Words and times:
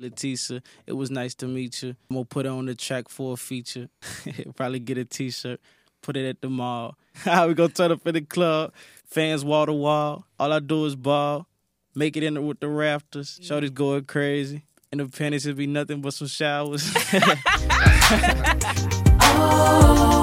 LaTesa, 0.00 0.62
it 0.86 0.92
was 0.94 1.10
nice 1.10 1.34
to 1.36 1.46
meet 1.46 1.82
you. 1.82 1.96
I'm 2.08 2.16
gonna 2.16 2.24
put 2.24 2.46
it 2.46 2.48
on 2.48 2.66
the 2.66 2.74
track 2.74 3.08
for 3.08 3.34
a 3.34 3.36
feature. 3.36 3.88
Probably 4.56 4.78
get 4.80 4.98
a 4.98 5.04
t-shirt, 5.04 5.60
put 6.02 6.16
it 6.16 6.28
at 6.28 6.40
the 6.40 6.48
mall. 6.48 6.96
How 7.14 7.46
we 7.48 7.54
gonna 7.54 7.68
turn 7.68 7.92
up 7.92 8.06
in 8.06 8.14
the 8.14 8.22
club? 8.22 8.72
Fans 9.06 9.44
wall 9.44 9.66
to 9.66 9.72
wall. 9.72 10.24
All 10.38 10.52
I 10.52 10.58
do 10.60 10.84
is 10.86 10.96
ball. 10.96 11.46
Make 11.94 12.16
it 12.16 12.22
in 12.22 12.46
with 12.46 12.60
the 12.60 12.68
rafters. 12.68 13.38
Shorty's 13.42 13.70
going 13.70 14.04
crazy. 14.04 14.62
And 14.92 15.00
the 15.00 15.06
panties 15.06 15.46
would 15.46 15.56
be 15.56 15.66
nothing 15.66 16.00
but 16.00 16.14
some 16.14 16.28
showers. 16.28 16.92
Oh, 19.32 20.19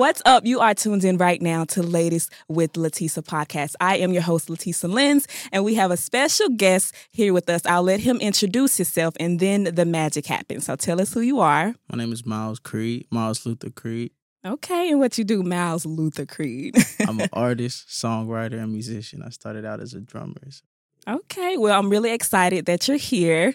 What's 0.00 0.22
up? 0.24 0.46
You 0.46 0.60
are 0.60 0.72
tuned 0.72 1.04
in 1.04 1.18
right 1.18 1.42
now 1.42 1.66
to 1.66 1.82
Latest 1.82 2.32
with 2.48 2.72
LaTesa 2.72 3.22
podcast. 3.22 3.74
I 3.80 3.98
am 3.98 4.14
your 4.14 4.22
host, 4.22 4.48
LaTesa 4.48 4.90
Lins, 4.90 5.26
and 5.52 5.62
we 5.62 5.74
have 5.74 5.90
a 5.90 5.96
special 5.98 6.48
guest 6.48 6.94
here 7.10 7.34
with 7.34 7.50
us. 7.50 7.66
I'll 7.66 7.82
let 7.82 8.00
him 8.00 8.16
introduce 8.16 8.78
himself 8.78 9.14
and 9.20 9.38
then 9.38 9.64
the 9.64 9.84
magic 9.84 10.24
happens. 10.24 10.64
So 10.64 10.76
tell 10.76 11.02
us 11.02 11.12
who 11.12 11.20
you 11.20 11.40
are. 11.40 11.74
My 11.92 11.98
name 11.98 12.14
is 12.14 12.24
Miles 12.24 12.58
Creed, 12.58 13.08
Miles 13.10 13.44
Luther 13.44 13.68
Creed. 13.68 14.12
Okay, 14.42 14.90
and 14.90 15.00
what 15.00 15.18
you 15.18 15.24
do, 15.24 15.42
Miles 15.42 15.84
Luther 15.84 16.24
Creed. 16.24 16.76
I'm 17.06 17.20
an 17.20 17.28
artist, 17.34 17.88
songwriter, 17.88 18.54
and 18.54 18.72
musician. 18.72 19.22
I 19.22 19.28
started 19.28 19.66
out 19.66 19.80
as 19.80 19.92
a 19.92 20.00
drummer. 20.00 20.40
So 20.48 20.62
Okay, 21.06 21.58
well, 21.58 21.78
I'm 21.78 21.90
really 21.90 22.12
excited 22.12 22.64
that 22.64 22.88
you're 22.88 22.96
here. 22.96 23.52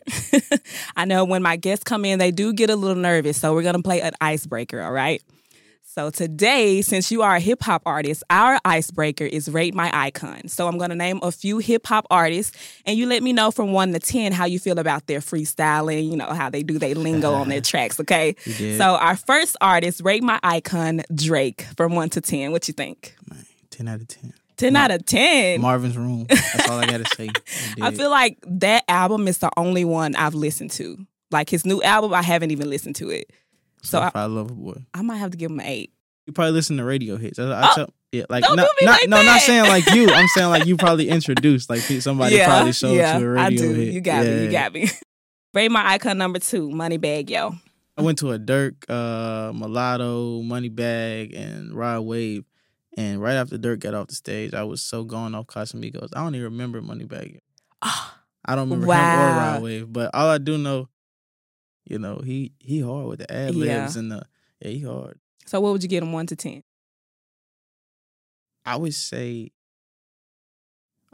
I 0.95 1.05
know 1.05 1.25
when 1.25 1.41
my 1.41 1.55
guests 1.55 1.83
come 1.83 2.05
in, 2.05 2.19
they 2.19 2.29
do 2.29 2.53
get 2.53 2.69
a 2.69 2.75
little 2.75 3.01
nervous, 3.01 3.37
so 3.37 3.51
we're 3.55 3.63
gonna 3.63 3.81
play 3.81 4.01
an 4.01 4.13
icebreaker, 4.21 4.79
all 4.83 4.91
right? 4.91 5.23
So 5.95 6.09
today, 6.09 6.81
since 6.81 7.09
you 7.09 7.21
are 7.21 7.37
a 7.37 7.39
hip 7.39 7.63
hop 7.63 7.81
artist, 7.85 8.21
our 8.29 8.59
icebreaker 8.65 9.23
is 9.23 9.47
rate 9.47 9.73
my 9.73 9.89
icon. 9.93 10.49
So 10.49 10.67
I'm 10.67 10.77
gonna 10.77 10.93
name 10.93 11.21
a 11.23 11.31
few 11.31 11.59
hip 11.59 11.87
hop 11.87 12.05
artists, 12.11 12.51
and 12.85 12.97
you 12.97 13.05
let 13.05 13.23
me 13.23 13.31
know 13.31 13.49
from 13.49 13.71
one 13.71 13.93
to 13.93 13.99
ten 13.99 14.33
how 14.33 14.43
you 14.43 14.59
feel 14.59 14.77
about 14.77 15.07
their 15.07 15.21
freestyling. 15.21 16.11
You 16.11 16.17
know 16.17 16.33
how 16.33 16.49
they 16.49 16.63
do 16.63 16.77
their 16.79 16.95
lingo 16.95 17.31
on 17.31 17.47
their 17.47 17.61
tracks. 17.71 17.97
Okay. 17.97 18.35
So 18.77 18.97
our 18.97 19.15
first 19.15 19.55
artist, 19.61 20.01
rate 20.03 20.21
my 20.21 20.37
icon, 20.43 21.03
Drake, 21.13 21.65
from 21.77 21.95
one 21.95 22.09
to 22.09 22.19
ten. 22.19 22.51
What 22.51 22.67
you 22.67 22.73
think? 22.73 23.15
man, 23.29 23.45
10 23.69 23.87
out 23.87 24.01
of 24.01 24.07
10. 24.09 24.33
Ten 24.57 24.75
out 24.75 24.91
of 24.91 25.05
ten. 25.05 25.61
Marvin's 25.61 25.97
Room. 25.97 26.25
That's 26.27 26.69
all 26.69 26.77
I 26.77 26.87
gotta 26.87 27.05
say. 27.15 27.29
I 27.81 27.91
feel 27.91 28.09
like 28.09 28.37
that 28.45 28.83
album 28.89 29.29
is 29.29 29.37
the 29.37 29.49
only 29.55 29.85
one 29.85 30.13
I've 30.17 30.35
listened 30.35 30.71
to. 30.71 31.07
Like 31.31 31.49
his 31.49 31.65
new 31.65 31.81
album, 31.81 32.13
I 32.13 32.21
haven't 32.21 32.51
even 32.51 32.69
listened 32.69 32.97
to 32.97 33.11
it. 33.11 33.31
So 33.81 33.99
I, 33.99 34.11
I 34.15 34.25
love 34.25 34.51
a 34.51 34.53
boy. 34.53 34.83
I 34.93 35.01
might 35.01 35.17
have 35.17 35.31
to 35.31 35.37
give 35.37 35.51
him 35.51 35.59
an 35.59 35.65
eight. 35.67 35.91
You 36.25 36.33
probably 36.33 36.53
listen 36.53 36.77
to 36.77 36.83
radio 36.83 37.17
hits. 37.17 37.37
I, 37.37 37.43
I 37.51 37.69
Oh, 37.69 37.75
tell, 37.75 37.93
yeah, 38.11 38.23
like 38.29 38.43
don't 38.43 38.55
not, 38.55 38.63
do 38.79 38.85
me 38.85 38.85
not, 38.91 38.99
like 39.01 39.09
no, 39.09 39.17
that. 39.17 39.25
not 39.25 39.41
saying 39.41 39.67
like 39.67 39.85
you. 39.93 40.09
I'm 40.13 40.27
saying 40.29 40.49
like 40.49 40.65
you 40.65 40.75
probably 40.77 41.09
introduced 41.09 41.69
like 41.69 41.81
somebody 41.81 42.43
probably 42.43 42.73
showed 42.73 42.93
yeah, 42.93 43.17
you 43.19 43.25
a 43.25 43.29
radio 43.29 43.43
I 43.43 43.67
do. 43.67 43.73
hit. 43.73 43.93
You 43.93 44.01
got 44.01 44.25
me. 44.25 44.43
You 44.45 44.51
got 44.51 44.73
me. 44.73 44.89
Rate 45.53 45.71
my 45.71 45.87
icon 45.93 46.17
number 46.17 46.39
two, 46.39 46.69
Moneybagg 46.69 47.29
Yo. 47.29 47.53
I 47.97 48.01
went 48.01 48.17
to 48.19 48.31
a 48.31 48.39
Durk, 48.39 48.73
uh, 48.89 49.53
Mulatto, 49.53 50.41
Moneybagg, 50.41 51.37
and 51.37 51.73
Rod 51.73 52.01
Wave. 52.01 52.43
And 52.97 53.21
right 53.21 53.35
after 53.35 53.57
Durk 53.57 53.79
got 53.79 53.93
off 53.93 54.07
the 54.07 54.15
stage, 54.15 54.53
I 54.53 54.63
was 54.63 54.81
so 54.81 55.03
going 55.05 55.33
off 55.35 55.47
Casamigos. 55.47 56.09
I 56.13 56.23
don't 56.23 56.35
even 56.35 56.45
remember 56.45 56.81
Moneybagg. 56.81 57.39
Ah, 57.81 58.19
I 58.43 58.55
don't 58.55 58.69
remember 58.69 58.87
him 58.93 58.99
or 58.99 59.37
Rod 59.37 59.61
Wave. 59.63 59.93
But 59.93 60.11
all 60.13 60.27
I 60.29 60.39
do 60.39 60.57
know, 60.57 60.89
you 61.85 61.99
know, 61.99 62.21
he 62.23 62.53
he 62.59 62.81
hard 62.81 63.07
with 63.07 63.19
the 63.19 63.31
ad 63.31 63.55
libs 63.55 63.95
Yeah. 63.95 63.99
and 63.99 64.11
the 64.11 64.23
yeah, 64.61 64.69
he 64.69 64.81
hard. 64.81 65.19
So 65.45 65.59
what 65.61 65.71
would 65.73 65.83
you 65.83 65.89
get 65.89 66.03
him 66.03 66.11
one 66.11 66.27
to 66.27 66.35
ten? 66.35 66.63
I 68.65 68.75
would 68.77 68.93
say 68.95 69.51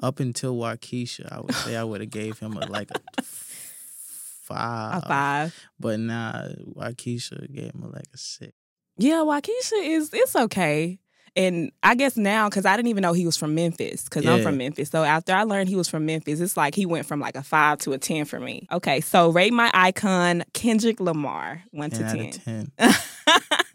up 0.02 0.20
until 0.20 0.56
Wockesha, 0.56 1.32
I 1.32 1.42
would 1.42 1.54
say 1.56 1.76
I 1.76 1.84
would 1.84 2.02
have 2.02 2.10
gave 2.10 2.40
him 2.40 2.54
a 2.58 2.66
like 2.66 2.90
a 2.92 3.22
five. 3.24 5.04
A 5.04 5.08
five. 5.08 5.56
But 5.80 6.00
nah, 6.00 6.48
Wockesha 6.76 7.52
gave 7.54 7.74
him 7.74 7.84
a, 7.84 7.88
like 7.88 8.08
a 8.14 8.18
six. 8.18 8.54
Yeah, 8.98 9.18
Wockesha 9.26 9.74
is 9.84 10.10
it's 10.14 10.36
okay. 10.36 11.00
And 11.36 11.72
I 11.82 11.96
guess 11.96 12.18
now, 12.18 12.50
because 12.50 12.66
I 12.66 12.76
didn't 12.76 12.90
even 12.90 13.02
know 13.04 13.14
he 13.14 13.26
was 13.26 13.38
from 13.38 13.56
Memphis, 13.56 14.04
because 14.04 14.26
I'm 14.26 14.42
from 14.44 14.58
Memphis. 14.58 14.90
So 14.90 15.04
after 15.04 15.34
I 15.34 15.44
learned 15.44 15.70
he 15.70 15.78
was 15.78 15.88
from 15.88 16.06
Memphis, 16.06 16.42
it's 16.42 16.58
like 16.58 16.76
he 16.76 16.86
went 16.86 17.06
from 17.06 17.22
like 17.22 17.36
a 17.36 17.44
five 17.44 17.78
to 17.80 17.94
a 17.94 17.98
10 17.98 18.26
for 18.26 18.40
me. 18.40 18.68
Okay, 18.72 19.00
so 19.00 19.30
rate 19.30 19.54
my 19.54 19.72
icon, 19.74 20.44
Kendrick 20.54 21.00
Lamar, 21.00 21.64
one 21.72 21.90
to 21.92 21.98
10 22.00 22.06
out 22.06 22.32
10. 22.34 22.72
of 22.78 22.78
10. 22.78 22.94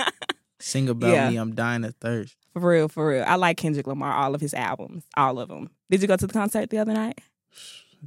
Sing 0.60 0.88
about 0.88 1.12
Yeah. 1.12 1.30
me, 1.30 1.36
I'm 1.36 1.54
dying 1.54 1.84
of 1.84 1.94
thirst. 1.96 2.36
For 2.52 2.60
real, 2.60 2.88
for 2.88 3.08
real. 3.08 3.24
I 3.26 3.36
like 3.36 3.56
Kendrick 3.56 3.86
Lamar, 3.86 4.12
all 4.12 4.34
of 4.34 4.40
his 4.40 4.52
albums, 4.52 5.04
all 5.16 5.38
of 5.38 5.48
them. 5.48 5.70
Did 5.90 6.02
you 6.02 6.08
go 6.08 6.16
to 6.16 6.26
the 6.26 6.32
concert 6.32 6.70
the 6.70 6.78
other 6.78 6.92
night? 6.92 7.18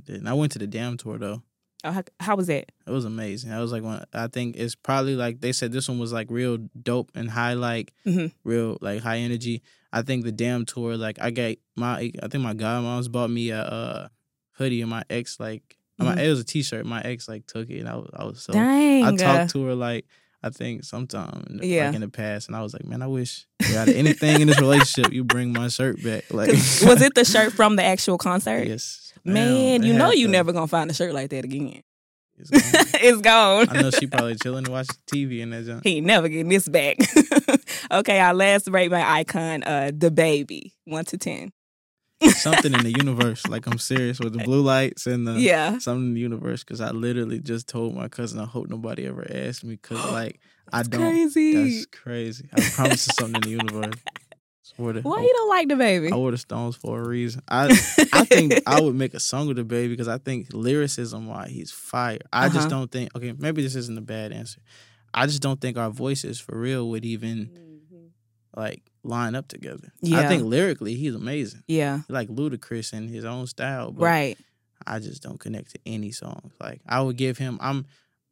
Didn't. 0.05 0.27
I 0.27 0.33
went 0.33 0.51
to 0.53 0.59
the 0.59 0.67
damn 0.67 0.97
tour 0.97 1.17
though. 1.17 1.41
Oh, 1.83 1.91
how, 1.91 2.03
how 2.19 2.35
was 2.35 2.47
that? 2.47 2.71
It 2.85 2.91
was 2.91 3.05
amazing. 3.05 3.51
I 3.53 3.59
was 3.61 3.71
like, 3.71 3.83
one, 3.83 4.03
I 4.13 4.27
think 4.27 4.57
it's 4.57 4.75
probably 4.75 5.15
like 5.15 5.39
they 5.39 5.53
said 5.53 5.71
this 5.71 5.87
one 5.87 5.97
was 5.99 6.11
like 6.11 6.27
real 6.29 6.57
dope 6.81 7.09
and 7.15 7.29
high, 7.29 7.53
like 7.53 7.93
Mhm. 8.05 8.33
real 8.43 8.77
like 8.81 9.01
high 9.01 9.17
energy. 9.19 9.61
I 9.93 10.01
think 10.01 10.23
the 10.25 10.31
damn 10.31 10.65
tour, 10.65 10.97
like 10.97 11.17
I 11.21 11.31
got 11.31 11.55
my, 11.75 12.11
I 12.21 12.27
think 12.27 12.43
my 12.43 12.53
godmoms 12.53 13.09
bought 13.11 13.29
me 13.29 13.51
a 13.51 13.61
uh, 13.61 14.07
hoodie 14.53 14.81
and 14.81 14.89
my 14.89 15.03
ex 15.09 15.39
like, 15.39 15.77
my, 15.97 16.15
Mhm. 16.15 16.23
it 16.25 16.29
was 16.29 16.39
a 16.41 16.43
t 16.43 16.63
shirt. 16.63 16.85
My 16.85 17.01
ex 17.01 17.27
like 17.29 17.45
took 17.47 17.69
it 17.69 17.79
and 17.79 17.87
I 17.89 17.95
was, 17.95 18.09
I 18.13 18.23
was 18.25 18.41
so. 18.41 18.51
Dang. 18.53 19.03
I 19.05 19.09
uh, 19.09 19.15
talked 19.17 19.51
to 19.53 19.63
her 19.65 19.75
like 19.75 20.05
I 20.41 20.49
think 20.51 20.85
sometime 20.85 21.59
Yeah. 21.61 21.87
like 21.87 21.95
in 21.95 22.01
the 22.01 22.07
past, 22.07 22.47
and 22.47 22.55
I 22.55 22.61
was 22.61 22.71
like, 22.73 22.85
man, 22.85 23.01
I 23.01 23.07
wish 23.07 23.45
out 23.75 23.89
of 23.89 23.95
anything 23.95 24.39
in 24.39 24.47
this 24.47 24.59
relationship, 24.61 25.11
you 25.11 25.25
bring 25.25 25.51
my 25.51 25.67
shirt 25.67 26.01
back. 26.01 26.33
Like, 26.33 26.47
was 26.51 27.01
it 27.01 27.13
the 27.13 27.25
shirt 27.25 27.51
from 27.51 27.75
the 27.75 27.83
actual 27.83 28.17
concert? 28.17 28.65
yes, 28.65 29.08
Man, 29.23 29.83
you 29.83 29.93
know 29.93 30.11
you 30.11 30.27
to. 30.27 30.31
never 30.31 30.51
gonna 30.53 30.67
find 30.67 30.89
a 30.89 30.93
shirt 30.93 31.13
like 31.13 31.29
that 31.31 31.45
again. 31.45 31.81
It's 32.37 32.49
gone. 32.49 32.61
it's 33.01 33.21
gone. 33.21 33.67
I 33.69 33.81
know 33.81 33.91
she 33.91 34.07
probably 34.07 34.35
chilling 34.35 34.63
to 34.65 34.71
watch 34.71 34.87
TV 35.11 35.39
in 35.41 35.49
that 35.49 35.65
junk. 35.65 35.83
He 35.83 35.99
never 36.01 36.29
getting 36.29 36.49
this 36.49 36.67
back. 36.69 36.97
okay, 37.91 38.19
our 38.19 38.33
last 38.33 38.67
rate 38.69 38.91
my 38.91 39.07
icon, 39.19 39.63
uh, 39.63 39.91
DaBaby, 39.93 40.71
one 40.85 41.05
to 41.05 41.17
ten. 41.17 41.51
Something 42.21 42.73
in 42.73 42.83
the 42.83 42.91
universe. 42.97 43.45
Like 43.47 43.65
I'm 43.67 43.77
serious 43.77 44.19
with 44.19 44.33
the 44.33 44.43
blue 44.43 44.61
lights 44.61 45.07
and 45.07 45.25
the 45.27 45.33
Yeah. 45.39 45.77
something 45.79 46.07
in 46.09 46.13
the 46.15 46.19
universe. 46.19 46.63
Because 46.63 46.81
I 46.81 46.91
literally 46.91 47.39
just 47.39 47.67
told 47.69 47.95
my 47.95 48.07
cousin 48.09 48.39
I 48.39 48.45
hope 48.45 48.69
nobody 48.69 49.05
ever 49.07 49.25
asked 49.29 49.63
me. 49.63 49.75
Because 49.81 50.03
like 50.11 50.39
I 50.71 50.83
don't. 50.83 51.01
crazy. 51.01 51.53
That's 51.53 51.85
crazy. 51.87 52.49
I 52.53 52.61
promise 52.73 53.07
you 53.07 53.13
something 53.13 53.35
in 53.35 53.41
the 53.41 53.49
universe. 53.49 53.95
To- 54.79 55.01
Why 55.01 55.21
you 55.21 55.33
don't 55.35 55.49
like 55.49 55.67
DaBaby? 55.67 56.11
I 56.11 56.15
wore 56.15 56.31
the 56.31 56.37
stones 56.37 56.75
for 56.75 56.99
a 57.01 57.07
reason. 57.07 57.41
I 57.47 57.65
I 58.13 58.25
think 58.25 58.53
I 58.65 58.79
would 58.81 58.95
make 58.95 59.13
a 59.13 59.19
song 59.19 59.47
with 59.47 59.57
DaBaby 59.57 59.89
because 59.89 60.07
I 60.07 60.17
think 60.17 60.47
lyricism 60.53 61.27
why 61.27 61.47
he's 61.49 61.71
fire. 61.71 62.19
I 62.33 62.45
Uh-huh. 62.47 62.55
just 62.55 62.69
don't 62.69 62.91
think 62.91 63.15
okay, 63.15 63.33
maybe 63.37 63.61
this 63.61 63.75
isn't 63.75 63.97
a 63.97 64.01
bad 64.01 64.31
answer. 64.31 64.59
I 65.13 65.25
just 65.25 65.41
don't 65.41 65.59
think 65.59 65.77
our 65.77 65.89
voices 65.89 66.39
for 66.39 66.57
real 66.57 66.89
would 66.89 67.03
even 67.05 67.49
like 68.55 68.81
line 69.03 69.35
up 69.35 69.47
together. 69.47 69.91
Yeah. 70.01 70.19
I 70.21 70.27
think 70.27 70.43
lyrically 70.43 70.95
he's 70.95 71.15
amazing. 71.15 71.63
yeah. 71.67 72.01
Like 72.09 72.29
ludicrous 72.29 72.93
in 72.93 73.07
his 73.07 73.25
own 73.25 73.47
style. 73.47 73.91
But 73.91 74.03
Right. 74.03 74.37
I 74.87 74.99
just 74.99 75.21
don't 75.21 75.39
connect 75.39 75.71
to 75.71 75.79
any 75.85 76.11
songs. 76.11 76.53
Like 76.59 76.81
I 76.87 77.01
would 77.01 77.17
give 77.17 77.37
him 77.37 77.57
I'm 77.61 77.85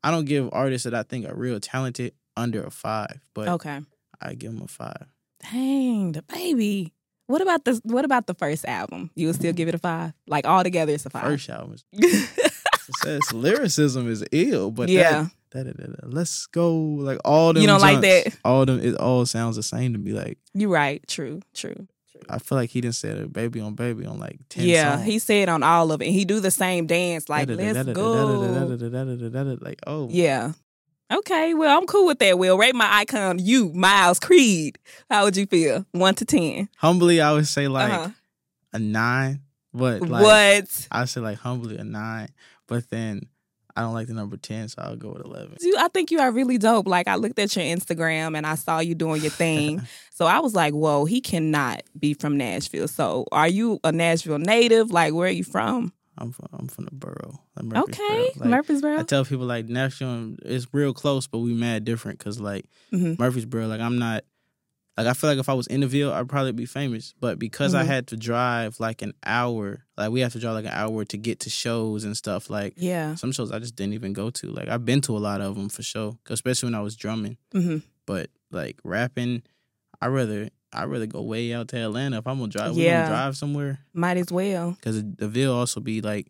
I 0.03 0.11
don't 0.11 0.25
give 0.25 0.49
artists 0.51 0.85
that 0.85 0.93
I 0.95 1.03
think 1.03 1.27
are 1.27 1.35
real 1.35 1.59
talented 1.59 2.13
under 2.35 2.63
a 2.63 2.71
five, 2.71 3.19
but 3.33 3.47
Okay. 3.49 3.81
I 4.21 4.33
give 4.33 4.51
him 4.51 4.61
a 4.61 4.67
five. 4.67 5.07
Dang, 5.51 6.13
DaBaby. 6.13 6.91
What 7.27 7.41
about 7.41 7.65
the 7.65 7.79
What 7.83 8.05
about 8.05 8.25
the 8.27 8.33
first 8.33 8.65
album? 8.65 9.11
You 9.15 9.27
would 9.27 9.35
still 9.35 9.53
give 9.53 9.67
it 9.67 9.75
a 9.75 9.77
five? 9.77 10.13
Like 10.27 10.45
all 10.47 10.63
together, 10.63 10.93
it's 10.93 11.05
a 11.05 11.09
five. 11.09 11.23
First 11.23 11.49
album 11.49 11.75
says 13.03 13.33
lyricism 13.33 14.09
is 14.09 14.23
ill, 14.31 14.71
but 14.71 14.87
Yeah. 14.89 15.27
that, 15.51 15.65
that, 15.65 15.77
that, 15.77 16.01
that- 16.01 16.13
let's 16.13 16.45
go 16.47 16.73
like 16.75 17.19
all 17.25 17.51
them. 17.53 17.61
You 17.61 17.67
don't 17.67 17.81
like 17.81 17.99
that? 18.01 18.37
All 18.45 18.65
them, 18.65 18.79
it 18.79 18.95
all 18.95 19.25
sounds 19.25 19.57
the 19.57 19.63
same 19.63 19.93
to 19.93 19.99
me. 19.99 20.13
Like 20.13 20.37
you're 20.53 20.69
right. 20.69 21.05
True. 21.07 21.41
True. 21.53 21.75
true. 21.75 22.21
I 22.29 22.39
feel 22.39 22.57
like 22.57 22.69
he 22.69 22.79
didn't 22.79 22.95
say 22.95 23.25
baby 23.25 23.59
on 23.59 23.75
baby 23.75 24.05
on 24.05 24.19
like 24.19 24.39
ten. 24.49 24.65
yeah, 24.65 24.95
songs. 24.95 25.05
he 25.05 25.19
said 25.19 25.49
on 25.49 25.63
all 25.63 25.91
of 25.91 26.01
it. 26.01 26.11
He 26.11 26.23
do 26.23 26.39
the 26.39 26.51
same 26.51 26.87
dance. 26.87 27.27
Like 27.27 27.49
let's 27.49 27.89
go. 27.91 29.57
Like 29.61 29.79
oh 29.85 30.07
Yeah. 30.09 30.53
Okay, 31.11 31.53
well, 31.53 31.77
I'm 31.77 31.87
cool 31.87 32.05
with 32.05 32.19
that. 32.19 32.37
Will 32.37 32.57
rate 32.57 32.75
my 32.75 32.87
icon, 32.91 33.39
you, 33.39 33.71
Miles 33.73 34.19
Creed. 34.19 34.77
How 35.09 35.23
would 35.23 35.37
you 35.37 35.45
feel? 35.45 35.85
One 35.91 36.15
to 36.15 36.25
ten. 36.25 36.67
Humbly, 36.77 37.21
I 37.21 37.31
would 37.33 37.47
say 37.47 37.67
like 37.69 37.91
Uh-huh. 37.93 38.09
a 38.73 38.79
nine, 38.79 39.41
but 39.73 40.01
like 40.01 40.23
what? 40.23 40.87
I 40.91 41.05
say 41.05 41.21
like 41.21 41.37
humbly 41.37 41.77
a 41.77 41.83
nine, 41.85 42.27
but 42.67 42.89
then 42.89 43.21
I 43.75 43.81
don't 43.81 43.93
like 43.93 44.07
the 44.07 44.13
number 44.15 44.35
ten, 44.37 44.67
so 44.67 44.81
I'll 44.81 44.97
go 44.97 45.11
with 45.13 45.23
eleven. 45.23 45.55
You, 45.61 45.77
I 45.79 45.87
think 45.87 46.11
you 46.11 46.19
are 46.19 46.31
really 46.31 46.57
dope. 46.57 46.87
Like 46.87 47.07
I 47.07 47.15
looked 47.15 47.39
at 47.39 47.55
your 47.55 47.63
Instagram 47.63 48.35
and 48.35 48.45
I 48.45 48.55
saw 48.55 48.79
you 48.79 48.93
doing 48.95 49.21
your 49.21 49.31
thing. 49.31 49.81
so 50.13 50.25
I 50.25 50.39
was 50.39 50.55
like, 50.55 50.73
whoa, 50.73 51.05
he 51.05 51.21
cannot 51.21 51.83
be 51.97 52.15
from 52.15 52.37
Nashville. 52.37 52.87
So 52.89 53.25
are 53.31 53.47
you 53.47 53.79
a 53.85 53.91
Nashville 53.93 54.39
native? 54.39 54.91
Like 54.91 55.13
where 55.13 55.27
are 55.29 55.31
you 55.31 55.43
from? 55.45 55.93
I'm 56.17 56.31
from 56.31 56.47
I'm 56.53 56.67
from 56.67 56.85
the 56.85 56.91
borough. 56.91 57.39
Like 57.55 57.65
Murfreesboro. 57.65 58.05
Okay, 58.05 58.31
Like, 58.39 58.49
Murfreesboro. 58.49 58.97
I 58.99 59.03
tell 59.03 59.25
people 59.25 59.45
like 59.45 59.67
Nashville 59.67 60.35
is 60.43 60.67
real 60.73 60.93
close, 60.93 61.27
but 61.27 61.39
we 61.39 61.53
mad 61.53 61.85
different 61.85 62.19
because 62.19 62.39
like 62.39 62.65
Mhm. 62.91 63.17
Murfreesboro, 63.19 63.67
like 63.67 63.81
I'm 63.81 63.97
not 63.99 64.23
like 64.97 65.05
I 65.05 65.13
feel 65.13 65.29
like 65.29 65.37
if 65.37 65.47
I 65.47 65.53
was 65.53 65.67
in 65.67 65.81
the 65.81 65.87
Ville, 65.87 66.11
I'd 66.11 66.27
probably 66.27 66.53
be 66.53 66.65
famous. 66.65 67.13
But 67.19 67.37
because 67.37 67.75
I 67.75 67.83
Mhm. 67.83 67.87
had 67.87 68.07
to 68.07 68.17
drive 68.17 68.79
like 68.79 69.03
an 69.03 69.13
hour, 69.23 69.85
like 69.95 70.09
we 70.09 70.21
have 70.21 70.33
to 70.33 70.39
drive 70.39 70.55
like 70.55 70.65
an 70.65 70.71
hour 70.73 71.05
to 71.05 71.17
get 71.17 71.41
to 71.41 71.51
shows 71.51 72.03
and 72.03 72.17
stuff. 72.17 72.49
Like 72.49 72.73
yeah. 72.77 73.13
some 73.15 73.31
shows 73.31 73.51
I 73.51 73.59
just 73.59 73.75
didn't 73.75 73.93
even 73.93 74.13
go 74.13 74.31
to. 74.31 74.47
Like 74.49 74.69
I've 74.69 74.85
been 74.85 75.01
to 75.01 75.15
a 75.15 75.19
lot 75.19 75.39
of 75.41 75.55
them 75.55 75.69
for 75.69 75.83
sure, 75.83 76.17
especially 76.29 76.67
when 76.67 76.75
I 76.75 76.81
was 76.81 76.95
drumming. 76.95 77.37
hmm 77.51 77.77
But 78.07 78.31
like 78.49 78.79
rapping, 78.83 79.43
I 80.01 80.07
rather 80.07 80.49
I 80.73 80.83
rather 80.85 81.05
go 81.05 81.21
way 81.21 81.53
out 81.53 81.69
to 81.69 81.77
Atlanta 81.77 82.17
if 82.17 82.27
I'm 82.27 82.39
gonna 82.39 82.51
drive. 82.51 82.75
We 82.75 82.83
Yeah. 82.83 83.01
gonna 83.01 83.07
drive 83.15 83.37
somewhere 83.37 83.79
Might 83.93 84.17
as 84.17 84.31
well. 84.31 84.71
because 84.71 85.01
the 85.03 85.27
Ville 85.27 85.53
also 85.55 85.79
be 85.79 86.01
like, 86.01 86.27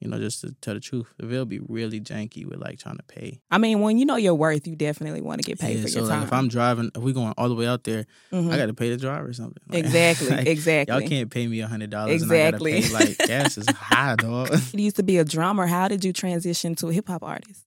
you 0.00 0.08
know, 0.08 0.18
just 0.18 0.42
to 0.42 0.52
tell 0.60 0.74
the 0.74 0.80
truth, 0.80 1.06
the 1.16 1.26
Ville 1.26 1.46
be 1.46 1.58
really 1.60 2.00
janky 2.00 2.44
with 2.44 2.58
like 2.58 2.78
trying 2.78 2.98
to 2.98 3.02
pay. 3.04 3.40
I 3.50 3.56
mean, 3.58 3.80
when 3.80 3.96
you 3.98 4.04
know 4.04 4.16
your 4.16 4.34
worth, 4.34 4.66
you 4.66 4.76
definitely 4.76 5.22
want 5.22 5.40
to 5.40 5.46
get 5.48 5.58
paid 5.58 5.76
Yeah, 5.76 5.82
for 5.82 5.88
so 5.88 5.98
your 6.00 6.08
like 6.08 6.18
time. 6.18 6.22
if 6.24 6.32
I'm 6.34 6.48
driving, 6.48 6.90
if 6.94 7.02
we 7.02 7.12
going 7.14 7.32
all 7.38 7.48
the 7.48 7.54
way 7.54 7.66
out 7.66 7.84
there, 7.84 8.04
Mhm. 8.32 8.52
I 8.52 8.56
got 8.58 8.66
to 8.66 8.74
pay 8.74 8.90
the 8.90 8.98
driver 8.98 9.28
or 9.28 9.32
something. 9.32 9.62
Like, 9.68 9.78
exactly, 9.78 10.28
like, 10.36 10.46
exactly. 10.48 10.92
Y'all 11.00 11.08
can't 11.08 11.30
pay 11.30 11.46
me 11.46 11.60
a 11.60 11.66
hundred 11.68 11.90
dollars. 11.90 12.20
Exactly. 12.22 12.72
And 12.74 12.84
I 12.84 12.88
gotta 12.88 12.98
pay, 13.04 13.08
like 13.08 13.18
gas 13.26 13.56
is 13.56 13.70
high, 13.70 14.16
dog. 14.16 14.50
You 14.74 14.84
used 14.84 14.96
to 14.96 15.02
be 15.02 15.16
a 15.18 15.24
drummer. 15.24 15.66
How 15.66 15.88
did 15.88 16.04
you 16.04 16.12
transition 16.12 16.74
to 16.76 16.88
a 16.88 16.92
hip 16.92 17.08
hop 17.08 17.22
artist? 17.22 17.64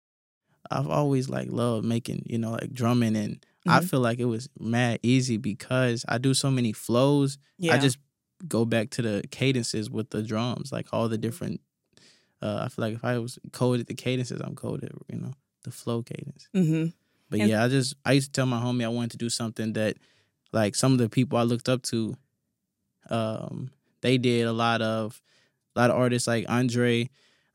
I've 0.70 0.88
always 0.88 1.30
like 1.30 1.48
loved 1.50 1.84
making, 1.86 2.24
you 2.28 2.38
know, 2.38 2.52
like 2.52 2.72
drumming, 2.74 3.16
and 3.16 3.44
I 3.68 3.80
Mhm. 3.80 3.90
feel 3.90 4.00
like 4.00 4.20
it 4.20 4.26
was 4.26 4.50
mad 4.60 5.00
easy 5.04 5.38
because 5.38 6.06
I 6.08 6.18
do 6.18 6.34
so 6.34 6.50
many 6.50 6.72
flows. 6.74 7.38
Yeah. 7.58 7.74
I 7.76 7.78
just 7.78 7.98
go 8.48 8.66
back 8.66 8.90
to 8.92 9.02
the 9.02 9.24
cadences 9.32 9.90
with 9.90 10.10
the 10.12 10.24
drums, 10.24 10.72
like 10.72 10.88
all 10.94 11.10
the 11.10 11.18
different. 11.18 11.62
Uh, 12.42 12.62
I 12.64 12.70
feel 12.70 12.86
like 12.86 12.94
if 12.96 13.04
I 13.04 13.18
was 13.20 13.38
coded 13.52 13.88
the 13.88 13.96
cadences, 13.96 14.40
I'm 14.42 14.56
coded, 14.56 14.92
you 15.12 15.20
know, 15.20 15.34
the 15.64 15.72
flow 15.72 16.02
cadence. 16.04 16.48
hmm 16.54 16.88
But 17.30 17.42
And- 17.42 17.50
yeah, 17.50 17.64
I 17.64 17.68
just 17.68 17.96
I 18.06 18.14
used 18.14 18.28
to 18.28 18.32
tell 18.32 18.46
my 18.46 18.62
homie 18.62 18.84
I 18.86 18.88
wanted 18.88 19.12
to 19.12 19.18
do 19.18 19.30
something 19.30 19.74
that, 19.74 19.98
like 20.54 20.74
some 20.76 20.94
of 20.94 20.98
the 21.00 21.10
people 21.10 21.38
I 21.38 21.44
looked 21.44 21.68
up 21.70 21.82
to, 21.84 22.16
um, 23.10 23.72
they 24.02 24.18
did 24.18 24.48
a 24.48 24.54
lot 24.54 24.82
of, 24.82 25.22
a 25.76 25.80
lot 25.82 25.90
of 25.92 25.98
artists 25.98 26.28
like 26.28 26.46
Andre, 26.50 27.10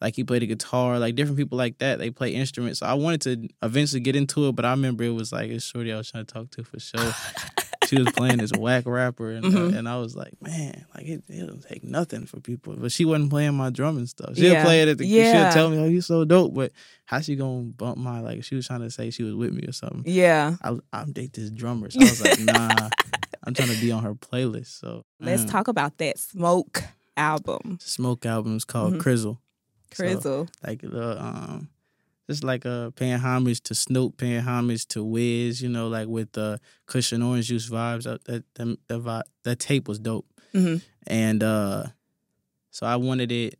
like 0.04 0.14
he 0.16 0.22
played 0.22 0.42
the 0.42 0.46
guitar, 0.46 0.98
like 0.98 1.14
different 1.14 1.38
people 1.38 1.56
like 1.56 1.78
that. 1.78 1.98
They 1.98 2.10
play 2.10 2.34
instruments. 2.34 2.80
So 2.80 2.86
I 2.86 2.92
wanted 2.92 3.22
to 3.22 3.48
eventually 3.66 4.00
get 4.00 4.14
into 4.14 4.46
it, 4.48 4.52
but 4.54 4.66
I 4.66 4.70
remember 4.72 5.02
it 5.02 5.08
was 5.14 5.32
like 5.32 5.50
a 5.50 5.58
shorty 5.58 5.92
I 5.94 5.96
was 5.96 6.10
trying 6.10 6.26
to 6.26 6.34
talk 6.34 6.50
to 6.50 6.62
for 6.62 6.78
sure. 6.78 7.14
she 7.88 7.98
was 7.98 8.10
playing 8.12 8.36
this 8.36 8.52
whack 8.52 8.84
rapper, 8.86 9.30
and 9.30 9.46
uh, 9.46 9.48
Mhm. 9.48 9.76
and 9.78 9.88
I 9.88 9.96
was 9.96 10.14
like, 10.14 10.34
man, 10.42 10.84
like 10.94 11.06
it, 11.06 11.22
it 11.28 11.46
don't 11.46 11.62
take 11.66 11.84
nothing 11.84 12.26
for 12.26 12.38
people. 12.38 12.74
But 12.76 12.92
she 12.92 13.06
wasn't 13.06 13.30
playing 13.30 13.54
my 13.54 13.70
drum 13.70 13.96
and 13.96 14.06
stuff. 14.08 14.36
She'll 14.36 14.52
Yeah. 14.52 14.62
play 14.64 14.82
it 14.82 14.88
at 14.88 14.98
the. 14.98 15.06
Yeah. 15.06 15.32
She'll 15.50 15.52
tell 15.54 15.70
me, 15.70 15.78
oh, 15.78 15.86
you 15.86 16.02
so 16.02 16.24
dope, 16.26 16.52
but 16.54 16.72
how 17.06 17.20
she 17.20 17.34
gonna 17.34 17.62
bump 17.64 17.96
my 17.96 18.20
like? 18.20 18.44
She 18.44 18.54
was 18.56 18.66
trying 18.66 18.80
to 18.82 18.90
say 18.90 19.08
she 19.10 19.22
was 19.22 19.34
with 19.34 19.52
me 19.54 19.66
or 19.66 19.72
something. 19.72 20.02
Yeah. 20.04 20.56
I 20.62 20.76
I'm 20.92 21.12
date 21.12 21.32
this 21.32 21.48
drummer, 21.50 21.90
so 21.90 22.00
I 22.00 22.04
was 22.04 22.22
like, 22.22 22.40
nah, 22.40 22.90
I'm 23.42 23.54
trying 23.54 23.70
to 23.74 23.80
be 23.80 23.90
on 23.90 24.02
her 24.02 24.14
playlist. 24.14 24.78
So 24.80 25.04
Let's 25.18 25.44
mm. 25.44 25.50
talk 25.50 25.68
about 25.68 25.96
that 25.98 26.18
Smoke 26.18 26.82
album. 27.16 27.78
Smoke 27.80 28.26
album 28.26 28.56
is 28.56 28.64
called 28.66 28.94
Mhm. 28.94 29.00
Crizzle. 29.02 29.38
So, 29.96 30.46
like 30.66 30.80
the 30.82 31.22
um 31.22 31.68
just 32.28 32.42
like 32.44 32.64
uh 32.66 32.90
paying 32.90 33.18
homage 33.18 33.60
to 33.64 33.74
Snoop, 33.74 34.16
paying 34.16 34.40
homage 34.40 34.86
to 34.88 35.04
Wiz, 35.04 35.60
you 35.62 35.68
know, 35.68 35.88
like 35.88 36.08
with 36.08 36.32
the 36.32 36.58
Kush 36.86 37.12
and 37.12 37.22
Orange 37.22 37.48
Juice 37.48 37.68
vibes. 37.68 38.04
That 38.04 38.24
that 38.24 38.44
that, 38.54 38.78
that, 38.88 39.26
that 39.44 39.58
tape 39.58 39.88
was 39.88 39.98
dope. 39.98 40.26
Mhm. 40.54 40.80
And 41.06 41.42
uh 41.42 41.86
so 42.70 42.86
I 42.86 42.96
wanted 42.96 43.30
it, 43.30 43.58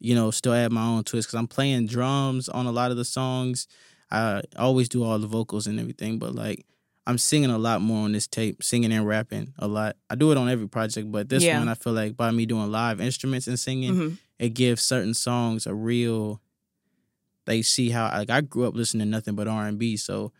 you 0.00 0.14
know, 0.14 0.30
still 0.30 0.52
add 0.52 0.72
my 0.72 0.84
own 0.84 1.04
twist 1.04 1.28
because 1.28 1.38
I'm 1.38 1.46
playing 1.48 1.86
drums 1.86 2.48
on 2.48 2.66
a 2.66 2.72
lot 2.72 2.90
of 2.90 2.96
the 2.96 3.04
songs. 3.04 3.66
I 4.10 4.42
always 4.56 4.88
do 4.88 5.04
all 5.04 5.18
the 5.18 5.26
vocals 5.28 5.66
and 5.66 5.78
everything, 5.78 6.18
but 6.18 6.34
like 6.34 6.66
I'm 7.06 7.16
singing 7.16 7.50
a 7.50 7.58
lot 7.58 7.80
more 7.80 8.04
on 8.04 8.12
this 8.12 8.26
tape, 8.26 8.62
singing 8.62 8.92
and 8.92 9.06
rapping 9.06 9.54
a 9.58 9.66
lot. 9.68 9.96
I 10.10 10.14
do 10.16 10.30
it 10.32 10.36
on 10.36 10.48
every 10.48 10.68
project, 10.68 11.10
but 11.10 11.28
this 11.28 11.42
Yeah. 11.44 11.58
one 11.58 11.68
I 11.68 11.74
feel 11.74 11.92
like 11.92 12.16
by 12.16 12.30
me 12.32 12.44
doing 12.44 12.70
live 12.70 13.00
instruments 13.00 13.46
and 13.48 13.58
singing, 13.58 13.94
Mhm. 13.94 14.18
It 14.40 14.54
gives 14.54 14.82
certain 14.82 15.14
songs 15.14 15.66
a 15.66 15.74
real 15.74 16.40
they 17.46 17.62
see 17.62 17.90
how 17.90 18.04
like 18.08 18.30
I 18.30 18.40
grew 18.40 18.66
up 18.66 18.74
listening 18.74 19.06
to 19.06 19.10
nothing 19.10 19.34
but 19.34 19.48
R 19.48 19.66
and 19.66 19.78
B, 19.78 19.96
so 19.96 20.32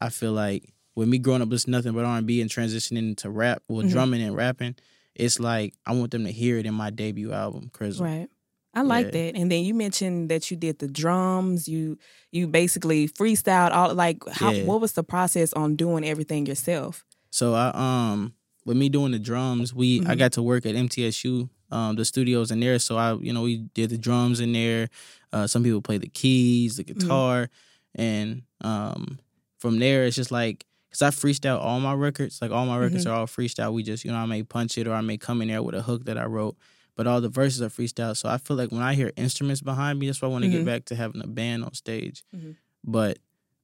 I 0.00 0.08
feel 0.10 0.32
like 0.32 0.72
with 0.94 1.08
me 1.08 1.18
growing 1.18 1.42
up 1.42 1.48
listening 1.50 1.72
to 1.72 1.78
nothing 1.78 1.92
but 1.92 2.04
R 2.04 2.18
and 2.18 2.26
B 2.26 2.40
and 2.40 2.50
transitioning 2.50 2.98
into 2.98 3.30
rap, 3.30 3.62
well 3.68 3.84
Mhm. 3.84 3.90
drumming 3.90 4.22
and 4.22 4.36
rapping, 4.36 4.76
it's 5.14 5.38
like 5.40 5.74
I 5.86 5.92
want 5.94 6.10
them 6.12 6.24
to 6.24 6.32
hear 6.32 6.58
it 6.58 6.66
in 6.66 6.74
my 6.74 6.90
debut 6.90 7.32
album, 7.32 7.70
Crizzle. 7.72 8.00
Right. 8.02 8.28
I 8.76 8.82
like 8.82 9.06
Yeah. 9.06 9.12
that. 9.32 9.36
And 9.36 9.52
then 9.52 9.64
you 9.64 9.72
mentioned 9.74 10.30
that 10.30 10.50
you 10.50 10.56
did 10.56 10.78
the 10.80 10.88
drums. 10.88 11.68
You 11.68 11.98
you 12.32 12.48
basically 12.48 13.08
freestyled 13.08 13.72
all 13.72 13.94
like 13.94 14.18
how 14.28 14.52
Yeah. 14.52 14.64
what 14.64 14.80
was 14.80 14.92
the 14.92 15.04
process 15.04 15.52
on 15.52 15.76
doing 15.76 16.04
everything 16.04 16.46
yourself? 16.46 17.04
So 17.30 17.54
I 17.54 17.70
um 17.74 18.34
with 18.64 18.76
me 18.76 18.88
doing 18.88 19.12
the 19.12 19.18
drums, 19.18 19.74
we 19.74 20.00
I 20.00 20.14
Mhm. 20.14 20.18
got 20.18 20.32
to 20.32 20.42
work 20.42 20.64
at 20.66 20.74
MTSU, 20.74 21.50
um, 21.74 21.96
the 21.96 22.04
studios 22.04 22.50
in 22.50 22.60
there. 22.60 22.78
So 22.78 22.96
I, 22.96 23.14
you 23.26 23.32
know, 23.32 23.42
we 23.42 23.56
did 23.74 23.90
the 23.90 23.98
drums 23.98 24.38
in 24.40 24.52
there. 24.52 24.88
Uh, 25.32 25.46
some 25.46 25.62
people 25.64 25.82
play 25.82 25.98
the 25.98 26.08
keys, 26.08 26.76
the 26.76 26.84
guitar, 26.84 27.48
and 27.96 28.42
um, 28.62 29.18
from 29.58 29.78
there 29.78 30.04
it's 30.06 30.16
just 30.16 30.30
like 30.30 30.64
because 30.88 31.02
I 31.02 31.10
freestyle 31.10 31.58
all 31.60 31.80
my 31.80 31.92
records. 31.94 32.40
Like 32.40 32.52
all 32.52 32.66
my 32.66 32.78
records 32.78 33.04
are 33.06 33.14
all 33.18 33.26
freestyle. 33.26 33.72
We 33.72 33.82
just, 33.82 34.04
you 34.04 34.12
know, 34.12 34.18
I 34.18 34.26
may 34.26 34.42
punch 34.44 34.78
it 34.78 34.86
or 34.86 34.94
I 34.94 35.00
may 35.00 35.16
come 35.18 35.42
in 35.42 35.48
there 35.48 35.62
with 35.62 35.74
a 35.74 35.82
hook 35.82 36.04
that 36.04 36.16
I 36.16 36.24
wrote. 36.26 36.56
But 36.96 37.08
all 37.08 37.20
the 37.20 37.28
verses 37.28 37.60
are 37.60 37.68
freestyle. 37.68 38.16
So 38.16 38.28
I 38.28 38.38
feel 38.38 38.56
like 38.56 38.70
when 38.70 38.82
I 38.82 38.94
hear 38.94 39.10
instruments 39.16 39.60
behind 39.60 39.98
me, 39.98 40.06
that's 40.06 40.22
why 40.22 40.28
I 40.28 40.30
want 40.30 40.44
to 40.44 40.48
Mhm. 40.50 40.52
get 40.52 40.64
back 40.66 40.84
to 40.86 40.94
having 40.94 41.20
a 41.24 41.26
band 41.26 41.64
on 41.64 41.74
stage. 41.74 42.22
Mhm. 42.32 42.54
But 42.84 43.18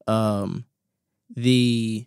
um 0.08 0.64
the 1.36 2.06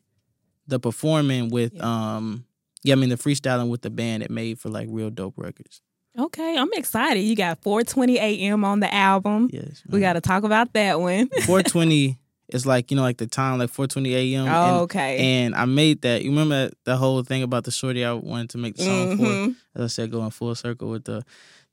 the 0.68 0.80
performing 0.80 1.50
with 1.50 1.74
Yeah. 1.76 2.16
um 2.18 2.46
yeah, 2.84 2.94
I 2.96 2.98
mean 2.98 3.08
the 3.10 3.16
freestyling 3.16 3.70
with 3.70 3.82
the 3.82 3.90
band 3.90 4.24
it 4.24 4.30
made 4.32 4.60
for 4.60 4.68
like 4.70 4.88
real 4.92 5.10
dope 5.10 5.36
records. 5.38 5.82
Okay, 6.18 6.58
I'm 6.58 6.72
excited. 6.74 7.22
You 7.22 7.36
got 7.36 7.62
420 7.64 8.20
AM 8.20 8.64
on 8.64 8.80
the 8.80 8.94
album. 8.94 9.50
Yes. 9.52 9.82
We 9.90 10.00
got 10.00 10.14
to 10.14 10.22
talk 10.22 10.44
about 10.44 10.74
that 10.74 11.00
one. 11.00 11.28
420 11.46 12.20
is 12.50 12.66
like, 12.68 12.92
you 12.92 12.98
know, 12.98 13.02
like 13.04 13.18
the 13.18 13.26
time, 13.26 13.58
like 13.58 13.72
420 13.72 14.16
AM. 14.36 14.46
oh, 14.48 14.48
and, 14.48 14.76
okay. 14.84 15.18
and 15.18 15.56
I 15.56 15.66
made 15.66 16.04
that. 16.04 16.22
You 16.24 16.30
remember 16.30 16.70
the 16.84 16.98
whole 16.98 17.24
thing 17.24 17.42
about 17.42 17.64
the 17.64 17.72
shorty 17.72 18.06
I 18.06 18.14
wanted 18.14 18.52
to 18.52 18.58
make 18.60 18.76
the 18.76 18.84
song 18.84 19.18
for? 19.18 19.24
Mhm. 19.24 19.56
As 19.76 19.82
I 19.84 19.88
said, 19.88 20.12
going 20.12 20.30
full 20.30 20.54
circle 20.54 20.90
with 20.90 21.06
the 21.06 21.24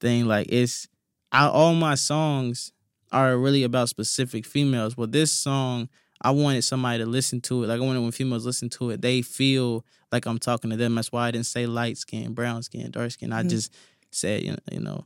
thing. 0.01 0.25
Like 0.27 0.47
it's 0.51 0.89
I, 1.33 1.47
all 1.47 1.75
my 1.75 1.95
songs 1.97 2.73
are 3.13 3.37
really 3.37 3.63
about 3.63 3.91
specific 3.91 4.47
females. 4.47 4.95
But 4.95 5.13
this 5.13 5.31
song, 5.33 5.91
I 6.23 6.31
wanted 6.31 6.63
somebody 6.63 6.99
to 7.05 7.07
listen 7.07 7.43
to 7.43 7.65
it. 7.65 7.67
Like 7.67 7.79
I 7.81 7.85
wanted 7.85 8.01
when 8.01 8.13
females 8.13 8.47
listen 8.47 8.71
to 8.71 8.89
it, 8.91 9.03
they 9.03 9.21
feel 9.21 9.85
like 10.11 10.25
I'm 10.25 10.39
talking 10.39 10.71
to 10.71 10.77
them. 10.77 10.95
That's 10.95 11.13
why 11.13 11.27
I 11.29 11.31
didn't 11.31 11.47
say 11.47 11.67
light 11.67 11.99
skin, 11.99 12.33
brown 12.33 12.63
skin, 12.63 12.91
dark 12.91 13.11
skin. 13.11 13.33
I 13.35 13.43
Mhm. 13.43 13.51
just 13.51 13.73
said, 14.11 14.43
you 14.43 14.51
know, 14.53 14.59
you 14.73 14.81
know, 14.81 15.05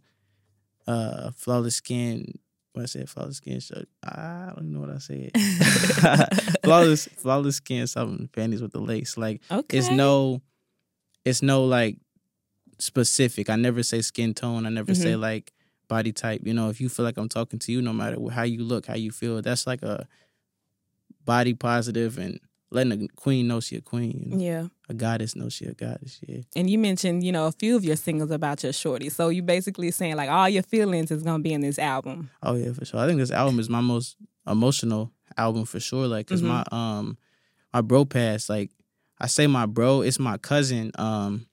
uh, 0.86 1.30
flawless 1.32 1.76
skin. 1.76 2.38
What 2.72 2.82
I 2.82 2.86
said, 2.86 3.08
flawless 3.08 3.36
skin. 3.36 3.60
So 3.60 3.84
I 4.02 4.50
don't 4.56 4.72
know 4.72 4.80
what 4.80 4.90
I 4.90 4.98
said. 4.98 5.30
flawless, 6.64 7.06
flawless 7.06 7.56
skin. 7.56 7.86
Something 7.86 8.28
panties 8.28 8.60
with 8.62 8.72
the 8.72 8.80
lace. 8.80 9.16
Like 9.16 9.42
okay. 9.50 9.78
it's 9.78 9.90
no 9.90 10.42
it's 11.24 11.40
no 11.42 11.64
like 11.64 11.96
specific 12.78 13.48
i 13.48 13.54
never 13.54 13.84
say 13.84 14.02
skin 14.02 14.34
tone 14.34 14.66
i 14.66 14.68
never 14.68 14.92
Mm-hmm. 14.92 15.02
say 15.02 15.14
like 15.16 15.52
body 15.88 16.10
type 16.12 16.40
you 16.44 16.52
know 16.52 16.70
if 16.70 16.80
you 16.80 16.88
feel 16.88 17.04
like 17.04 17.16
i'm 17.16 17.28
talking 17.28 17.60
to 17.60 17.70
you 17.72 17.80
no 17.80 17.92
matter 17.92 18.16
how 18.32 18.42
you 18.42 18.64
look 18.64 18.86
how 18.86 18.94
you 18.96 19.12
feel 19.12 19.40
that's 19.40 19.64
like 19.64 19.80
a 19.82 20.08
body 21.24 21.54
positive 21.54 22.18
and 22.18 22.40
letting 22.74 22.92
a 23.04 23.08
queen 23.16 23.46
know 23.48 23.60
she 23.60 23.76
a 23.76 23.80
queen 23.80 24.20
you 24.26 24.36
know? 24.36 24.44
Yeah. 24.44 24.66
a 24.88 24.94
goddess 24.94 25.34
know 25.36 25.48
she 25.48 25.64
a 25.66 25.72
goddess 25.74 26.20
yeah 26.26 26.42
And 26.56 26.68
you 26.68 26.78
mentioned, 26.78 27.22
you 27.24 27.32
know, 27.32 27.46
a 27.46 27.52
few 27.52 27.76
of 27.76 27.84
your 27.84 27.96
singles 27.96 28.30
about 28.30 28.62
your 28.62 28.72
shorty. 28.72 29.08
So 29.10 29.28
you 29.28 29.42
basically 29.42 29.90
saying 29.92 30.16
like 30.16 30.28
all 30.30 30.48
your 30.48 30.62
feelings 30.64 31.10
is 31.10 31.22
gonna 31.22 31.42
be 31.42 31.52
in 31.52 31.60
this 31.60 31.78
album. 31.78 32.30
oh 32.42 32.54
yeah 32.56 32.72
for 32.72 32.84
sure 32.84 33.00
i 33.00 33.06
think 33.06 33.18
this 33.18 33.30
album 33.30 33.58
is 33.60 33.68
my 33.70 33.80
most 33.80 34.16
emotional 34.46 35.12
album 35.36 35.64
for 35.64 35.80
sure 35.80 36.06
like 36.06 36.26
because 36.26 36.42
my 36.42 36.62
um 36.70 37.16
my 37.72 37.80
bro 37.80 38.04
passed 38.04 38.48
like 38.50 38.70
i 39.18 39.26
say 39.26 39.46
my 39.46 39.66
bro 39.66 40.02
it's 40.02 40.18
my 40.18 40.36
cousin 40.38 40.90
um 40.98 41.46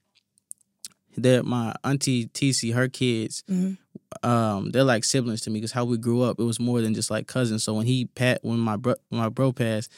they're 1.16 1.42
my 1.42 1.74
auntie 1.84 2.26
TC, 2.28 2.72
her 2.72 2.88
kids, 2.88 3.44
Mhm. 3.50 3.76
um, 4.22 4.70
they're 4.70 4.82
like 4.84 5.04
siblings 5.04 5.42
to 5.42 5.50
me 5.50 5.58
because 5.60 5.72
how 5.72 5.84
we 5.84 5.98
grew 5.98 6.22
up, 6.22 6.40
it 6.40 6.44
was 6.44 6.58
more 6.58 6.80
than 6.80 6.94
just 6.94 7.10
like 7.10 7.26
cousins. 7.26 7.62
So 7.64 7.74
when 7.74 7.84
he 7.86 8.06
pat, 8.06 8.38
when 8.42 8.58
my 8.58 8.76
bro, 8.76 8.94
when 9.10 9.20
my 9.20 9.28
bro 9.28 9.52
passed, 9.52 9.92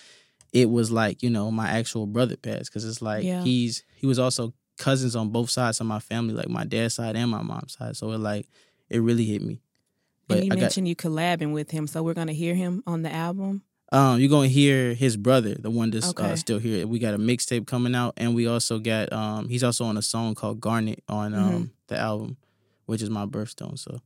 it 0.54 0.70
was 0.70 0.90
like 0.90 1.22
you 1.22 1.28
know 1.28 1.50
my 1.50 1.68
actual 1.68 2.06
brother 2.06 2.36
passed 2.36 2.70
because 2.70 2.84
it's 2.88 3.02
like 3.02 3.24
Yeah. 3.24 3.42
he's 3.42 3.84
he 3.96 4.06
was 4.06 4.18
also 4.18 4.54
cousins 4.78 5.14
on 5.14 5.28
both 5.28 5.50
sides 5.50 5.80
of 5.80 5.86
my 5.86 5.98
family, 6.00 6.32
like 6.34 6.48
my 6.48 6.64
dad's 6.64 6.94
side 6.94 7.14
and 7.16 7.30
my 7.30 7.42
mom's 7.42 7.74
side. 7.76 7.96
So 7.96 8.10
it 8.12 8.18
like 8.18 8.48
it 8.88 9.00
really 9.00 9.24
hit 9.26 9.42
me. 9.42 9.60
But 10.26 10.38
and 10.38 10.46
you 10.46 10.52
I 10.52 10.54
got 10.54 10.60
mentioned 10.62 10.88
you 10.88 10.96
collabing 10.96 11.52
with 11.52 11.70
him, 11.70 11.86
so 11.86 12.02
we're 12.02 12.14
gonna 12.14 12.32
hear 12.32 12.54
him 12.54 12.82
on 12.86 13.02
the 13.02 13.12
album. 13.12 13.62
um, 13.92 14.18
you're 14.18 14.30
gonna 14.30 14.48
hear 14.48 14.94
his 14.94 15.16
brother, 15.16 15.54
the 15.54 15.70
one 15.70 15.90
that's 15.90 16.08
Okay. 16.10 16.32
uh, 16.32 16.36
still 16.36 16.58
here. 16.58 16.86
We 16.86 16.98
got 16.98 17.14
a 17.14 17.18
mixtape 17.18 17.66
coming 17.66 17.94
out, 17.94 18.14
and 18.16 18.34
we 18.34 18.46
also 18.46 18.78
got 18.78 19.12
um, 19.12 19.48
he's 19.48 19.62
also 19.62 19.84
on 19.84 19.96
a 19.96 20.02
song 20.02 20.34
called 20.34 20.60
Garnet 20.60 21.02
on 21.08 21.34
um 21.34 21.42
Mhm. 21.42 21.70
the 21.88 21.98
album, 21.98 22.36
which 22.86 23.02
is 23.02 23.10
my 23.10 23.26
birthstone. 23.26 23.78
So 23.78 24.00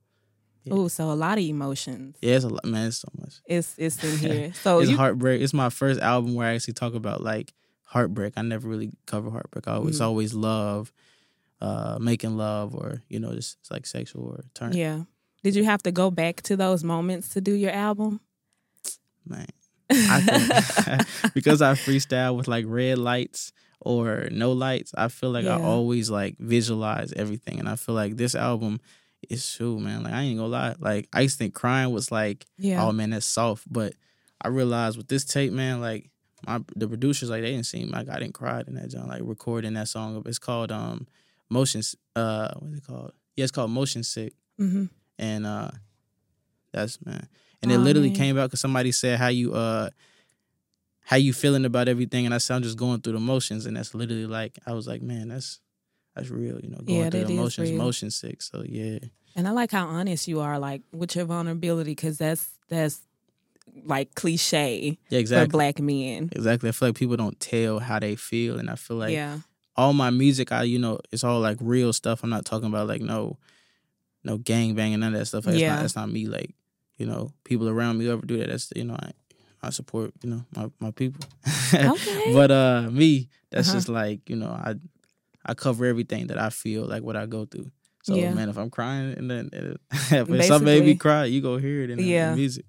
Yeah. 0.64 0.74
Oh, 0.74 0.88
so 0.88 1.10
a 1.10 1.14
lot 1.14 1.38
of 1.38 1.44
emotions. 1.44 2.16
Yeah, 2.20 2.36
it's 2.36 2.44
a 2.44 2.48
lot, 2.48 2.64
man. 2.64 2.88
It's 2.88 2.98
so 2.98 3.08
much. 3.18 3.34
It's 3.46 3.74
it's 3.78 4.02
in 4.04 4.18
here. 4.18 4.52
So 4.62 4.80
it's 4.80 4.90
you 4.90 4.96
heartbreak. 4.96 5.40
It's 5.40 5.54
my 5.54 5.70
first 5.70 6.00
album 6.00 6.34
where 6.34 6.46
I 6.48 6.54
actually 6.54 6.74
talk 6.74 6.94
about 6.94 7.22
like 7.22 7.52
heartbreak. 7.84 8.34
I 8.36 8.42
never 8.42 8.68
really 8.68 8.90
cover 9.06 9.30
heartbreak. 9.30 9.66
I 9.68 9.72
always 9.74 9.98
Mhm. 10.00 10.04
always 10.04 10.34
love, 10.34 10.92
uh, 11.60 11.98
making 12.00 12.36
love 12.36 12.74
or 12.74 13.02
you 13.08 13.18
know 13.20 13.32
just 13.34 13.56
it's 13.60 13.70
like 13.70 13.86
sexual 13.86 14.24
or 14.24 14.44
turn. 14.54 14.72
yeah. 14.74 15.04
Did 15.44 15.54
you 15.54 15.64
have 15.64 15.82
to 15.84 15.92
go 15.92 16.10
back 16.10 16.42
to 16.42 16.56
those 16.56 16.82
moments 16.84 17.28
to 17.30 17.40
do 17.40 17.52
your 17.52 17.70
album? 17.70 18.20
man. 19.24 19.46
I 19.90 20.20
think 20.20 21.32
because 21.34 21.62
I 21.62 21.72
freestyle 21.74 22.36
with 22.36 22.48
like 22.48 22.64
red 22.68 22.98
lights 22.98 23.52
or 23.80 24.28
no 24.30 24.52
lights, 24.52 24.92
I 24.96 25.08
feel 25.08 25.30
like 25.30 25.46
I 25.46 25.56
always 25.60 26.10
like 26.10 26.36
visualize 26.38 27.12
everything, 27.12 27.58
and 27.58 27.68
I 27.68 27.76
feel 27.76 27.94
like 27.94 28.16
this 28.16 28.34
album 28.34 28.80
is 29.28 29.50
true, 29.54 29.78
man. 29.80 30.02
Like 30.02 30.12
I 30.12 30.22
ain't 30.22 30.38
gonna 30.38 30.48
lie, 30.48 30.75
like 30.78 31.08
I 31.12 31.20
used 31.22 31.34
to 31.38 31.44
think 31.44 31.54
crying 31.54 31.92
was 31.92 32.10
like, 32.12 32.46
Yeah. 32.58 32.82
oh 32.84 32.92
man, 32.92 33.10
that's 33.10 33.26
soft, 33.26 33.70
but 33.70 33.94
I 34.40 34.48
realized 34.48 34.96
with 34.96 35.08
this 35.08 35.25
tape, 35.25 35.52
man, 35.52 35.80
like 35.80 36.10
my 36.46 36.60
the 36.76 36.87
producers 36.87 37.30
like 37.30 37.42
they 37.42 37.50
didn't 37.50 37.66
seem 37.66 37.90
like 37.90 38.08
I 38.08 38.18
didn't 38.20 38.34
cry 38.34 38.62
in 38.66 38.75
that 38.75 38.90
joint, 38.90 39.08
like 39.08 39.22
recording 39.25 39.75
that 39.75 39.88
song. 39.88 40.22
It's 40.26 40.38
called 40.38 40.70
um 40.70 41.06
motions. 41.50 41.96
Uh, 42.14 42.50
what's 42.58 42.75
it 42.76 42.87
called? 42.87 43.12
Yeah, 43.37 43.44
it's 43.44 43.52
called 43.52 43.70
Motion 43.70 44.02
Sick 44.04 44.34
hmm 44.56 44.84
and 45.18 45.46
uh 45.46 45.70
that's 46.72 47.04
man 47.04 47.26
and 47.62 47.72
it 47.72 47.76
Aw, 47.76 47.78
literally 47.82 48.08
man. 48.08 48.16
came 48.16 48.38
out 48.38 48.46
because 48.48 48.60
somebody 48.60 48.92
said 48.92 49.18
how 49.18 49.28
you 49.28 49.52
uh 49.54 49.90
how 51.00 51.16
you 51.16 51.32
feeling 51.32 51.64
about 51.64 51.88
everything 51.88 52.26
and 52.26 52.34
i 52.34 52.38
said 52.38 52.56
i'm 52.56 52.62
just 52.62 52.76
going 52.76 53.00
through 53.00 53.14
the 53.14 53.20
motions 53.20 53.66
and 53.66 53.76
that's 53.76 53.94
literally 53.94 54.26
like 54.26 54.58
i 54.66 54.72
was 54.72 54.87
like 54.87 55.02
man 55.02 55.28
that's 55.28 55.60
that's 56.18 56.30
real 56.30 56.58
you 56.62 56.68
know 56.70 56.78
going 56.84 56.98
Yeah, 57.04 57.10
through 57.10 57.20
that 57.20 57.26
the 57.28 57.32
is 57.34 57.38
motions 57.38 57.70
real. 57.70 57.78
motion 57.78 58.10
sick 58.10 58.42
so 58.42 58.62
yeah 58.68 58.98
And 59.37 59.46
I 59.46 59.52
like 59.52 59.70
how 59.72 59.87
honest 59.87 60.26
you 60.26 60.40
are, 60.40 60.58
like 60.58 60.82
with 60.92 61.14
your 61.16 61.25
vulnerability, 61.26 61.92
because 61.92 62.18
that's 62.18 62.48
that's 62.68 63.00
like 63.87 64.14
cliche 64.14 64.98
yeah 65.10 65.16
for 65.16 65.20
exactly 65.20 65.52
black 65.58 65.78
men. 65.80 66.30
exactly 66.32 66.68
i 66.68 66.72
feel 66.72 66.88
like 66.88 66.96
people 66.96 67.16
don't 67.16 67.38
tell 67.38 67.78
how 67.78 67.98
they 68.00 68.16
feel 68.16 68.58
and 68.58 68.68
i 68.68 68.75
feel 68.75 68.96
like 68.96 69.12
yeah. 69.14 69.38
all 69.76 69.92
my 69.92 70.10
music 70.10 70.50
i 70.50 70.62
you 70.64 70.78
know 70.78 70.98
it's 71.12 71.22
all 71.22 71.38
like 71.40 71.56
real 71.60 71.92
stuff 71.92 72.25
i'm 72.25 72.30
not 72.30 72.44
talking 72.44 72.66
about 72.68 72.88
like 72.88 73.00
no 73.00 73.38
no 74.25 74.37
gang 74.38 74.75
banging 74.75 74.98
none 75.00 75.14
of 75.14 75.18
that 75.20 75.26
stuff 75.26 75.46
like, 75.46 75.54
Yeah. 75.56 75.68
that's, 75.68 75.76
not, 75.76 75.82
that's 75.82 75.96
not 75.96 76.10
me 76.10 76.26
like 76.26 76.54
you 76.96 77.06
know 77.06 77.30
people 77.44 77.68
around 77.68 77.98
me 77.98 78.06
who 78.06 78.12
ever 78.12 78.26
do 78.26 78.38
that 78.38 78.48
that's 78.48 78.72
you 78.75 78.84
know 78.84 78.96
i 78.98 79.12
i 79.62 79.70
support 79.70 80.12
you 80.22 80.30
know 80.30 80.42
my, 80.56 80.68
my 80.80 80.90
people 80.90 81.25
Okay. 81.75 82.32
but 82.32 82.50
uh 82.50 82.88
me 82.90 83.28
that's 83.50 83.68
Uh-huh. 83.68 83.76
just 83.78 83.88
like 83.88 84.28
you 84.28 84.37
know 84.37 84.50
i 84.50 84.75
i 85.47 85.54
cover 85.54 85.85
everything 85.87 86.26
that 86.28 86.38
i 86.38 86.50
feel 86.50 86.85
like 86.87 87.02
what 87.02 87.16
i 87.16 87.26
go 87.26 87.45
through 87.45 87.71
so 88.02 88.14
Yeah. 88.16 88.33
man 88.35 88.49
if 88.49 88.57
i'm 88.57 88.71
crying 88.71 89.16
and 89.16 89.30
then 89.30 89.50
if 89.90 90.28
something 90.47 90.64
made 90.64 90.85
me 90.85 90.95
cry 90.95 91.25
you 91.25 91.40
go 91.40 91.57
hear 91.59 91.83
it 91.83 91.90
in 91.90 91.99
the, 91.99 92.02
in 92.02 92.09
the 92.09 92.12
Yeah. 92.12 92.35
music 92.35 92.64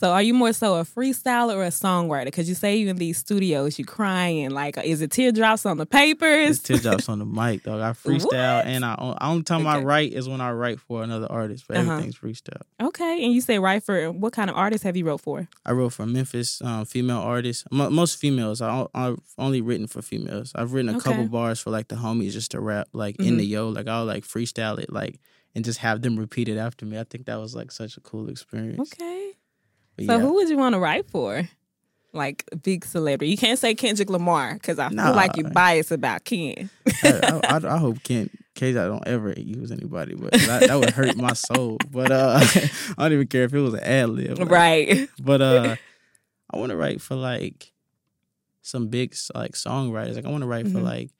So 0.00 0.12
are 0.12 0.22
you 0.22 0.32
more 0.32 0.52
so 0.52 0.76
a 0.76 0.84
freestyler 0.84 1.56
or 1.56 1.64
a 1.64 1.68
songwriter? 1.70 2.26
Because 2.26 2.48
you 2.48 2.54
say 2.54 2.76
you 2.76 2.88
in 2.88 2.96
these 2.96 3.18
studios, 3.18 3.80
you 3.80 3.84
crying. 3.84 4.50
Like, 4.50 4.78
is 4.78 5.02
it 5.02 5.10
teardrops 5.10 5.66
on 5.66 5.76
the 5.76 5.86
papers? 5.86 6.50
It's 6.50 6.62
teardrops 6.62 7.08
on 7.08 7.18
the 7.18 7.26
mic, 7.40 7.64
dog. 7.64 7.80
I 7.80 7.90
freestyle, 7.90 8.24
What? 8.58 8.66
and 8.66 8.84
I 8.84 9.16
only 9.20 9.42
time 9.42 9.66
I 9.66 9.78
write 9.80 10.12
is 10.12 10.28
when 10.28 10.40
I 10.40 10.52
write 10.52 10.78
for 10.78 11.02
another 11.02 11.26
artist. 11.30 11.64
But 11.66 11.78
Uh-huh. 11.78 11.90
everything's 11.94 12.16
freestyle. 12.16 12.62
Okay, 12.80 13.24
and 13.24 13.32
you 13.32 13.40
say 13.40 13.58
right 13.58 13.82
for 13.82 14.12
what 14.12 14.32
kind 14.32 14.48
of 14.48 14.54
artists 14.56 14.84
have 14.84 14.96
you 14.96 15.04
wrote 15.04 15.20
for? 15.20 15.48
I 15.66 15.72
wrote 15.72 15.92
for 15.94 16.06
Memphis 16.06 16.62
um, 16.62 16.84
female 16.84 17.18
artists. 17.18 17.64
Mo 17.72 17.90
most 17.90 18.18
females. 18.20 18.62
I, 18.62 18.86
I've 18.94 19.18
only 19.36 19.60
written 19.60 19.88
for 19.88 20.00
females. 20.00 20.52
I've 20.54 20.74
written 20.74 20.94
a 20.94 21.00
couple 21.00 21.26
bars 21.26 21.58
for 21.58 21.70
like 21.70 21.88
the 21.88 21.96
homies 21.96 22.32
just 22.32 22.52
to 22.52 22.60
rap 22.60 22.86
like 22.92 23.16
in 23.18 23.34
Mhm. 23.34 23.38
the 23.38 23.46
yo. 23.46 23.68
Like 23.70 23.88
I'll 23.88 24.04
like 24.04 24.22
freestyle 24.24 24.78
it 24.78 24.92
like 24.92 25.18
and 25.56 25.64
just 25.64 25.80
have 25.80 26.02
them 26.02 26.16
repeat 26.16 26.48
it 26.48 26.56
after 26.56 26.86
me. 26.86 27.00
I 27.00 27.04
think 27.10 27.26
that 27.26 27.40
was 27.40 27.56
like 27.56 27.72
such 27.72 27.96
a 27.96 28.00
cool 28.00 28.28
experience. 28.28 28.92
Okay. 28.92 29.17
But 29.98 30.06
So 30.06 30.12
yeah. 30.16 30.18
who 30.20 30.34
would 30.34 30.48
you 30.48 30.56
want 30.56 30.74
to 30.74 30.78
write 30.78 31.08
for? 31.10 31.48
Like 32.14 32.44
big 32.62 32.84
celebrity. 32.86 33.30
You 33.30 33.36
can't 33.36 33.58
say 33.58 33.74
Kendrick 33.74 34.08
Lamar 34.08 34.54
because 34.54 34.78
I 34.78 34.88
feel 34.88 34.96
like 35.14 35.36
you're 35.36 35.50
biased 35.50 35.90
about 35.92 36.24
Ken. 36.24 36.70
I, 37.04 37.08
I, 37.22 37.40
I, 37.58 37.74
I 37.74 37.78
hope 37.78 38.02
Kent 38.02 38.32
KJ 38.56 38.74
don't 38.74 39.06
ever 39.06 39.34
use 39.36 39.70
anybody, 39.70 40.14
but 40.14 40.32
that, 40.32 40.66
that 40.68 40.80
would 40.80 40.90
hurt 40.90 41.16
my 41.16 41.34
soul. 41.34 41.76
But 41.90 42.10
uh, 42.10 42.40
I 42.98 43.02
don't 43.02 43.12
even 43.12 43.26
care 43.28 43.44
if 43.44 43.52
it 43.52 43.60
was 43.60 43.74
an 43.74 43.80
ad 43.80 44.08
lib. 44.08 44.38
Like, 44.38 44.50
right. 44.50 45.08
But 45.20 45.42
uh, 45.42 45.76
I 46.50 46.56
want 46.56 46.70
to 46.70 46.76
write 46.76 47.00
for 47.02 47.14
like 47.14 47.72
some 48.62 48.88
big 48.88 49.14
like 49.34 49.52
songwriters. 49.52 50.16
Like 50.16 50.24
I 50.24 50.30
want 50.30 50.42
to 50.42 50.48
write 50.48 50.66
for 50.66 50.78
Mhm. 50.78 50.84
like 50.84 51.10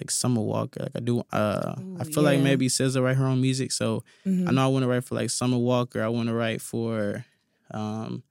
like 0.00 0.10
Summer 0.12 0.40
Walker. 0.40 0.80
Like 0.84 0.92
I 0.96 1.00
do. 1.00 1.22
Uh, 1.32 1.74
Ooh, 1.80 1.96
I 2.00 2.04
feel 2.04 2.22
like 2.22 2.38
yeah. 2.38 2.44
maybe 2.44 2.68
SZA 2.68 3.02
write 3.02 3.16
her 3.16 3.26
own 3.26 3.40
music. 3.40 3.72
So 3.72 4.04
Mhm. 4.26 4.48
I 4.48 4.52
know 4.52 4.64
I 4.64 4.68
want 4.68 4.84
to 4.84 4.88
write 4.88 5.04
for 5.04 5.16
like 5.16 5.30
Summer 5.30 5.58
Walker. 5.58 6.02
I 6.02 6.08
want 6.08 6.28
to 6.28 6.34
write 6.34 6.60
for, 6.62 7.24
um, 7.70 8.22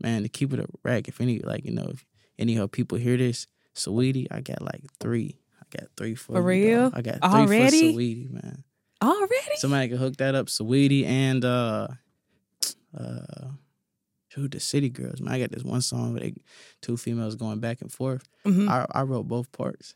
man, 0.00 0.22
to 0.22 0.28
keep 0.28 0.52
it 0.52 0.60
a 0.60 0.66
rack. 0.82 1.08
If 1.08 1.20
any 1.20 1.38
like 1.40 1.64
you 1.64 1.72
know 1.72 1.88
if 1.92 2.04
any 2.38 2.56
of 2.56 2.70
people 2.72 2.98
hear 2.98 3.16
this, 3.16 3.46
Saweetie, 3.74 4.26
I 4.30 4.40
got 4.40 4.62
like 4.62 4.82
three. 5.00 5.38
I 5.60 5.78
got 5.80 5.88
three 5.96 6.14
for, 6.14 6.32
For 6.34 6.42
real? 6.42 6.90
dog. 6.90 6.92
I 6.96 7.02
got 7.02 7.20
three 7.20 7.40
Already? 7.40 7.92
for 7.92 7.98
Saweetie, 7.98 8.30
man. 8.30 8.64
Already? 9.02 9.56
Somebody 9.56 9.88
can 9.88 9.98
hook 9.98 10.16
that 10.18 10.34
up, 10.34 10.46
Saweetie 10.46 11.04
and 11.06 11.44
uh 11.44 11.88
uh 12.96 13.48
who 14.34 14.48
the 14.48 14.60
City 14.60 14.88
Girls. 14.88 15.20
Man, 15.20 15.34
I 15.34 15.38
got 15.40 15.50
this 15.50 15.62
one 15.62 15.82
song 15.82 16.14
with 16.14 16.34
two 16.80 16.96
females 16.96 17.34
going 17.34 17.60
back 17.60 17.82
and 17.82 17.92
forth. 17.92 18.26
Mhm. 18.46 18.66
I, 18.68 18.86
I 18.90 19.02
wrote 19.02 19.28
both 19.28 19.52
parts. 19.52 19.94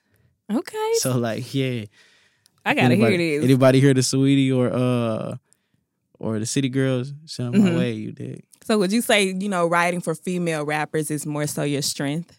Okay. 0.53 0.93
So 0.99 1.17
like, 1.17 1.55
yeah. 1.55 1.87
I 2.65 2.75
gotta 2.75 2.95
anybody, 2.95 3.17
hear 3.17 3.41
this. 3.41 3.45
Anybody 3.45 3.81
hear 3.81 3.95
the 3.95 4.01
Saweetie 4.03 4.55
or 4.55 4.71
uh 4.73 5.37
or 6.19 6.39
the 6.39 6.47
City 6.47 6.69
Girls? 6.69 7.13
Send 7.27 7.55
them 7.55 7.63
Mhm. 7.63 7.73
my 7.73 7.79
way, 7.79 7.93
you 7.93 8.13
dig. 8.13 8.43
So 8.65 8.79
would 8.79 8.93
you 8.93 9.01
say, 9.01 9.33
you 9.33 9.49
know, 9.49 9.67
writing 9.67 10.01
for 10.01 10.15
female 10.15 10.65
rappers 10.65 11.11
is 11.11 11.25
more 11.27 11.47
so 11.47 11.63
your 11.63 11.83
strength? 11.83 12.39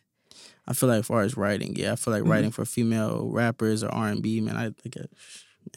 I 0.68 0.74
feel 0.74 0.90
like 0.90 1.00
as 1.00 1.06
far 1.08 1.22
as 1.22 1.38
writing, 1.38 1.76
yeah, 1.78 1.94
I 1.94 1.96
feel 1.96 2.14
like 2.14 2.24
Mhm. 2.24 2.30
writing 2.30 2.52
for 2.52 2.66
female 2.66 3.30
rappers 3.30 3.84
or 3.84 3.90
R 3.90 4.10
and 4.10 4.22
B, 4.22 4.42
man, 4.42 4.58
I 4.58 4.72
think 4.72 4.96
it, 4.98 5.10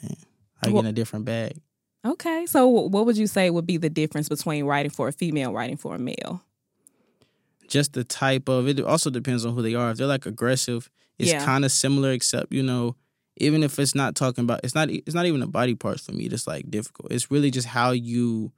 man, 0.03 0.15
I 0.61 0.65
get 0.67 0.73
Well- 0.73 0.83
in 0.83 0.87
a 0.89 0.93
different 0.93 1.25
bag. 1.25 1.61
Okay. 2.05 2.45
So 2.47 2.67
what 2.67 3.05
would 3.05 3.15
you 3.17 3.27
say 3.27 3.49
would 3.51 3.67
be 3.67 3.77
the 3.77 3.89
difference 3.89 4.27
between 4.27 4.65
writing 4.65 4.89
for 4.91 5.07
a 5.07 5.11
female, 5.13 5.53
writing 5.53 5.77
for 5.77 5.95
a 5.95 5.99
male? 5.99 6.43
just 7.67 7.93
the 7.93 8.03
type 8.03 8.49
of 8.49 8.67
it 8.67 8.81
also 8.81 9.09
depends 9.09 9.45
on 9.45 9.55
who 9.55 9.61
they 9.61 9.75
are. 9.75 9.91
If 9.91 9.97
they're 9.97 10.05
like 10.05 10.25
aggressive, 10.25 10.89
it's 11.17 11.31
Yeah. 11.31 11.45
kind 11.45 11.63
of 11.63 11.71
similar, 11.71 12.11
except 12.11 12.51
you 12.51 12.61
know, 12.63 12.97
even 13.37 13.63
if 13.63 13.79
it's 13.79 13.95
not 13.95 14.15
talking 14.15 14.43
about, 14.43 14.61
it's 14.63 14.75
not 14.75 14.89
it's 14.89 15.15
not 15.15 15.25
even 15.25 15.39
the 15.39 15.47
body 15.47 15.75
parts 15.75 16.05
for 16.05 16.11
me. 16.11 16.27
That's 16.27 16.47
like 16.47 16.69
difficult. 16.69 17.11
It's 17.11 17.31
really 17.31 17.51
just 17.51 17.67
how 17.67 17.91
you, 17.91 18.51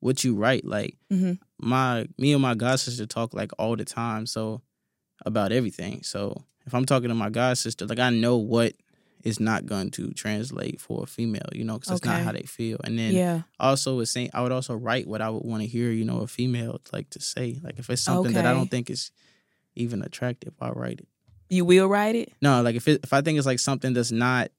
what 0.00 0.24
you 0.24 0.34
write. 0.34 0.64
Like 0.64 0.96
Mhm. 1.12 1.38
my 1.58 2.06
me 2.18 2.32
and 2.32 2.40
my 2.42 2.54
god 2.54 2.80
sister 2.80 3.06
talk 3.06 3.34
like 3.34 3.50
all 3.58 3.76
the 3.76 3.84
time, 3.84 4.26
so 4.26 4.62
about 5.26 5.52
everything. 5.52 6.02
So 6.02 6.44
if 6.66 6.74
I'm 6.74 6.86
talking 6.86 7.08
to 7.08 7.14
my 7.14 7.30
god 7.30 7.58
sister, 7.58 7.86
like 7.86 7.98
I 7.98 8.10
know 8.10 8.36
what 8.36 8.74
is 9.22 9.38
not 9.38 9.66
going 9.66 9.90
to 9.90 10.10
translate 10.12 10.80
for 10.80 11.02
a 11.02 11.06
female, 11.06 11.48
you 11.52 11.62
know, 11.64 11.74
because 11.74 11.88
that's 11.90 12.04
not 12.04 12.20
how 12.24 12.32
they 12.32 12.42
feel. 12.46 12.78
And 12.84 12.98
then 12.98 13.12
Yeah. 13.14 13.42
also 13.58 13.96
with 13.98 14.08
saying 14.08 14.30
I 14.32 14.40
would 14.40 14.52
also 14.52 14.74
write 14.74 15.06
what 15.06 15.20
I 15.20 15.28
would 15.28 15.44
want 15.44 15.62
to 15.62 15.68
hear, 15.68 15.90
you 15.90 16.04
know, 16.06 16.20
a 16.20 16.26
female 16.26 16.80
like 16.92 17.10
to 17.10 17.20
say. 17.20 17.60
Like 17.62 17.78
if 17.78 17.90
it's 17.90 18.00
something 18.00 18.32
that 18.32 18.46
I 18.46 18.52
don't 18.54 18.70
think 18.70 18.88
is 18.88 19.10
even 19.76 20.00
attractive, 20.02 20.54
I'll 20.60 20.72
write 20.72 21.00
it. 21.00 21.08
You 21.50 21.64
will 21.64 21.88
write 21.88 22.14
it? 22.14 22.32
No, 22.40 22.62
like 22.62 22.76
if 22.76 22.86
it, 22.88 23.00
if 23.04 23.12
I 23.12 23.20
think 23.20 23.36
it's 23.38 23.46
like 23.46 23.58
something 23.58 23.92
that's 23.92 24.12
not 24.12 24.50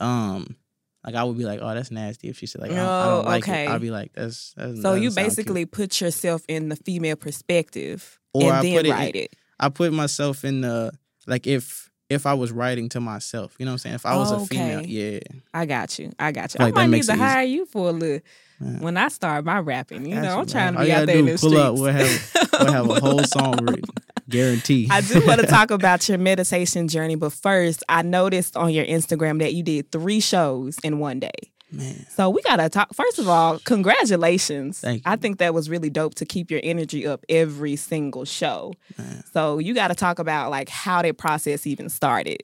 um 0.00 0.56
like 1.04 1.14
I 1.14 1.24
would 1.24 1.38
be 1.38 1.44
like, 1.44 1.60
oh, 1.62 1.74
that's 1.74 1.90
nasty. 1.90 2.28
If 2.28 2.38
she 2.38 2.46
said 2.46 2.60
like, 2.60 2.72
I 2.72 2.74
don't, 2.76 2.86
I 2.86 3.04
don't 3.06 3.24
Oh, 3.26 3.28
like 3.28 3.44
okay. 3.44 3.64
it, 3.64 3.70
I'd 3.70 3.80
be 3.80 3.90
like, 3.90 4.12
that's, 4.12 4.52
that's 4.56 4.82
So 4.82 4.94
you 4.94 5.10
basically 5.10 5.62
cute. 5.62 5.70
put 5.72 6.00
yourself 6.00 6.42
in 6.48 6.68
the 6.68 6.76
female 6.76 7.16
perspective 7.16 8.18
Or 8.34 8.42
and 8.44 8.52
I 8.52 8.62
then 8.62 8.76
put 8.76 8.86
it 8.86 8.90
write 8.90 9.16
it. 9.16 9.36
I 9.58 9.68
put 9.70 9.92
myself 9.92 10.44
in 10.44 10.60
the 10.62 10.92
like 11.26 11.46
if 11.46 11.88
if 12.08 12.26
I 12.26 12.34
was 12.34 12.50
writing 12.50 12.88
to 12.90 13.00
myself, 13.00 13.54
you 13.58 13.64
know 13.64 13.70
what 13.70 13.74
I'm 13.74 13.78
saying? 13.78 13.94
If 13.94 14.04
I 14.06 14.16
was 14.16 14.32
a 14.32 14.40
female, 14.44 14.84
yeah, 14.84 15.20
I 15.54 15.64
got 15.64 15.96
you. 15.98 16.10
I 16.18 16.32
got 16.32 16.52
you. 16.54 16.58
Like, 16.64 16.74
I 16.76 16.80
might 16.80 16.86
need 16.88 17.04
to 17.04 17.12
easy. 17.12 17.20
hire 17.22 17.44
you 17.44 17.66
for 17.66 17.88
a 17.90 17.92
little 17.92 18.20
Man. 18.58 18.80
when 18.80 18.96
I 18.96 19.06
start 19.08 19.44
my 19.44 19.60
rapping. 19.60 20.06
You 20.06 20.16
know, 20.16 20.22
you, 20.34 20.40
I'm 20.40 20.46
trying 20.46 20.74
man. 20.74 20.82
to 20.82 20.86
be 20.86 20.92
out 20.92 21.06
there 21.06 21.18
in 21.18 21.26
the 21.26 21.30
pull 21.38 21.50
streets. 21.50 21.56
up, 21.56 21.74
we'll 21.76 21.92
have- 21.92 22.36
We'll 22.60 22.72
have 22.72 22.90
a 22.90 23.00
whole 23.00 23.22
song 23.24 23.54
written, 23.64 23.84
guarantee. 24.30 24.88
I 24.90 25.00
do 25.02 25.24
want 25.26 25.40
to 25.40 25.46
talk 25.58 25.70
about 25.70 26.08
your 26.08 26.18
meditation 26.18 26.88
journey, 26.88 27.16
but 27.16 27.32
first, 27.32 27.82
I 27.88 28.02
noticed 28.02 28.56
on 28.56 28.72
your 28.72 28.86
Instagram 28.86 29.40
that 29.40 29.52
you 29.54 29.62
did 29.62 29.90
three 29.92 30.20
shows 30.20 30.78
in 30.82 30.98
one 30.98 31.20
day. 31.20 31.30
man. 31.70 32.06
So 32.10 32.30
we 32.30 32.40
gotta 32.42 32.68
talk. 32.68 32.94
First 32.94 33.18
of 33.18 33.28
all, 33.28 33.58
congratulations! 33.60 34.80
Thank 34.80 35.04
you. 35.04 35.12
I 35.12 35.16
think 35.16 35.38
that 35.38 35.54
was 35.54 35.68
really 35.68 35.90
dope 35.90 36.14
to 36.16 36.24
keep 36.24 36.50
your 36.50 36.60
energy 36.62 37.06
up 37.06 37.24
every 37.28 37.76
single 37.76 38.24
show. 38.24 38.72
Man. 38.96 39.22
So 39.32 39.58
you 39.58 39.74
got 39.74 39.88
to 39.88 39.94
talk 39.94 40.18
about 40.18 40.50
like 40.50 40.68
how 40.68 41.02
that 41.02 41.18
process 41.18 41.66
even 41.66 41.88
started. 41.88 42.42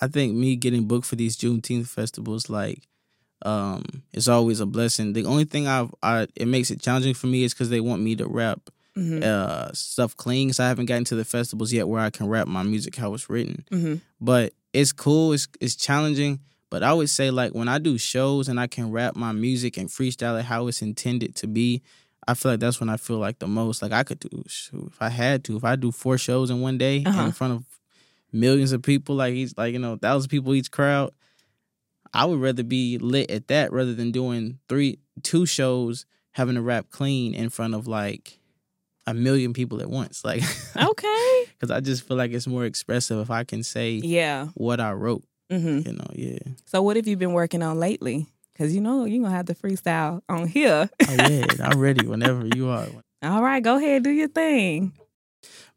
I 0.00 0.08
think 0.08 0.34
me 0.34 0.56
getting 0.56 0.84
booked 0.86 1.06
for 1.06 1.16
these 1.16 1.36
Juneteenth 1.36 1.86
festivals, 1.86 2.48
like, 2.48 2.88
um, 3.42 3.84
it's 4.14 4.28
always 4.28 4.60
a 4.60 4.66
blessing. 4.66 5.12
The 5.12 5.26
only 5.26 5.44
thing 5.44 5.66
I've, 5.68 5.94
I 6.02 6.26
it 6.36 6.48
makes 6.48 6.70
it 6.70 6.80
challenging 6.80 7.14
for 7.14 7.26
me 7.26 7.44
is 7.44 7.52
because 7.54 7.68
they 7.70 7.80
want 7.80 8.02
me 8.02 8.16
to 8.16 8.26
rap 8.26 8.70
Mhm. 8.96 9.22
uh 9.22 9.72
stuff 9.72 10.16
clean. 10.16 10.52
So 10.52 10.64
I 10.64 10.68
haven't 10.68 10.86
gotten 10.86 11.04
to 11.06 11.14
the 11.16 11.24
festivals 11.24 11.72
yet 11.72 11.88
where 11.88 12.00
I 12.00 12.10
can 12.10 12.26
rap 12.28 12.48
my 12.48 12.62
music 12.62 12.96
how 12.96 13.14
it's 13.14 13.30
written. 13.30 13.64
Mhm. 13.70 14.00
But 14.20 14.52
it's 14.72 14.92
cool. 14.92 15.32
It's 15.32 15.46
it's 15.60 15.76
challenging. 15.76 16.40
But 16.70 16.82
I 16.82 16.92
would 16.92 17.10
say 17.10 17.30
like 17.30 17.52
when 17.54 17.68
I 17.68 17.78
do 17.78 17.98
shows 17.98 18.48
and 18.48 18.58
I 18.60 18.66
can 18.68 18.90
rap 18.92 19.16
my 19.16 19.32
music 19.32 19.76
and 19.76 19.88
freestyle 19.88 20.38
it 20.38 20.44
how 20.44 20.68
it's 20.68 20.82
intended 20.82 21.34
to 21.36 21.46
be, 21.48 21.82
I 22.28 22.34
feel 22.34 22.52
like 22.52 22.60
that's 22.60 22.78
when 22.78 22.88
I 22.88 22.96
feel 22.96 23.18
like 23.18 23.38
the 23.40 23.48
most. 23.48 23.82
Like 23.82 23.92
I 23.92 24.04
could 24.04 24.20
do 24.20 24.44
shoot, 24.46 24.86
if 24.92 25.00
I 25.02 25.08
had 25.08 25.42
to, 25.44 25.56
if 25.56 25.64
I 25.64 25.74
do 25.76 25.90
four 25.90 26.16
shows 26.18 26.48
in 26.50 26.60
one 26.60 26.78
day 26.78 27.02
Uh-huh. 27.04 27.22
in 27.26 27.32
front 27.32 27.54
of 27.54 27.64
millions 28.32 28.70
of 28.72 28.82
people, 28.82 29.16
like 29.16 29.34
each 29.34 29.52
like 29.56 29.72
you 29.72 29.78
know 29.80 29.96
thousand 29.96 30.28
people 30.30 30.54
each 30.54 30.70
crowd, 30.70 31.12
I 32.12 32.24
would 32.24 32.40
rather 32.40 32.62
be 32.64 32.98
lit 32.98 33.30
at 33.30 33.48
that 33.48 33.72
rather 33.72 33.94
than 33.94 34.10
doing 34.12 34.58
three 34.68 34.98
two 35.22 35.46
shows 35.46 36.06
having 36.32 36.54
to 36.54 36.62
rap 36.62 36.86
clean 36.90 37.34
in 37.34 37.48
front 37.50 37.74
of 37.74 37.86
like 37.88 38.38
a 39.10 39.14
million 39.14 39.52
people 39.52 39.80
at 39.80 39.90
once. 39.90 40.24
Like 40.24 40.42
Okay. 40.76 41.44
because 41.58 41.70
I 41.70 41.80
just 41.80 42.06
feel 42.06 42.16
like 42.16 42.32
it's 42.32 42.46
more 42.46 42.64
expressive 42.64 43.18
if 43.20 43.30
I 43.30 43.44
can 43.44 43.62
say 43.62 44.00
Yeah. 44.02 44.48
what 44.54 44.80
I 44.80 44.92
wrote. 44.92 45.24
hmm 45.50 45.80
You 45.86 45.92
know, 45.94 46.06
yeah. 46.14 46.38
So 46.66 46.82
what 46.82 46.96
have 46.96 47.06
you 47.08 47.16
been 47.16 47.32
working 47.32 47.62
on 47.62 47.78
lately? 47.78 48.26
Because 48.52 48.74
you 48.74 48.80
know 48.80 49.04
you're 49.06 49.22
gonna 49.22 49.34
have 49.34 49.46
the 49.46 49.54
freestyle 49.54 50.20
on 50.28 50.46
here. 50.46 50.88
Oh 51.08 51.14
yeah, 51.14 51.44
I'm 51.64 51.78
ready 51.78 52.06
whenever 52.06 52.46
you 52.54 52.68
are. 52.68 52.86
All 53.22 53.42
right, 53.42 53.62
go 53.62 53.76
ahead, 53.76 54.02
do 54.04 54.10
your 54.10 54.28
thing. 54.28 54.92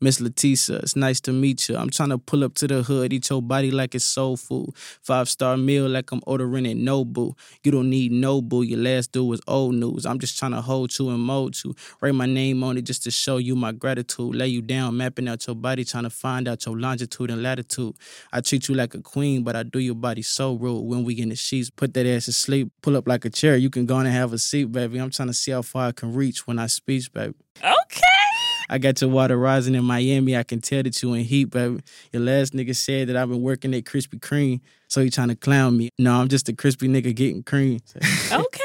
Miss 0.01 0.20
Leticia, 0.20 0.84
it's 0.84 0.96
nice 0.96 1.22
to 1.22 1.32
meet 1.32 1.70
you. 1.70 1.77
I'm 1.77 1.89
trying 1.89 2.10
to 2.10 2.17
pull 2.17 2.43
up 2.43 2.55
to 2.55 2.67
the 2.67 2.84
hood, 2.84 3.13
eat 3.13 3.29
your 3.29 3.41
body 3.41 3.72
like 3.72 3.96
it's 3.96 4.05
soul 4.05 4.36
food. 4.36 4.72
Five 5.01 5.29
star 5.29 5.55
meal 5.55 5.88
like 5.88 6.12
I'm 6.12 6.22
ordering 6.27 6.67
at 6.67 6.75
Nobu. 6.75 7.38
You 7.63 7.72
don't 7.72 7.89
need 7.89 8.12
no 8.12 8.41
boo. 8.41 8.63
Your 8.63 8.79
last 8.79 9.12
dude 9.13 9.27
was 9.27 9.41
old 9.48 9.75
news. 9.75 10.05
I'm 10.05 10.20
just 10.20 10.38
trying 10.38 10.51
to 10.51 10.62
hold 10.62 10.98
you 11.00 11.10
and 11.10 11.20
mold 11.20 11.55
you. 11.63 11.74
Write 12.01 12.15
my 12.15 12.25
name 12.25 12.63
on 12.63 12.77
it 12.77 12.82
just 12.82 13.03
to 13.03 13.12
show 13.12 13.38
you 13.38 13.55
my 13.55 13.72
gratitude. 13.72 14.36
Lay 14.36 14.48
you 14.48 14.62
down, 14.62 14.98
mapping 14.98 15.27
out 15.27 15.48
your 15.48 15.55
body, 15.55 15.86
trying 15.86 16.03
to 16.03 16.10
find 16.10 16.48
out 16.48 16.65
your 16.65 16.77
longitude 16.77 17.29
and 17.29 17.41
latitude. 17.41 17.96
I 18.32 18.41
treat 18.41 18.67
you 18.67 18.75
like 18.75 18.93
a 18.96 19.01
queen, 19.01 19.43
but 19.43 19.55
I 19.55 19.63
do 19.63 19.79
your 19.79 19.96
body 19.96 20.22
so 20.22 20.55
rude. 20.55 20.84
When 20.84 21.03
we 21.03 21.15
get 21.15 21.24
in 21.24 21.29
the 21.29 21.36
sheets, 21.36 21.70
put 21.70 21.93
that 21.93 22.05
ass 22.05 22.25
to 22.25 22.34
sleep. 22.34 22.72
Pull 22.82 22.98
up 22.98 23.08
like 23.08 23.25
a 23.25 23.29
chair. 23.29 23.55
You 23.55 23.70
can 23.70 23.86
go 23.86 23.98
and 23.98 24.08
have 24.08 24.34
a 24.34 24.38
seat, 24.38 24.65
baby. 24.65 25.00
I'm 25.00 25.12
trying 25.12 25.29
to 25.29 25.34
see 25.34 25.51
how 25.51 25.62
far 25.62 25.88
I 25.88 25.91
can 25.91 26.13
reach 26.13 26.46
when 26.46 26.60
I 26.60 26.67
speak, 26.67 27.12
baby. 27.13 27.36
Okay. 27.63 28.23
I 28.70 28.77
got 28.77 29.01
your 29.01 29.10
water 29.10 29.38
rising 29.38 29.75
in 29.75 29.84
Miami. 29.84 30.36
I 30.36 30.43
can 30.43 30.62
tell 30.62 30.84
that 30.84 31.01
you 31.01 31.13
in 31.13 31.24
heat, 31.24 31.46
but 31.46 31.82
Your 32.12 32.22
last 32.22 32.53
nigga 32.53 32.75
said 32.75 33.08
that 33.08 33.15
I've 33.17 33.29
been 33.29 33.41
working 33.41 33.74
at 33.74 33.84
Krispy 33.84 34.20
Kreme, 34.20 34.62
so 34.88 35.01
he 35.01 35.10
trying 35.10 35.29
to 35.29 35.36
clown 35.36 35.77
me. 35.77 35.89
No, 36.00 36.13
I'm 36.13 36.27
just 36.29 36.50
a 36.50 36.53
crispy 36.53 36.88
nigga 36.88 37.13
getting 37.15 37.43
cream. 37.43 37.79
Okay. 38.32 38.60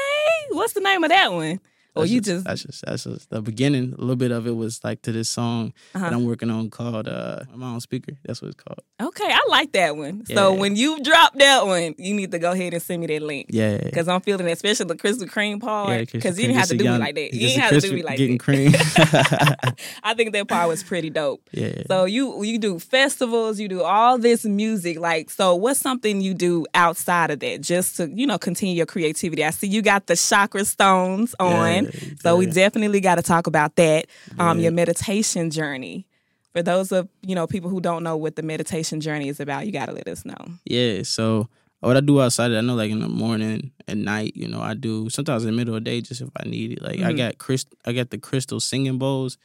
What's 0.51 0.73
the 0.73 0.81
name 0.81 1.03
of 1.03 1.09
that 1.09 1.31
one? 1.31 1.59
Or 1.95 2.03
That's 2.03 2.11
you 2.11 2.21
just, 2.21 2.29
just 2.31 2.45
that's 2.45 2.63
just 2.63 2.85
that's 2.85 3.03
just 3.03 3.29
the 3.31 3.41
beginning. 3.41 3.93
A 3.97 4.01
little 4.01 4.15
bit 4.15 4.31
of 4.31 4.45
it 4.47 4.55
was 4.55 4.83
like 4.83 5.01
to 5.01 5.11
this 5.11 5.29
song 5.29 5.73
Uh-huh. 5.95 6.05
that 6.09 6.13
I'm 6.13 6.23
working 6.25 6.49
on 6.51 6.69
called 6.69 7.07
uh 7.07 7.39
I'm 7.53 7.63
on 7.63 7.81
speaker. 7.81 8.13
That's 8.25 8.41
what 8.41 8.49
it's 8.49 8.61
called. 8.63 8.79
Okay, 9.01 9.25
I 9.29 9.39
like 9.49 9.71
that 9.73 9.95
one. 9.97 10.25
So 10.27 10.53
when 10.53 10.75
you 10.75 11.01
drop 11.01 11.33
that 11.35 11.65
one, 11.65 11.95
you 11.97 12.13
need 12.13 12.31
to 12.31 12.39
go 12.39 12.51
ahead 12.51 12.73
and 12.73 12.81
send 12.81 13.01
me 13.01 13.07
that 13.07 13.21
link. 13.21 13.47
Yeah. 13.49 13.77
Because 13.83 14.07
I'm 14.07 14.21
feeling 14.21 14.47
it, 14.47 14.51
especially 14.51 14.85
the 14.85 14.95
Krispy 14.95 15.29
Kreme 15.29 15.59
part. 15.61 16.11
Because 16.11 16.37
you 16.39 16.45
didn't 16.47 16.59
have 16.59 16.67
to 16.69 16.77
do 16.77 16.83
young- 16.83 16.99
me 16.99 17.05
like 17.05 17.15
that. 17.15 17.33
You 17.33 17.39
didn't 17.47 17.61
have 17.61 17.71
to 17.71 17.79
do 17.81 17.93
me 17.95 18.03
like 18.03 18.17
getting 18.17 18.37
that. 18.37 18.43
cream. 18.43 18.71
I 20.03 20.13
think 20.13 20.33
that 20.33 20.47
part 20.47 20.67
was 20.69 20.83
pretty 20.83 21.09
dope. 21.09 21.41
yeah. 21.51 21.83
So 21.87 22.05
you 22.05 22.43
you 22.43 22.57
do 22.59 22.79
festivals, 22.79 23.59
you 23.59 23.67
do 23.67 23.81
all 23.83 24.17
this 24.17 24.45
music. 24.45 24.99
Like, 24.99 25.29
so 25.29 25.55
what's 25.55 25.79
something 25.79 26.21
you 26.21 26.33
do 26.33 26.65
outside 26.73 27.31
of 27.31 27.39
that 27.39 27.61
just 27.61 27.97
to 27.97 28.09
you 28.09 28.27
know 28.27 28.37
continue 28.37 28.75
your 28.75 28.85
creativity? 28.85 29.43
I 29.43 29.49
see 29.51 29.67
you 29.67 29.81
got 29.81 30.07
the 30.07 30.15
chakra 30.15 30.65
stones 30.65 31.33
on, 31.39 31.78
So 32.21 32.37
we 32.37 32.45
definitely 32.47 32.99
got 33.01 33.15
to 33.15 33.21
talk 33.21 33.47
about 33.47 33.75
that. 33.75 34.07
Um, 34.37 34.59
your 34.59 34.71
meditation 34.71 35.49
journey. 35.49 36.05
For 36.53 36.63
those 36.63 36.91
of 36.91 37.07
you 37.21 37.35
know 37.35 37.45
people 37.47 37.69
who 37.69 37.79
don't 37.79 38.03
know 38.03 38.17
what 38.17 38.35
the 38.35 38.41
meditation 38.43 39.01
journey 39.01 39.29
is 39.29 39.39
about, 39.39 39.65
you 39.65 39.71
got 39.71 39.85
to 39.87 39.91
let 39.93 40.07
us 40.07 40.25
know. 40.25 40.35
Yeah, 40.65 41.03
so 41.03 41.47
what 41.79 41.95
I 41.95 42.01
do 42.01 42.19
outside, 42.21 42.51
I 42.51 42.61
know 42.61 42.75
like 42.75 42.91
in 42.91 42.99
the 42.99 43.07
morning, 43.07 43.71
at 43.87 43.97
night, 43.97 44.33
you 44.35 44.47
know, 44.47 44.59
I 44.61 44.73
do 44.73 45.09
sometimes 45.09 45.43
in 45.45 45.51
the 45.51 45.55
middle 45.55 45.75
of 45.75 45.83
the 45.83 45.89
day 45.89 46.01
just 46.01 46.21
if 46.21 46.29
I 46.35 46.47
need 46.49 46.73
it. 46.73 46.81
Like 46.81 46.99
I 47.01 47.13
Mhm. 47.13 47.17
got 47.17 47.37
crystal, 47.37 47.77
I 47.85 47.93
got 47.93 48.09
the 48.09 48.17
crystal 48.17 48.59
singing 48.59 48.97
bowls, 48.97 49.37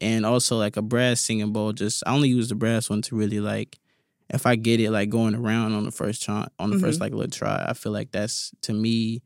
and 0.00 0.24
also 0.26 0.56
like 0.58 0.76
a 0.76 0.82
brass 0.82 1.20
singing 1.20 1.52
bowl. 1.52 1.72
Just 1.72 2.02
I 2.06 2.12
only 2.14 2.28
use 2.28 2.48
the 2.48 2.54
brass 2.54 2.88
one 2.90 3.02
to 3.02 3.16
really 3.16 3.40
like, 3.40 3.78
if 4.28 4.46
I 4.46 4.54
get 4.54 4.80
it 4.80 4.90
like 4.90 5.08
going 5.08 5.34
around 5.34 5.72
on 5.72 5.84
the 5.84 5.90
first 5.90 6.22
try, 6.22 6.46
on 6.58 6.70
the 6.70 6.78
first 6.78 7.00
like 7.00 7.12
little 7.12 7.30
try, 7.30 7.64
I 7.66 7.72
feel 7.72 7.90
like 7.92 8.12
that's 8.12 8.52
to 8.62 8.72
me, 8.72 9.22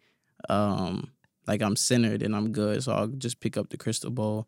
um, 0.48 1.10
like 1.46 1.62
I'm 1.62 1.76
centered 1.76 2.22
and 2.22 2.34
I'm 2.34 2.52
good. 2.52 2.82
So 2.82 2.92
I'll 2.92 3.06
just 3.08 3.40
pick 3.40 3.56
up 3.56 3.70
the 3.70 3.76
crystal 3.76 4.10
bowl, 4.10 4.46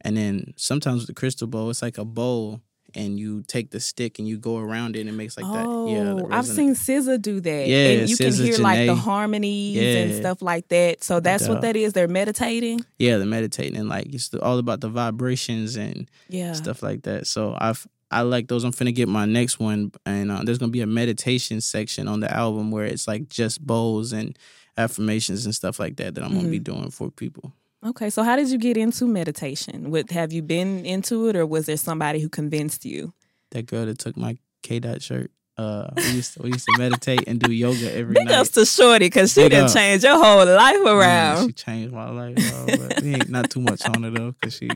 and 0.00 0.16
then 0.16 0.54
sometimes 0.56 1.00
with 1.02 1.08
the 1.08 1.14
crystal 1.14 1.46
bowl, 1.46 1.70
it's 1.70 1.82
like 1.82 1.98
a 1.98 2.04
bowl. 2.04 2.60
And 2.94 3.18
you 3.18 3.42
take 3.48 3.70
the 3.70 3.80
stick 3.80 4.18
and 4.18 4.28
you 4.28 4.36
go 4.36 4.58
around 4.58 4.96
it 4.96 5.00
and 5.00 5.08
it 5.08 5.12
makes 5.12 5.38
like 5.38 5.46
that. 5.50 5.66
Yeah, 5.86 6.12
Oh, 6.12 6.28
I've 6.30 6.44
seen 6.44 6.74
SZA 6.74 7.22
do 7.22 7.40
that. 7.40 7.66
Yeah, 7.66 7.86
and 7.88 8.10
you 8.10 8.16
SZA, 8.16 8.36
can 8.36 8.44
hear 8.44 8.58
like 8.58 8.86
the 8.86 8.92
Jhené. 8.94 8.98
harmonies 8.98 9.94
and 9.96 10.14
stuff 10.14 10.42
like 10.42 10.68
that. 10.68 11.02
So 11.02 11.18
that's 11.18 11.48
what 11.48 11.62
that 11.62 11.74
is. 11.74 11.94
They're 11.94 12.06
meditating. 12.06 12.84
yeah, 12.98 13.16
they're 13.16 13.26
meditating 13.26 13.78
and 13.78 13.88
like 13.88 14.12
it's 14.14 14.34
all 14.34 14.58
about 14.58 14.82
the 14.82 14.90
vibrations 14.90 15.76
and 15.76 16.06
Yeah. 16.28 16.52
stuff 16.52 16.82
like 16.82 17.04
that. 17.04 17.26
So 17.26 17.56
I've 17.58 17.86
I 18.10 18.20
like 18.20 18.48
those. 18.48 18.62
I'm 18.62 18.72
finna 18.72 18.94
get 18.94 19.08
my 19.08 19.24
next 19.24 19.58
one, 19.58 19.90
and 20.04 20.30
uh, 20.30 20.42
there's 20.44 20.58
gonna 20.58 20.70
be 20.70 20.82
a 20.82 20.86
meditation 20.86 21.62
section 21.62 22.08
on 22.08 22.20
the 22.20 22.30
album 22.30 22.70
where 22.70 22.84
it's 22.84 23.08
like 23.08 23.30
just 23.30 23.66
bowls 23.66 24.12
and 24.12 24.38
affirmations 24.76 25.44
and 25.46 25.54
stuff 25.54 25.78
like 25.78 25.96
that 25.96 26.14
that 26.14 26.24
I'm 26.24 26.34
gonna 26.34 26.48
be 26.48 26.58
Mm-hmm. 26.60 26.72
doing 26.78 26.90
for 26.90 27.10
people. 27.10 27.52
Okay, 27.84 28.10
so 28.10 28.22
how 28.22 28.36
did 28.36 28.48
you 28.48 28.58
get 28.58 28.76
into 28.76 29.06
meditation? 29.06 29.90
What 29.90 30.10
have 30.12 30.32
you 30.32 30.40
been 30.42 30.84
into 30.86 31.28
it, 31.28 31.34
or 31.36 31.44
was 31.46 31.66
there 31.66 31.76
somebody 31.76 32.20
who 32.20 32.28
convinced 32.28 32.84
you? 32.84 33.12
That 33.50 33.66
girl 33.66 33.86
that 33.86 33.98
took 33.98 34.16
my 34.16 34.38
K 34.62 34.78
dot 34.78 35.02
shirt. 35.02 35.30
Uh, 35.58 35.90
we 35.96 36.02
used 36.12 36.32
to, 36.34 36.42
we 36.42 36.48
used 36.52 36.64
to 36.64 36.78
meditate 36.78 37.24
and 37.26 37.38
do 37.38 37.52
yoga 37.52 37.94
every 37.94 38.14
Big 38.14 38.24
night. 38.26 38.34
ups 38.36 38.50
to 38.52 38.64
Shorty 38.64 39.06
because 39.06 39.32
she 39.34 39.42
Big 39.42 39.52
done 39.52 39.68
changed 39.68 40.02
your 40.04 40.16
whole 40.16 40.46
life 40.46 40.78
Man, 40.82 40.86
around. 40.96 41.46
she 41.48 41.52
changed 41.52 41.92
my 41.92 42.08
life, 42.08 42.36
bro, 42.36 42.66
but 42.88 43.02
we 43.02 43.14
ain't 43.14 43.28
not 43.28 43.50
too 43.50 43.60
much 43.60 43.84
on 43.86 44.02
her 44.04 44.10
though, 44.10 44.34
cause 44.42 44.54
she, 44.56 44.70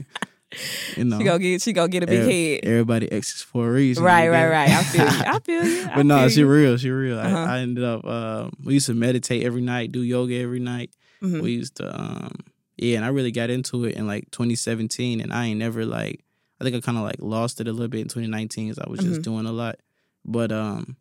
you 0.97 1.05
know, 1.05 1.19
She 1.19 1.25
gonna 1.25 1.39
get 1.39 1.63
she 1.63 1.73
gonna 1.73 1.89
get 1.89 2.03
a 2.03 2.07
big 2.07 2.21
ev- 2.21 2.31
head. 2.31 2.61
everybody 2.65 3.11
exes 3.13 3.43
for 3.43 3.69
a 3.69 3.73
reason. 3.73 4.05
Right, 4.05 4.29
right, 4.29 4.49
right. 4.49 4.71
I 4.71 4.83
feel 4.85 5.05
you. 5.05 5.23
I 5.27 5.39
feel 5.45 5.65
you. 5.65 5.89
I 5.91 5.97
but 5.97 6.07
no, 6.07 6.19
feel 6.21 6.29
she 6.29 6.41
you. 6.41 6.49
real. 6.49 6.77
She 6.77 6.91
real. 6.91 7.19
Uh-huh. 7.19 7.37
I, 7.37 7.57
I 7.57 7.59
ended 7.61 7.85
up. 7.85 8.05
Um, 8.05 8.53
we 8.63 8.75
used 8.75 8.87
to 8.87 8.95
meditate 8.95 9.43
every 9.45 9.63
night, 9.63 9.93
do 9.93 10.03
yoga 10.03 10.37
every 10.41 10.61
night. 10.61 10.91
Mhm. 11.23 11.43
We 11.43 11.53
used 11.53 11.77
to. 11.77 12.01
Um, 12.01 12.33
yeah, 12.77 12.97
and 12.97 13.05
I 13.05 13.09
really 13.09 13.33
got 13.33 13.49
into 13.51 13.85
it 13.87 13.97
in 13.97 14.07
like 14.07 14.31
2017, 14.33 15.21
and 15.21 15.33
I 15.33 15.47
ain't 15.47 15.59
never 15.59 15.85
like. 15.87 16.23
I 16.61 16.65
think 16.65 16.77
I 16.77 16.81
kind 16.81 16.97
of 16.99 17.05
like 17.05 17.17
lost 17.19 17.61
it 17.61 17.69
a 17.69 17.73
little 17.73 17.89
bit 17.89 18.01
in 18.03 18.09
2019 18.09 18.69
because 18.69 18.79
I 18.79 18.89
was 18.89 19.01
Mhm. 19.01 19.05
just 19.09 19.23
doing 19.23 19.47
a 19.47 19.53
lot. 19.53 19.77
But 20.25 20.53
um, 20.53 20.97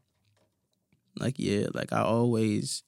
like 1.17 1.36
yeah, 1.38 1.67
like 1.73 1.93
I 1.93 2.01
always, 2.01 2.84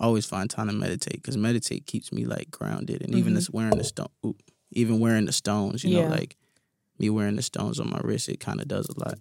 always 0.00 0.26
find 0.26 0.48
time 0.50 0.66
to 0.68 0.72
meditate 0.72 1.14
because 1.22 1.36
meditate 1.36 1.86
keeps 1.86 2.12
me 2.12 2.24
like 2.24 2.50
grounded, 2.50 3.02
and 3.02 3.14
even 3.14 3.32
Mhm. 3.32 3.36
this 3.36 3.50
wearing 3.50 3.76
the 3.78 3.84
stone, 3.84 4.08
oop, 4.26 4.40
even 4.74 5.00
wearing 5.00 5.26
the 5.26 5.32
stones, 5.32 5.84
you 5.84 5.90
Yeah. 5.90 6.04
know, 6.04 6.10
like 6.10 6.36
me 6.98 7.10
wearing 7.10 7.36
the 7.36 7.42
stones 7.42 7.80
on 7.80 7.90
my 7.90 8.00
wrist, 8.04 8.28
it 8.28 8.40
kind 8.40 8.60
of 8.60 8.68
does 8.68 8.88
a 8.88 8.98
lot. 8.98 9.18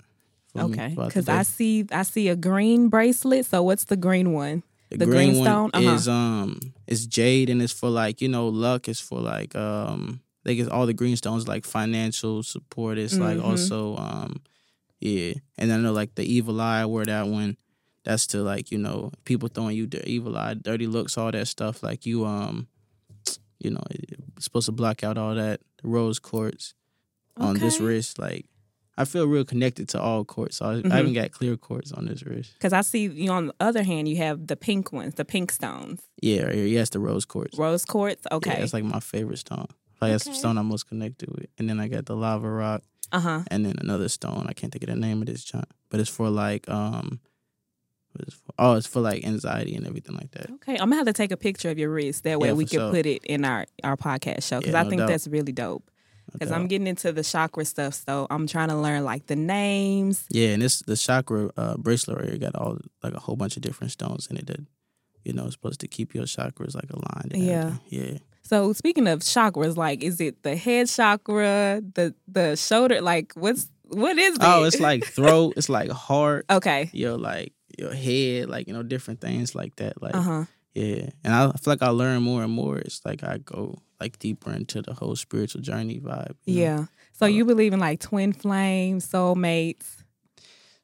Okay, 0.56 0.94
because. 0.96 1.28
I 1.30 1.42
see 1.44 1.86
I 1.92 2.04
see 2.04 2.28
a 2.30 2.36
green 2.36 2.90
bracelet. 2.90 3.46
So 3.46 3.64
what's 3.64 3.86
the 3.86 3.98
green 3.98 4.34
one? 4.34 4.62
The 4.92 5.08
green 5.08 5.34
stone? 5.34 5.72
one 5.72 5.72
Uh-huh. 5.74 5.96
is 5.96 6.08
um 6.08 6.60
is 6.86 7.08
jade 7.08 7.50
and 7.50 7.62
it's 7.62 7.74
for 7.74 7.90
like 7.90 8.22
you 8.22 8.28
know 8.30 8.48
luck. 8.48 8.88
It's 8.88 9.00
for 9.00 9.20
like 9.20 9.56
um 9.56 10.22
I 10.46 10.50
think 10.50 10.60
it's 10.60 10.70
all 10.70 10.86
the 10.86 10.94
green 10.94 11.16
stones 11.16 11.48
like 11.48 11.66
financial 11.66 12.44
support. 12.44 13.00
It's 13.00 13.18
like 13.20 13.38
Mhm. 13.40 13.44
also 13.44 13.98
um 13.98 14.42
yeah, 15.00 15.34
and 15.58 15.70
then 15.72 15.80
I 15.80 15.84
know 15.84 15.92
like 15.92 16.14
the 16.16 16.24
evil 16.24 16.62
eye. 16.62 16.82
I 16.82 16.86
wear 16.86 17.06
that 17.06 17.28
one. 17.28 17.58
That's 18.06 18.28
to 18.28 18.44
like 18.44 18.70
you 18.72 18.78
know 18.78 19.12
people 19.26 19.50
throwing 19.50 19.76
you 19.76 19.88
the 19.88 20.08
evil 20.08 20.38
eye, 20.38 20.54
dirty 20.54 20.86
looks, 20.86 21.18
all 21.18 21.32
that 21.32 21.48
stuff. 21.48 21.82
Like 21.82 22.06
you 22.06 22.26
um 22.26 22.68
you 23.64 23.72
know 23.72 23.84
it's 23.90 24.46
supposed 24.46 24.66
to 24.68 24.72
block 24.72 25.04
out 25.04 25.18
all 25.18 25.36
that 25.36 25.62
the 25.82 25.88
rose 25.88 26.20
quartz 26.20 26.74
on 27.38 27.56
this 27.60 27.80
wrist. 27.80 28.20
Like 28.20 28.46
I 28.98 29.06
feel 29.06 29.26
real 29.28 29.44
connected 29.44 29.90
to 29.90 30.00
all 30.00 30.24
quartz. 30.24 30.58
So 30.58 30.66
I, 30.68 30.74
Mhm. 30.76 30.92
I 30.92 30.96
haven't 30.98 31.14
got 31.14 31.32
clear 31.32 31.58
quartz 31.58 31.92
on 31.92 32.06
this 32.06 32.24
wrist. 32.24 32.54
Because 32.54 32.74
I 32.74 32.82
see 32.82 33.08
you 33.08 33.32
on 33.32 33.48
the 33.48 33.56
other 33.60 33.82
hand, 33.84 34.08
you 34.08 34.18
have 34.18 34.46
the 34.48 34.56
pink 34.56 34.92
ones, 34.94 35.16
the 35.16 35.26
pink 35.26 35.52
stones, 35.52 36.02
Yeah, 36.22 36.44
right 36.44 36.56
here. 36.56 36.68
Yes, 36.68 36.90
the 36.90 37.00
rose 37.00 37.26
quartz. 37.26 37.58
rose 37.58 37.86
quartz. 37.86 38.22
Okay, 38.32 38.52
Yeah, 38.52 38.60
that's 38.60 38.74
like 38.74 38.84
my 38.84 39.00
favorite 39.00 39.40
stone. 39.40 39.66
Like 40.00 40.12
that's 40.12 40.26
the 40.26 40.34
stone 40.36 40.58
I'm 40.60 40.68
most 40.68 40.88
connected 40.88 41.30
with. 41.32 41.48
And 41.58 41.70
then 41.70 41.80
I 41.80 41.88
got 41.88 42.06
the 42.06 42.16
lava 42.16 42.50
rock 42.50 42.84
uh 43.12 43.20
huh. 43.20 43.42
and 43.50 43.66
then 43.66 43.76
another 43.80 44.10
stone. 44.10 44.46
I 44.48 44.54
can't 44.54 44.72
think 44.72 44.84
of 44.84 44.90
the 44.90 44.96
name 44.96 45.22
of 45.22 45.28
this 45.28 45.44
joint. 45.44 45.66
But 45.90 46.00
it's 46.00 46.10
for 46.10 46.30
like 46.30 46.70
um 46.70 47.20
what 48.14 48.28
is 48.28 48.34
it 48.34 48.38
for? 48.46 48.54
Oh, 48.60 48.74
it's 48.76 48.88
for 48.88 49.02
like 49.02 49.26
anxiety 49.26 49.76
and 49.76 49.86
everything 49.88 50.16
like 50.16 50.32
that. 50.32 50.50
Okay, 50.52 50.74
I'm 50.74 50.90
gonna 50.90 50.98
have 50.98 51.06
to 51.08 51.14
take 51.14 51.32
a 51.32 51.38
picture 51.38 51.70
of 51.70 51.78
your 51.78 51.90
wrist. 51.90 52.24
That 52.24 52.40
way 52.40 52.50
Yeah, 52.50 52.54
we 52.54 52.66
can 52.66 52.80
sure. 52.80 52.92
put 52.92 53.06
it 53.06 53.24
in 53.26 53.44
our 53.46 53.66
our 53.84 53.98
podcast 53.98 54.44
show 54.48 54.60
because 54.60 54.74
Yeah, 54.74 54.80
I 54.80 54.84
no 54.84 54.90
think 54.90 55.00
doubt. 55.02 55.10
that's 55.10 55.28
really 55.28 55.52
dope. 55.52 55.84
No 56.30 56.34
Because 56.34 56.52
I'm 56.52 56.68
getting 56.68 56.88
into 56.88 57.12
the 57.12 57.24
chakra 57.24 57.66
stuff, 57.66 57.94
so 57.96 58.28
I'm 58.30 58.48
trying 58.48 58.70
to 58.70 58.76
learn 58.78 59.04
like 59.04 59.28
the 59.28 59.36
names. 59.36 60.26
Yeah, 60.32 60.50
and 60.50 60.62
this 60.62 60.80
the 60.82 60.96
chakra 60.96 61.50
uh, 61.58 61.78
bracelet 61.78 62.18
right 62.20 62.30
here 62.30 62.38
got 62.38 62.56
all 62.56 62.78
like 63.04 63.14
a 63.14 63.20
whole 63.20 63.36
bunch 63.36 63.56
of 63.58 63.62
different 63.62 63.92
stones 63.92 64.28
in 64.28 64.38
it 64.38 64.48
that 64.48 64.62
you 65.26 65.34
know 65.34 65.46
is 65.46 65.54
supposed 65.54 65.80
to 65.82 65.88
keep 65.88 66.14
your 66.16 66.26
chakras 66.26 66.76
like 66.76 66.90
aligned. 66.92 67.32
Yeah. 67.34 67.54
everything. 67.90 68.14
Yeah. 68.14 68.18
So 68.44 68.74
speaking 68.74 69.08
of 69.08 69.20
chakras, 69.22 69.76
like 69.78 70.04
is 70.04 70.20
it 70.22 70.44
the 70.44 70.56
head 70.56 70.88
chakra, 70.88 71.82
the 71.94 72.14
the 72.28 72.56
shoulder? 72.56 73.02
Like 73.02 73.34
what's 73.36 73.70
what 73.88 74.18
is 74.18 74.36
it? 74.36 74.42
Oh, 74.44 74.64
it's 74.64 74.80
like 74.80 75.06
throat. 75.18 75.54
it's 75.58 75.70
like 75.70 75.90
heart. 75.92 76.46
okay, 76.50 76.90
Yo, 76.94 77.16
like 77.16 77.54
your 77.78 77.94
head, 77.94 78.50
like 78.50 78.68
you 78.68 78.74
know, 78.74 78.84
different 78.84 79.22
things 79.22 79.56
like 79.56 79.76
that. 79.78 80.02
Like 80.02 80.16
Uh 80.16 80.22
huh. 80.22 80.46
yeah, 80.74 81.10
and 81.24 81.34
I 81.34 81.48
feel 81.52 81.72
like 81.74 81.82
I 81.82 81.90
learn 81.90 82.22
more 82.24 82.44
and 82.44 82.52
more. 82.54 82.78
It's 82.78 83.02
like 83.06 83.24
I 83.24 83.38
go 83.40 83.80
like 84.00 84.20
deeper 84.20 84.52
into 84.52 84.82
the 84.82 84.94
whole 84.94 85.16
spiritual 85.16 85.62
journey 85.62 86.00
vibe. 86.00 86.36
you 86.46 86.56
know? 86.56 86.62
Yeah. 86.62 86.86
So 87.14 87.26
you 87.26 87.46
believe 87.46 87.74
in 87.74 87.80
like 87.80 88.00
twin 88.00 88.34
flames, 88.34 89.08
soulmates? 89.08 90.04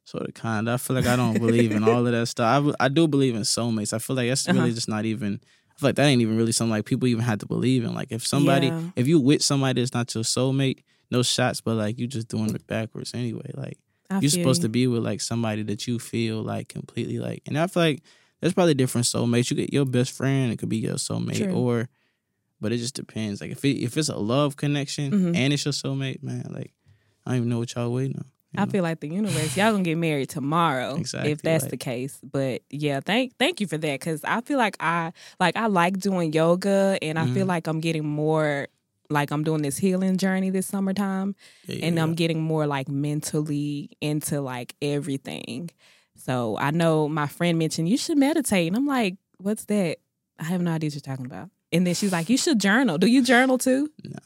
sort 0.05 0.27
of 0.27 0.33
kind. 0.33 0.67
I 0.69 0.77
feel 0.77 0.95
like 0.95 1.05
I 1.05 1.15
don't 1.15 1.37
believe 1.37 1.71
in 1.71 1.83
all 1.83 2.05
of 2.07 2.11
that 2.11 2.25
stuff. 2.27 2.73
I, 2.79 2.85
I 2.85 2.87
do 2.87 3.07
believe 3.07 3.35
in 3.35 3.41
soulmates. 3.43 3.93
I 3.93 3.99
feel 3.99 4.15
like 4.15 4.27
that's 4.29 4.47
Uh-huh. 4.47 4.57
really 4.59 4.73
just 4.73 4.89
not 4.89 5.05
even. 5.05 5.39
I 5.43 5.79
feel 5.79 5.89
like 5.89 5.95
that 5.97 6.05
ain't 6.07 6.21
even 6.21 6.35
really 6.35 6.51
something 6.51 6.71
like 6.71 6.85
people 6.85 7.07
even 7.07 7.23
have 7.23 7.39
to 7.39 7.45
believe 7.45 7.83
in. 7.83 7.93
Like 7.93 8.11
if 8.11 8.25
somebody, 8.25 8.67
Yeah. 8.67 8.81
if 8.95 9.07
you 9.07 9.19
with 9.19 9.43
somebody 9.43 9.81
that's 9.81 9.93
not 9.93 10.13
your 10.15 10.23
soulmate, 10.23 10.79
no 11.11 11.21
shots, 11.23 11.61
but 11.61 11.75
like 11.75 11.99
you 11.99 12.07
just 12.07 12.27
doing 12.27 12.53
it 12.55 12.65
backwards 12.67 13.13
anyway. 13.13 13.51
Like 13.53 13.77
I 14.09 14.19
you're 14.19 14.29
supposed 14.29 14.61
you. 14.61 14.67
to 14.67 14.69
be 14.69 14.87
with 14.87 15.03
like 15.03 15.21
somebody 15.21 15.63
that 15.63 15.87
you 15.87 15.99
feel 15.99 16.41
like 16.41 16.67
completely 16.69 17.19
like. 17.19 17.43
And 17.45 17.57
I 17.57 17.67
feel 17.67 17.83
like 17.83 18.03
there's 18.41 18.53
probably 18.53 18.73
different 18.73 19.05
soulmates. 19.05 19.49
You 19.51 19.57
get 19.57 19.73
your 19.73 19.85
best 19.85 20.11
friend, 20.11 20.51
it 20.51 20.57
could 20.59 20.69
be 20.69 20.77
your 20.77 20.95
soulmate, 20.95 21.37
True. 21.37 21.53
or 21.53 21.89
but 22.61 22.71
it 22.71 22.77
just 22.77 22.95
depends. 22.95 23.39
Like 23.41 23.51
if 23.51 23.63
it, 23.63 23.77
if 23.83 23.97
it's 23.97 24.09
a 24.09 24.17
love 24.17 24.57
connection 24.57 25.11
Mhm. 25.11 25.35
and 25.35 25.53
it's 25.53 25.63
your 25.65 25.71
soulmate, 25.73 26.23
man, 26.23 26.45
like 26.49 26.73
I 27.25 27.31
don't 27.31 27.37
even 27.37 27.49
know 27.49 27.59
what 27.59 27.73
y'all 27.75 27.91
waiting 27.93 28.17
on. 28.17 28.25
you 28.53 28.63
I 28.63 28.65
feel 28.65 28.81
like 28.81 28.99
the 28.99 29.07
universe, 29.09 29.55
y'all 29.55 29.71
gonna 29.71 29.83
get 29.83 29.97
married 29.97 30.29
tomorrow 30.29 30.95
Exactly, 30.95 31.31
if 31.31 31.41
that's 31.43 31.65
like- 31.65 31.71
the 31.71 31.77
case. 31.77 32.19
But 32.23 32.63
yeah, 32.71 32.99
thank 32.99 33.37
thank 33.37 33.61
you 33.61 33.67
for 33.67 33.77
that 33.77 33.99
because 33.99 34.23
I 34.23 34.41
feel 34.41 34.57
like 34.57 34.75
I 34.79 35.13
like 35.39 35.55
I 35.55 35.67
like 35.67 35.99
doing 35.99 36.33
yoga 36.33 36.97
and 37.01 37.19
I 37.19 37.27
feel 37.27 37.45
Mhm. 37.45 37.49
like 37.49 37.67
I'm 37.67 37.79
getting 37.79 38.07
more 38.07 38.67
like 39.09 39.31
I'm 39.31 39.43
doing 39.43 39.61
this 39.61 39.77
healing 39.77 40.17
journey 40.17 40.49
this 40.49 40.67
summertime 40.67 41.35
Yeah, 41.67 41.75
yeah, 41.75 41.85
and. 41.87 41.99
I'm 41.99 42.13
getting 42.13 42.41
more 42.41 42.65
like 42.67 42.87
mentally 42.87 43.91
into 44.01 44.41
like 44.41 44.75
everything. 44.81 45.69
So 46.15 46.57
I 46.57 46.71
know 46.71 47.07
my 47.09 47.27
friend 47.27 47.57
mentioned 47.57 47.89
you 47.89 47.97
should 47.97 48.17
meditate, 48.17 48.67
and 48.67 48.75
I'm 48.75 48.87
like, 48.87 49.15
what's 49.37 49.65
that? 49.65 49.97
I 50.37 50.43
have 50.43 50.61
no 50.61 50.71
idea 50.71 50.87
what 50.87 50.95
you're 50.95 51.01
talking 51.01 51.25
about. 51.25 51.49
And 51.71 51.85
then 51.85 51.93
she's 51.93 52.11
like, 52.11 52.29
you 52.29 52.37
should 52.37 52.59
journal. 52.59 52.97
Do 52.97 53.07
you 53.07 53.23
journal 53.23 53.57
too? 53.57 53.89
No. 54.03 54.17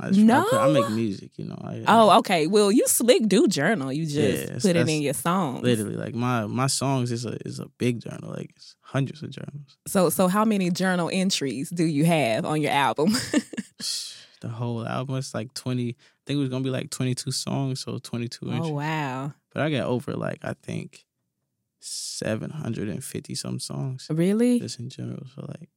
I 0.00 0.10
just, 0.10 0.30
I, 0.30 0.58
I 0.68 0.72
make 0.72 0.88
music, 0.90 1.32
you 1.36 1.44
know. 1.44 1.58
I, 1.60 1.82
Oh, 1.88 2.18
okay. 2.20 2.46
Well, 2.46 2.70
you 2.70 2.86
slick 2.86 3.26
do 3.26 3.48
journal. 3.48 3.92
You 3.92 4.04
just 4.04 4.48
Yes, 4.48 4.62
put 4.62 4.76
it 4.76 4.88
in 4.88 5.02
your 5.02 5.14
songs. 5.14 5.64
literally 5.64 5.96
like 5.96 6.14
my 6.14 6.46
my 6.46 6.68
songs 6.68 7.10
is 7.10 7.26
a 7.26 7.36
is 7.44 7.58
a 7.58 7.66
big 7.78 8.00
journal, 8.00 8.30
like 8.30 8.50
it's 8.54 8.76
hundreds 8.80 9.22
of 9.24 9.30
journals. 9.30 9.76
So, 9.88 10.08
so 10.08 10.28
how 10.28 10.44
many 10.44 10.70
journal 10.70 11.10
entries 11.12 11.70
do 11.70 11.84
you 11.84 12.04
have 12.04 12.44
on 12.44 12.62
your 12.62 12.70
album? 12.72 13.12
The 14.40 14.48
whole 14.48 14.86
album 14.86 15.16
is 15.16 15.34
like 15.34 15.52
twenty. 15.54 15.90
I 15.90 16.20
think 16.26 16.36
it 16.38 16.40
was 16.40 16.48
gonna 16.48 16.64
be 16.64 16.70
like 16.70 16.90
twenty 16.90 17.14
two 17.14 17.32
songs, 17.32 17.80
so 17.80 17.98
twenty 17.98 18.28
two 18.28 18.46
oh, 18.48 18.52
inches. 18.52 18.70
oh 18.70 18.74
wow, 18.74 19.32
But 19.52 19.62
I 19.62 19.70
got 19.70 19.86
over 19.86 20.12
like 20.14 20.38
I 20.44 20.54
think 20.62 21.04
seven 21.80 22.50
hundred 22.50 22.88
and 22.88 23.02
fifty 23.02 23.34
some 23.34 23.60
songs 23.60 24.08
really? 24.10 24.58
just 24.58 24.78
in 24.80 24.88
general. 24.90 25.24
So 25.34 25.44
like 25.48 25.68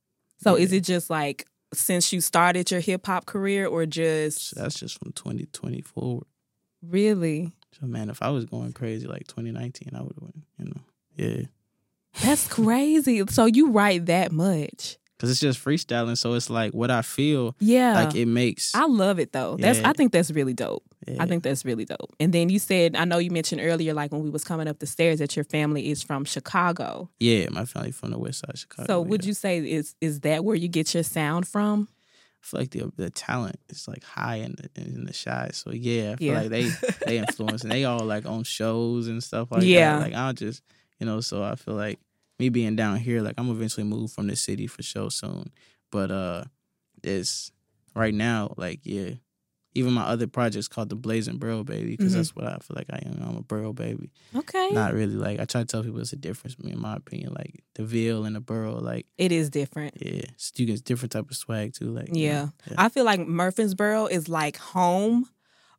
So, 0.41 0.55
is 0.55 0.73
it 0.73 0.81
just 0.83 1.09
like 1.09 1.45
since 1.73 2.11
you 2.11 2.19
started 2.21 2.69
your 2.69 2.79
hip 2.81 3.05
hop 3.05 3.25
career, 3.25 3.65
or 3.67 3.85
just 3.85 4.55
that's 4.55 4.79
just 4.79 4.99
from 4.99 5.11
twenty 5.13 5.45
twenty 5.53 5.81
forward. 5.81 6.25
really? 6.81 7.51
So 7.79 7.85
man, 7.87 8.09
if 8.09 8.21
I 8.21 8.29
was 8.29 8.45
going 8.45 8.73
crazy 8.73 9.07
like 9.07 9.27
twenty 9.27 9.51
nineteen, 9.51 9.91
I 9.95 10.01
would 10.01 10.13
have 10.15 10.23
went. 10.23 10.43
You 10.59 10.65
know, 10.65 10.81
yeah, 11.15 11.45
That's 12.21 12.47
crazy. 12.47 13.23
So 13.29 13.45
you 13.45 13.71
write 13.71 14.07
that 14.07 14.31
much? 14.31 14.97
Because 15.21 15.29
it's 15.29 15.39
just 15.39 15.63
freestyling. 15.63 16.17
So 16.17 16.33
it's 16.33 16.49
like 16.49 16.73
what 16.73 16.89
I 16.89 17.03
feel. 17.03 17.55
Yeah. 17.59 17.93
Like 18.05 18.15
it 18.15 18.25
makes. 18.25 18.73
I 18.73 18.85
love 18.87 19.19
it 19.19 19.33
though. 19.33 19.55
That's 19.55 19.79
Yeah. 19.79 19.89
I 19.89 19.93
think 19.93 20.11
that's 20.11 20.31
really 20.31 20.55
dope. 20.55 20.83
yeah. 21.07 21.21
I 21.21 21.27
think 21.27 21.43
that's 21.43 21.63
really 21.63 21.85
dope. 21.85 22.11
And 22.19 22.33
then 22.33 22.49
you 22.49 22.57
said, 22.57 22.95
I 22.95 23.05
know 23.05 23.19
you 23.19 23.29
mentioned 23.29 23.61
earlier, 23.61 23.93
like 23.93 24.11
when 24.11 24.23
we 24.23 24.31
was 24.31 24.43
coming 24.43 24.67
up 24.67 24.79
the 24.79 24.87
stairs, 24.87 25.19
that 25.19 25.35
your 25.35 25.45
family 25.45 25.91
is 25.91 26.01
from 26.01 26.25
Chicago. 26.25 27.09
Yeah, 27.19 27.49
my 27.51 27.65
family 27.65 27.91
from 27.91 28.09
the 28.09 28.17
west 28.17 28.39
side 28.39 28.49
of 28.55 28.59
Chicago. 28.59 28.87
so 28.87 29.01
would 29.01 29.23
you 29.23 29.33
say 29.35 29.59
is 29.59 29.93
is 30.01 30.21
that 30.21 30.43
where 30.43 30.55
you 30.55 30.67
get 30.67 30.93
your 30.95 31.03
sound 31.03 31.47
from? 31.47 31.87
I 32.43 32.47
feel 32.47 32.59
like 32.61 32.71
the 32.71 32.91
the 32.97 33.09
talent 33.11 33.59
is 33.69 33.87
like 33.87 34.03
high 34.03 34.37
in 34.37 34.55
the 34.55 34.81
in 34.81 35.05
the 35.05 35.13
shy. 35.13 35.51
So 35.53 35.71
yeah, 35.71 36.13
I 36.13 36.15
feel 36.15 36.33
Yeah. 36.33 36.41
like 36.41 36.49
they 36.49 36.69
they 37.05 37.17
influence 37.25 37.61
and 37.61 37.71
they 37.71 37.85
all 37.85 38.03
like 38.03 38.25
on 38.25 38.43
shows 38.43 39.07
and 39.07 39.21
stuff 39.23 39.51
like 39.51 39.61
Yeah. 39.61 39.99
that. 39.99 40.01
Like 40.05 40.13
I'll 40.15 40.33
just 40.33 40.63
you 40.99 41.05
know, 41.05 41.21
so 41.21 41.43
I 41.43 41.53
feel 41.55 41.75
like 41.75 41.99
me 42.41 42.49
being 42.49 42.75
down 42.75 42.97
here, 42.97 43.21
like 43.21 43.35
I'm 43.37 43.49
eventually 43.49 43.85
move 43.85 44.11
from 44.11 44.27
the 44.27 44.35
city 44.35 44.67
for 44.67 44.81
sure 44.83 45.11
soon. 45.11 45.51
But 45.91 46.09
uh 46.11 46.43
it's 47.03 47.51
right 47.95 48.13
now, 48.13 48.53
like 48.57 48.79
yeah. 48.83 49.11
Even 49.73 49.93
my 49.93 50.01
other 50.03 50.27
projects 50.27 50.67
called 50.67 50.89
the 50.89 50.97
Blazing 50.97 51.37
Burrow 51.37 51.63
Baby 51.63 51.91
because 51.95 52.11
Mhm. 52.11 52.15
that's 52.17 52.35
what 52.35 52.45
I 52.45 52.57
feel 52.57 52.75
like 52.75 52.89
I 52.91 52.99
am. 53.05 53.23
I'm 53.25 53.37
a 53.37 53.41
Burrow 53.41 53.71
baby. 53.71 54.11
Okay. 54.35 54.67
Not 54.73 54.93
really 54.93 55.15
like 55.15 55.39
I 55.39 55.45
try 55.45 55.61
to 55.61 55.65
tell 55.65 55.81
people 55.81 56.01
it's 56.01 56.11
a 56.11 56.17
difference. 56.17 56.57
In 56.61 56.77
my 56.77 56.97
opinion, 56.97 57.31
like 57.33 57.63
the 57.75 57.85
Ville 57.85 58.25
and 58.25 58.35
the 58.35 58.41
Burrow, 58.41 58.77
like 58.81 59.05
It 59.17 59.31
is 59.31 59.49
different. 59.49 59.93
yeah, 60.01 60.11
it's- 60.35 60.51
you 60.57 60.65
get 60.65 60.83
different 60.83 61.13
type 61.13 61.29
of 61.31 61.37
swag 61.37 61.73
too. 61.73 61.89
Like 61.89 62.09
Yeah. 62.11 62.49
yeah. 62.67 62.73
I 62.77 62.89
feel 62.89 63.05
like 63.05 63.21
Murfreesboro 63.25 64.07
is 64.07 64.27
like 64.27 64.57
home, 64.57 65.29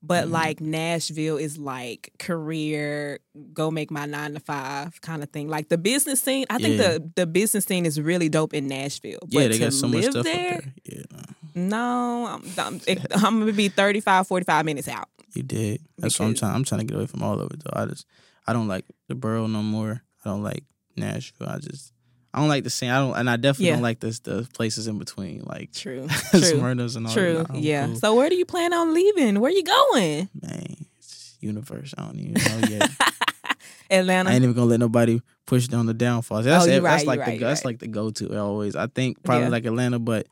but 0.03 0.27
Mhm. 0.27 0.31
like 0.31 0.61
Nashville 0.61 1.37
is 1.37 1.59
like 1.59 2.13
career, 2.19 3.21
go 3.53 3.71
make 3.71 3.91
my 3.91 4.05
nine 4.07 4.35
to 4.35 4.41
five 4.41 5.01
kind 5.01 5.23
of 5.23 5.31
thing. 5.31 5.49
Like 5.49 5.69
the 5.69 5.79
business 5.79 6.21
scene, 6.21 6.45
I 6.51 6.59
think 6.59 6.79
Yeah. 6.81 6.99
the 6.99 7.11
the 7.17 7.27
business 7.27 7.65
scene 7.65 7.87
is 7.87 8.01
really 8.01 8.29
dope 8.29 8.53
in 8.55 8.67
Nashville. 8.67 9.19
yeah, 9.29 9.43
but 9.43 9.53
they 9.53 9.59
got 9.59 9.73
so 9.73 9.89
much 9.89 10.05
stuff 10.05 10.25
there, 10.25 10.57
up 10.57 10.65
there. 10.65 10.73
Yeah, 11.15 11.23
no, 11.55 12.27
I'm, 12.27 12.43
I'm, 12.59 12.81
I'm 13.13 13.39
gonna 13.41 13.53
be 13.53 13.69
35, 13.69 14.27
45 14.27 14.65
minutes 14.65 14.89
out. 14.89 15.09
You 15.35 15.43
did. 15.43 15.81
That's 15.99 16.19
what 16.19 16.27
I'm 16.27 16.35
trying. 16.35 16.55
I'm 16.55 16.65
trying 16.65 16.81
to 16.81 16.87
get 16.87 16.97
away 16.97 17.07
from 17.07 17.23
all 17.23 17.41
of 17.41 17.51
it 17.53 17.63
though. 17.65 17.73
I 17.81 17.87
just 17.87 18.07
I 18.47 18.53
don't 18.53 18.69
like 18.69 18.85
the 19.09 19.15
borough 19.15 19.47
no 19.47 19.63
more. 19.63 20.03
I 20.25 20.29
don't 20.31 20.43
like 20.43 20.65
Nashville. 20.97 21.49
I 21.49 21.59
just 21.59 21.93
I 22.35 22.39
don't 22.41 22.49
like 22.49 22.65
the 22.65 22.71
scene. 22.71 22.89
I 22.91 22.99
don't, 22.99 23.15
and 23.17 23.29
I 23.29 23.37
definitely 23.37 23.67
Yeah. 23.67 23.73
don't 23.75 23.83
like 23.83 24.01
this 24.01 24.21
the 24.21 24.49
places 24.55 24.87
in 24.89 24.99
between, 24.99 25.43
like 25.45 25.73
True, 25.73 26.07
true, 26.31 26.41
Smyrna's 26.41 26.97
and 26.97 27.07
all 27.07 27.13
true. 27.13 27.45
that. 27.49 27.57
Yeah. 27.57 27.87
cool. 27.87 27.97
So 27.97 28.15
where 28.15 28.29
do 28.31 28.37
you 28.37 28.47
plan 28.47 28.73
on 28.73 28.95
leaving? 28.95 29.39
Where 29.41 29.51
you 29.51 29.63
going? 29.63 30.29
man, 30.41 30.87
it's 30.99 31.37
universe. 31.41 31.93
I 31.99 32.03
don't 32.07 32.19
even 32.19 32.33
know 32.35 32.69
yet. 32.69 32.91
Atlanta. 33.91 34.31
I 34.31 34.35
ain't 34.35 34.43
even 34.43 34.55
gonna 34.55 34.67
let 34.67 34.81
nobody 34.81 35.21
push 35.47 35.67
down 35.69 35.85
the 35.87 35.93
downfalls. 35.95 36.47
That's 36.47 36.65
Oh, 36.67 36.69
it. 36.71 36.83
right, 36.83 36.93
that's 36.93 37.05
like 37.05 37.21
right, 37.21 37.39
the 37.39 37.45
that's 37.45 37.61
right. 37.61 37.73
like 37.73 37.79
the 37.81 37.89
go 37.89 38.11
to 38.11 38.39
always. 38.39 38.75
I 38.77 38.87
think 38.87 39.23
probably 39.23 39.45
Yeah. 39.45 39.51
like 39.51 39.67
Atlanta, 39.67 39.99
but 39.99 40.27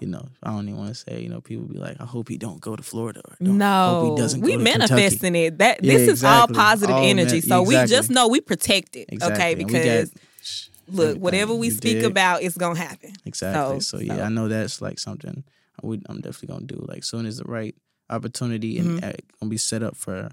you 0.00 0.08
know 0.08 0.26
I 0.42 0.50
don't 0.50 0.68
even 0.68 0.78
want 0.78 0.88
to 0.88 0.94
say. 0.96 1.20
You 1.22 1.28
know, 1.28 1.40
people 1.40 1.66
be 1.66 1.78
like, 1.78 2.00
I 2.00 2.04
hope 2.04 2.28
he 2.28 2.36
don't 2.36 2.60
go 2.60 2.74
to 2.74 2.82
Florida. 2.82 3.20
Or 3.24 3.36
don't, 3.40 3.58
no, 3.58 4.00
hope 4.00 4.16
he 4.18 4.22
doesn't 4.22 4.40
we 4.40 4.52
go 4.56 4.58
to 4.58 4.64
Kentucky. 4.64 4.94
manifesting 4.94 5.36
it. 5.36 5.58
That 5.58 5.84
Yeah, 5.84 5.92
this 5.98 6.08
is 6.08 6.24
all 6.24 6.48
positive 6.48 6.96
All 6.96 7.04
energy. 7.04 7.34
man- 7.34 7.42
so 7.42 7.62
we 7.62 7.74
just 7.86 8.10
know 8.10 8.26
we 8.26 8.40
protect 8.40 8.96
it. 8.96 9.08
Exactly. 9.10 9.36
Okay, 9.36 9.54
got- 9.54 9.66
because 9.66 10.10
shh, 10.42 10.68
look, 10.88 11.18
whatever 11.18 11.54
we 11.54 11.70
speak 11.70 11.98
did. 12.00 12.04
about, 12.04 12.42
it's 12.42 12.56
gonna 12.56 12.78
happen. 12.78 13.12
Exactly. 13.24 13.80
So- 13.80 13.98
So, 13.98 14.02
yeah, 14.04 14.16
so- 14.16 14.22
I 14.22 14.28
know 14.28 14.48
that's 14.48 14.80
like 14.82 14.98
something 14.98 15.44
I 15.82 15.86
would, 15.86 16.02
I'm 16.08 16.20
definitely 16.20 16.54
gonna 16.54 16.66
do. 16.66 16.84
Like 16.88 17.04
soon 17.04 17.26
as 17.26 17.38
the 17.38 17.44
right 17.44 17.74
opportunity 18.10 18.78
and 18.78 19.00
Mhm. 19.00 19.04
uh, 19.08 19.12
gonna 19.40 19.50
be 19.50 19.56
set 19.58 19.82
up 19.82 19.96
for 19.96 20.30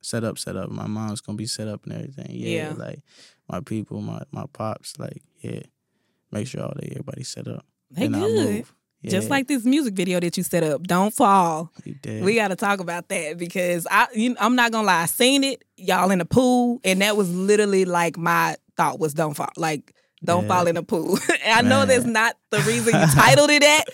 set 0.00 0.22
up, 0.24 0.38
set 0.38 0.56
up. 0.56 0.70
My 0.70 0.86
mom's 0.86 1.20
gonna 1.20 1.36
be 1.36 1.46
set 1.46 1.66
up 1.68 1.84
and 1.84 1.92
everything. 1.92 2.26
Yeah, 2.30 2.48
Yeah. 2.68 2.72
like 2.76 3.00
my 3.50 3.60
people, 3.60 4.00
my 4.00 4.22
my 4.30 4.44
pops, 4.52 4.98
like 4.98 5.22
yeah, 5.40 5.60
make 6.30 6.46
sure 6.46 6.62
all 6.62 6.72
they 6.78 6.88
everybody 6.90 7.24
set 7.24 7.48
up. 7.48 7.64
They 7.90 8.08
good. 8.08 8.20
move. 8.20 8.74
Just 9.04 9.30
like 9.30 9.46
this 9.46 9.64
music 9.64 9.94
video 9.94 10.18
that 10.20 10.36
you 10.36 10.42
set 10.42 10.64
up, 10.64 10.82
don't 10.84 11.14
fall. 11.14 11.70
We 12.04 12.34
got 12.34 12.48
to 12.48 12.56
talk 12.56 12.80
about 12.80 13.08
that 13.10 13.38
because 13.38 13.86
I, 13.88 14.08
you, 14.12 14.34
I'm 14.40 14.56
not 14.56 14.72
gonna 14.72 14.86
lie, 14.88 15.02
I 15.02 15.06
seen 15.06 15.44
it, 15.44 15.62
y'all 15.76 16.10
in 16.10 16.18
the 16.18 16.24
pool, 16.24 16.80
and 16.84 17.00
that 17.00 17.16
was 17.16 17.32
literally 17.32 17.84
like 17.84 18.18
my 18.18 18.56
thought 18.78 18.98
was 18.98 19.12
don't 19.12 19.34
fall, 19.34 19.50
like 19.58 19.94
don't 20.24 20.48
fall 20.48 20.66
in 20.66 20.74
the 20.76 20.82
pool. 20.82 21.18
and 21.44 21.52
I 21.52 21.60
know 21.68 21.84
that's 21.86 22.04
not 22.04 22.34
the 22.50 22.58
reason 22.60 22.94
you 22.98 23.06
titled 23.14 23.50
it 23.50 23.60
that, 23.60 23.84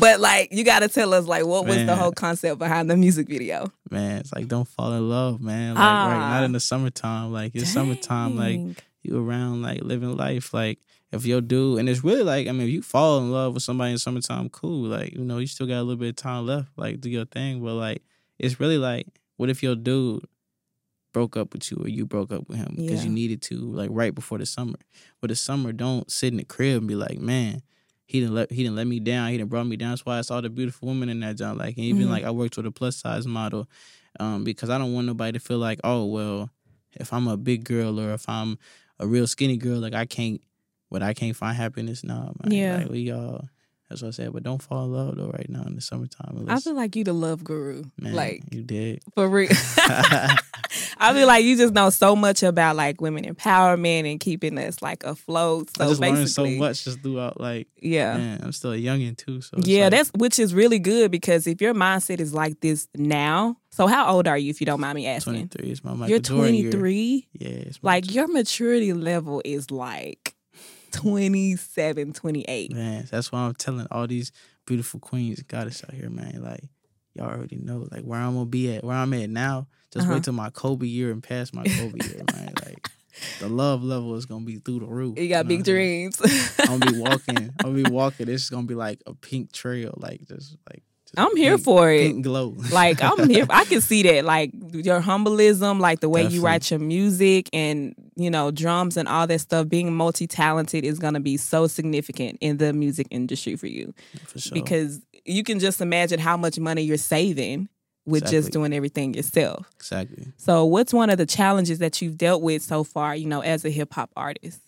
but 0.00 0.18
like 0.20 0.48
you 0.52 0.64
got 0.64 0.80
to 0.80 0.88
tell 0.88 1.12
us 1.12 1.26
like 1.26 1.44
what 1.44 1.66
was 1.66 1.84
the 1.84 1.94
whole 1.94 2.12
concept 2.12 2.58
behind 2.58 2.88
the 2.90 2.96
music 2.96 3.28
video. 3.28 3.70
man, 3.90 4.18
it's 4.20 4.32
like 4.32 4.48
don't 4.48 4.66
fall 4.66 4.92
in 4.94 5.08
love, 5.08 5.40
man. 5.40 5.74
Like 5.74 5.82
right, 5.82 6.14
Ah. 6.16 6.30
not 6.30 6.44
in 6.44 6.52
the 6.52 6.60
summertime. 6.60 7.32
Like 7.32 7.52
it's 7.54 7.70
summertime. 7.70 8.36
Like 8.36 8.60
you 9.02 9.18
around 9.22 9.62
like 9.62 9.82
living 9.82 10.16
life 10.16 10.52
like 10.52 10.78
if 11.12 11.24
your 11.24 11.40
dude 11.40 11.78
and 11.78 11.88
it's 11.88 12.02
really 12.04 12.22
like 12.24 12.48
I 12.48 12.52
mean 12.52 12.62
if 12.62 12.74
you 12.74 12.82
fall 12.82 13.18
in 13.18 13.30
love 13.30 13.54
with 13.54 13.62
somebody 13.62 13.92
in 13.92 13.98
summertime 13.98 14.50
cool 14.50 14.88
like 14.88 15.12
you 15.14 15.24
know 15.24 15.38
you 15.38 15.46
still 15.46 15.66
got 15.66 15.78
a 15.78 15.82
little 15.82 15.96
bit 15.96 16.10
of 16.10 16.16
time 16.16 16.44
left 16.46 16.68
like 16.76 17.00
do 17.00 17.08
your 17.08 17.24
thing 17.24 17.62
but 17.62 17.74
like 17.74 18.02
it's 18.38 18.58
really 18.60 18.76
like 18.76 19.06
what 19.36 19.48
if 19.48 19.62
your 19.62 19.76
dude 19.76 20.24
broke 21.18 21.36
up 21.36 21.52
with 21.52 21.70
you 21.70 21.76
or 21.82 21.88
you 21.88 22.06
broke 22.06 22.30
up 22.32 22.48
with 22.48 22.58
him 22.58 22.74
because 22.76 23.00
Yeah. 23.02 23.08
you 23.08 23.10
needed 23.10 23.42
to 23.42 23.56
like 23.80 23.90
right 23.92 24.14
before 24.14 24.38
the 24.38 24.46
summer 24.46 24.78
but 25.20 25.28
the 25.30 25.36
summer 25.36 25.72
don't 25.72 26.08
sit 26.10 26.28
in 26.32 26.36
the 26.36 26.44
crib 26.44 26.78
and 26.78 26.86
be 26.88 26.94
like 26.94 27.18
man 27.18 27.62
he 28.06 28.20
didn't 28.20 28.34
let 28.34 28.52
he 28.52 28.62
didn't 28.62 28.76
let 28.76 28.86
me 28.86 29.00
down 29.00 29.30
he 29.30 29.36
didn't 29.38 29.50
brought 29.50 29.66
me 29.66 29.76
down 29.76 29.90
that's 29.90 30.06
why 30.06 30.16
I 30.18 30.22
saw 30.22 30.40
the 30.40 30.48
beautiful 30.48 30.86
woman 30.88 31.08
in 31.08 31.18
that 31.20 31.36
job 31.36 31.56
like 31.58 31.76
and 31.76 31.84
even 31.86 32.06
Mhm. 32.06 32.10
like 32.10 32.24
I 32.24 32.30
worked 32.30 32.56
with 32.56 32.66
a 32.66 32.70
plus 32.70 32.96
size 32.96 33.26
model 33.26 33.66
um 34.20 34.44
because 34.44 34.70
I 34.70 34.78
don't 34.78 34.92
want 34.94 35.06
nobody 35.06 35.32
to 35.38 35.40
feel 35.48 35.58
like 35.58 35.80
oh 35.84 36.04
well 36.06 36.50
if 36.92 37.12
I'm 37.12 37.26
a 37.28 37.36
big 37.36 37.64
girl 37.64 37.98
or 38.00 38.12
if 38.14 38.28
I'm 38.28 38.58
a 39.00 39.06
real 39.06 39.26
skinny 39.28 39.56
girl, 39.56 39.78
like 39.78 39.94
I 39.94 40.06
can't, 40.06 40.40
but 40.90 41.02
I 41.02 41.12
can't 41.14 41.36
find 41.36 41.56
happiness 41.56 42.02
now. 42.02 42.32
Man. 42.42 42.50
Yeah. 42.52 42.76
like 42.78 42.90
we 42.90 43.10
all, 43.12 43.48
That's 43.88 44.02
what 44.02 44.08
I 44.08 44.10
said. 44.10 44.32
But 44.32 44.42
don't 44.42 44.62
fall 44.62 44.84
in 44.84 44.92
love 44.92 45.16
though 45.16 45.30
right 45.30 45.48
now 45.48 45.62
in 45.62 45.74
the 45.74 45.80
summertime. 45.80 46.46
I 46.48 46.60
feel 46.60 46.74
like 46.74 46.94
you 46.94 47.04
the 47.04 47.14
love 47.14 47.42
guru. 47.42 47.84
man, 47.98 48.14
like 48.14 48.42
you 48.50 48.62
did. 48.62 49.02
for 49.14 49.28
real. 49.28 49.48
I 51.00 51.14
feel 51.14 51.26
like 51.26 51.44
you 51.44 51.56
just 51.56 51.72
know 51.72 51.88
so 51.90 52.14
much 52.14 52.42
about 52.42 52.76
like 52.76 53.00
women 53.00 53.24
empowerment 53.24 54.10
and 54.10 54.20
keeping 54.20 54.58
us 54.58 54.82
like 54.82 55.04
afloat. 55.04 55.70
So 55.76 55.84
I 55.84 55.88
just 55.88 56.00
learned 56.00 56.28
so 56.28 56.46
much 56.46 56.84
just 56.84 57.02
throughout. 57.02 57.40
Like, 57.40 57.68
Yeah. 57.80 58.16
man, 58.18 58.40
I'm 58.42 58.52
still 58.52 58.72
a 58.72 58.76
youngin 58.76 59.16
too. 59.16 59.40
So 59.40 59.56
Yeah, 59.64 59.84
like, 59.84 59.92
that's 59.92 60.10
which 60.16 60.38
is 60.38 60.52
really 60.54 60.78
good 60.78 61.10
because 61.10 61.46
if 61.46 61.60
your 61.60 61.72
mindset 61.74 62.20
is 62.20 62.34
like 62.34 62.60
this 62.60 62.88
now, 62.94 63.56
so 63.70 63.86
how 63.86 64.12
old 64.12 64.26
are 64.28 64.36
you 64.36 64.50
if 64.50 64.60
you 64.60 64.66
don't 64.66 64.80
mind 64.80 64.96
me 64.96 65.06
asking? 65.06 65.48
23 65.48 65.70
is 65.70 65.84
my 65.84 65.92
Michael 65.92 66.10
You're 66.10 66.20
23. 66.20 67.28
Yeah, 67.38 67.48
it's 67.48 67.82
my 67.82 67.92
Like 67.94 68.12
your 68.14 68.28
maturity 68.28 68.92
level 68.92 69.40
is 69.44 69.70
like 69.70 70.27
27, 70.92 72.12
28. 72.12 72.72
Man, 72.72 73.06
that's 73.10 73.32
why 73.32 73.40
I'm 73.40 73.54
telling 73.54 73.86
all 73.90 74.06
these 74.06 74.32
beautiful 74.66 75.00
queens, 75.00 75.42
goddess 75.42 75.82
out 75.84 75.94
here, 75.94 76.10
man. 76.10 76.42
Like, 76.42 76.64
y'all 77.14 77.26
already 77.30 77.56
know, 77.56 77.86
like 77.90 78.02
where 78.02 78.20
I'm 78.20 78.34
gonna 78.34 78.46
be 78.46 78.74
at, 78.74 78.84
where 78.84 78.96
I'm 78.96 79.12
at 79.14 79.30
now. 79.30 79.66
Just 79.92 80.04
Uh-huh. 80.04 80.14
wait 80.14 80.24
till 80.24 80.34
my 80.34 80.50
Kobe 80.50 80.86
year 80.86 81.10
and 81.10 81.22
past 81.22 81.54
my 81.54 81.64
Kobe 81.64 82.00
year, 82.04 82.22
man. 82.34 82.54
Like, 82.64 82.90
the 83.40 83.48
love 83.48 83.82
level 83.82 84.14
is 84.14 84.26
gonna 84.26 84.44
be 84.44 84.58
through 84.58 84.80
the 84.80 84.86
roof. 84.86 85.18
You 85.18 85.28
got 85.28 85.46
know 85.46 85.48
big 85.48 85.60
what 85.60 85.68
I'm 85.68 85.74
saying? 85.74 86.10
dreams. 86.18 86.54
I'm 86.60 86.66
gonna 86.80 86.92
be 86.92 86.98
walking. 86.98 87.38
I'm 87.62 87.70
gonna 87.72 87.74
be 87.74 87.90
walking. 87.90 88.28
It's 88.28 88.48
gonna 88.50 88.66
be 88.66 88.74
like 88.74 89.00
a 89.06 89.14
pink 89.14 89.52
trail, 89.52 89.94
like 89.96 90.26
just 90.28 90.56
like. 90.70 90.82
I'm 91.16 91.34
here 91.36 91.52
pink- 91.56 91.64
for 91.64 91.90
it. 91.90 92.22
Glow. 92.22 92.54
like 92.72 93.02
I'm 93.02 93.28
here. 93.28 93.46
I 93.50 93.64
can 93.64 93.80
see 93.80 94.02
that. 94.02 94.24
Like 94.24 94.50
your 94.72 95.00
humbleism, 95.00 95.80
like 95.80 96.00
the 96.00 96.08
way 96.08 96.26
you 96.26 96.42
write 96.42 96.70
your 96.70 96.80
music 96.80 97.48
and 97.52 97.94
you 98.16 98.30
know 98.30 98.50
drums 98.50 98.96
and 98.96 99.08
all 99.08 99.26
that 99.26 99.40
stuff. 99.40 99.68
Being 99.68 99.94
multi 99.94 100.26
talented 100.26 100.84
is 100.84 100.98
gonna 100.98 101.20
be 101.20 101.36
so 101.36 101.66
significant 101.66 102.38
in 102.40 102.58
the 102.58 102.72
music 102.72 103.06
industry 103.10 103.56
for 103.56 103.66
you 103.66 103.94
for 104.26 104.38
sure. 104.38 104.52
because 104.52 105.00
you 105.24 105.42
can 105.42 105.58
just 105.58 105.80
imagine 105.80 106.18
how 106.18 106.36
much 106.36 106.58
money 106.58 106.82
you're 106.82 106.96
saving 106.96 107.68
with 108.08 108.26
just 108.26 108.52
doing 108.52 108.72
everything 108.72 109.14
yourself. 109.14 109.66
exactly. 109.76 110.32
So, 110.36 110.64
what's 110.64 110.92
one 110.94 111.10
of 111.10 111.18
the 111.18 111.26
challenges 111.26 111.78
that 111.78 112.00
you've 112.00 112.16
dealt 112.16 112.42
with 112.42 112.62
so 112.62 112.82
far? 112.84 113.14
You 113.14 113.26
know, 113.26 113.40
as 113.40 113.64
a 113.64 113.70
hip 113.70 113.92
hop 113.92 114.10
artist. 114.16 114.60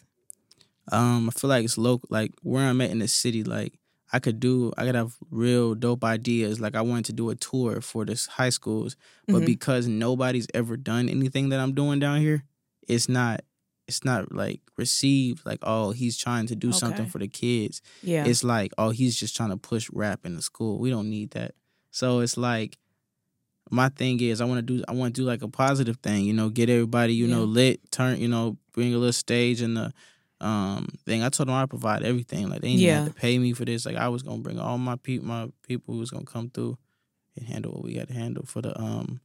Um, 0.93 1.29
I 1.29 1.39
feel 1.39 1.49
like 1.49 1.65
it's 1.65 1.79
local. 1.79 2.09
Like 2.11 2.33
where 2.43 2.67
I'm 2.67 2.81
at 2.81 2.91
in 2.91 2.99
the 2.99 3.09
city, 3.09 3.45
like 3.45 3.75
I 4.13 4.19
could 4.19 4.41
do. 4.41 4.73
I 4.77 4.85
could 4.87 4.95
have 4.97 5.15
real 5.31 5.75
dope 5.75 6.03
ideas. 6.05 6.61
Like 6.61 6.75
I 6.75 6.83
wanted 6.83 7.05
to 7.07 7.13
do 7.13 7.31
a 7.31 7.37
tour 7.37 7.81
for 7.81 8.05
this 8.05 8.27
high 8.27 8.51
schools, 8.51 8.97
but 9.27 9.43
Mhm. 9.43 9.47
because 9.47 9.87
nobody's 9.87 10.49
ever 10.55 10.77
done 10.77 11.09
anything 11.09 11.51
that 11.51 11.61
I'm 11.61 11.75
doing 11.75 11.99
down 12.01 12.21
here, 12.21 12.45
it's 12.89 13.09
not. 13.09 13.43
It's 13.87 14.05
not 14.05 14.31
like 14.33 14.61
received. 14.77 15.45
Like 15.45 15.59
oh, 15.63 15.91
he's 15.93 16.17
trying 16.17 16.47
to 16.47 16.57
do 16.57 16.71
something 16.73 17.07
for 17.07 17.19
the 17.19 17.29
kids. 17.29 17.83
Yeah. 18.03 18.25
It's 18.25 18.43
like 18.45 18.73
oh, 18.79 18.91
he's 18.91 19.17
just 19.17 19.37
trying 19.37 19.51
to 19.51 19.57
push 19.57 19.89
rap 19.93 20.25
in 20.27 20.35
the 20.37 20.43
school. 20.43 20.79
We 20.79 20.91
don't 20.91 21.11
need 21.11 21.31
that. 21.33 21.55
So 21.91 22.21
it's 22.21 22.37
like. 22.37 22.79
My 23.73 23.89
thing 23.89 24.21
is, 24.21 24.41
I 24.41 24.47
want 24.47 24.67
to 24.67 24.79
do. 24.79 24.83
I 24.89 24.93
want 24.93 25.15
to 25.15 25.21
do 25.21 25.25
like 25.25 25.43
a 25.43 25.49
positive 25.49 25.99
thing, 25.99 26.25
you 26.25 26.33
know, 26.33 26.49
get 26.49 26.69
everybody, 26.69 27.15
you 27.15 27.29
know, 27.29 27.45
lit, 27.45 27.89
turn, 27.93 28.19
you 28.21 28.27
know, 28.27 28.57
bring 28.73 28.93
a 28.93 28.99
little 28.99 29.13
stage 29.13 29.61
and 29.61 29.77
the 29.77 29.93
um 30.41 30.89
thing. 31.05 31.23
I 31.23 31.29
told 31.29 31.49
them 31.49 31.55
I 31.57 31.67
provide 31.67 32.03
everything. 32.03 32.49
Like 32.49 32.61
they 32.63 32.69
didn't 32.69 32.81
Yeah. 32.83 33.05
have 33.05 33.09
to 33.09 33.21
pay 33.21 33.39
me 33.39 33.53
for 33.53 33.65
this. 33.65 33.85
Like 33.87 33.97
I 33.97 34.09
was 34.09 34.23
gonna 34.23 34.43
bring 34.43 34.59
all 34.59 34.79
my 34.79 34.97
people, 34.97 35.27
my 35.29 35.49
people 35.67 35.95
who 35.95 36.01
was 36.01 36.11
gonna 36.11 36.25
come 36.25 36.51
through 36.51 36.79
and 37.37 37.47
handle 37.47 37.73
what 37.73 37.85
we 37.85 37.95
had 37.95 38.09
to 38.09 38.15
handle 38.15 38.45
for 38.47 38.63
the 38.63 38.79
um 38.81 39.21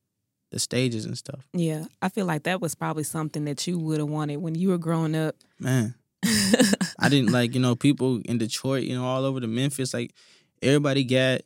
the 0.52 0.60
stages 0.60 1.06
and 1.06 1.18
stuff. 1.18 1.48
yeah. 1.54 1.86
I 2.02 2.10
feel 2.10 2.26
like 2.26 2.44
that 2.44 2.62
was 2.62 2.76
probably 2.76 3.04
something 3.04 3.46
that 3.46 3.66
you 3.68 3.78
would 3.80 4.00
have 4.00 4.08
wanted 4.10 4.38
when 4.38 4.56
you 4.56 4.70
were 4.70 4.78
growing 4.78 5.16
up. 5.16 5.36
Man, 5.60 5.96
I 7.00 7.10
didn't 7.10 7.32
like 7.32 7.56
you 7.56 7.62
know 7.62 7.76
people 7.76 8.22
in 8.26 8.38
Detroit, 8.38 8.84
you 8.84 8.96
know, 8.96 9.06
all 9.06 9.26
over 9.26 9.40
the 9.40 9.48
Memphis. 9.48 9.94
Like 9.94 10.14
everybody 10.62 11.04
got 11.04 11.42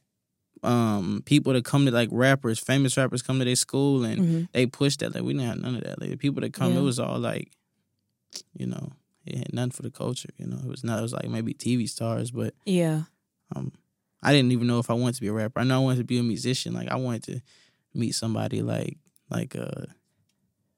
um 0.64 1.22
people 1.26 1.54
that 1.54 1.64
come 1.64 1.86
to 1.86 1.92
like 1.92 2.10
rappers, 2.12 2.60
famous 2.60 2.98
rappers 2.98 3.22
come 3.22 3.40
to 3.40 3.46
their 3.46 3.56
school 3.56 4.04
and 4.04 4.20
Mhm. 4.22 4.48
they 4.52 4.66
pushed 4.66 5.00
that. 5.00 5.16
Like 5.16 5.24
we 5.24 5.34
didn't 5.34 5.48
have 5.48 5.60
none 5.60 5.76
of 5.76 5.84
that. 5.84 6.02
Like 6.02 6.10
the 6.10 6.18
people 6.18 6.42
that 6.42 6.54
come, 6.54 6.74
Yeah. 6.74 6.80
it 6.80 6.84
was 6.84 7.00
all 7.00 7.18
like, 7.20 7.50
you 8.54 8.68
know, 8.68 8.92
it 9.32 9.38
had 9.38 9.54
nothing 9.54 9.72
for 9.72 9.82
the 9.84 9.92
culture. 9.92 10.30
You 10.38 10.48
know, 10.48 10.58
it 10.58 10.68
was 10.68 10.84
not. 10.84 11.00
It 11.00 11.02
was 11.04 11.14
like 11.14 11.30
maybe 11.30 11.54
TV 11.54 11.88
stars, 11.90 12.32
but 12.32 12.54
Yeah. 12.66 13.04
um, 13.56 13.72
I 14.22 14.34
didn't 14.34 14.52
even 14.52 14.68
know 14.68 14.80
if 14.80 14.90
I 14.90 14.94
wanted 14.94 15.16
to 15.16 15.22
be 15.22 15.28
a 15.28 15.34
rapper. 15.34 15.60
I 15.60 15.64
know 15.64 15.80
I 15.82 15.84
wanted 15.84 16.00
to 16.00 16.04
be 16.04 16.20
a 16.20 16.24
musician. 16.24 16.74
Like 16.74 16.90
I 16.90 16.96
wanted 16.96 17.24
to 17.24 17.42
meet 17.94 18.14
somebody 18.16 18.62
like 18.62 18.98
like 19.30 19.56
uh, 19.56 19.86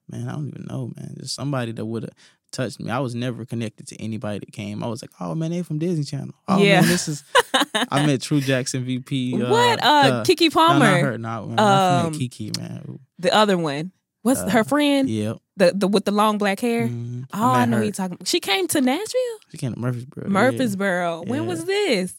man, 0.09 0.27
I 0.27 0.33
don't 0.33 0.47
even 0.49 0.65
know, 0.69 0.91
man, 0.95 1.15
just 1.19 1.35
somebody 1.35 1.71
that 1.71 1.85
would 1.85 2.03
have 2.03 2.11
touched 2.51 2.79
me. 2.79 2.91
I 2.91 2.99
was 2.99 3.15
never 3.15 3.45
connected 3.45 3.87
to 3.87 3.95
anybody 4.01 4.39
that 4.39 4.51
came. 4.51 4.83
I 4.83 4.87
was 4.87 5.01
like, 5.01 5.11
oh 5.19 5.35
man, 5.35 5.51
they 5.51 5.63
from 5.63 5.79
Disney 5.79 6.03
Channel. 6.03 6.33
Oh 6.47 6.61
Yeah. 6.61 6.81
man, 6.81 6.89
this 6.89 7.07
is. 7.07 7.23
I 7.89 8.05
met 8.05 8.21
True 8.27 8.41
Jackson 8.41 8.83
VP. 8.83 9.41
Uh, 9.41 9.49
what? 9.49 9.79
Uh, 9.83 10.23
Keke 10.23 10.53
no, 10.53 10.67
not 10.67 10.79
Palmer, 10.81 10.99
her. 11.01 11.17
Not, 11.17 11.47
man. 11.49 11.59
Um, 11.59 12.13
Keke, 12.13 12.55
man. 12.57 12.99
the 13.19 13.33
other 13.33 13.57
one. 13.57 13.91
What's 14.23 14.39
Uh, 14.41 14.49
her 14.49 14.63
friend? 14.63 15.09
Yep. 15.09 15.37
The 15.62 15.74
the 15.76 15.88
with 15.88 16.06
the 16.06 16.12
long 16.12 16.38
black 16.39 16.60
hair. 16.60 16.88
Mhm. 16.89 17.28
Oh, 17.34 17.54
I 17.54 17.65
know 17.65 17.78
her. 17.78 17.84
you're 17.84 17.91
talking. 17.93 18.17
She 18.26 18.39
came 18.39 18.67
to 18.69 18.82
Nashville, 18.82 19.38
She 19.52 19.58
came 19.58 19.74
to 19.74 19.80
Murfreesboro. 19.80 20.24
yeah. 20.26 20.30
Murfreesboro. 20.34 21.21
When 21.28 21.41
Yeah. 21.43 21.47
was 21.47 21.65
this? 21.65 22.15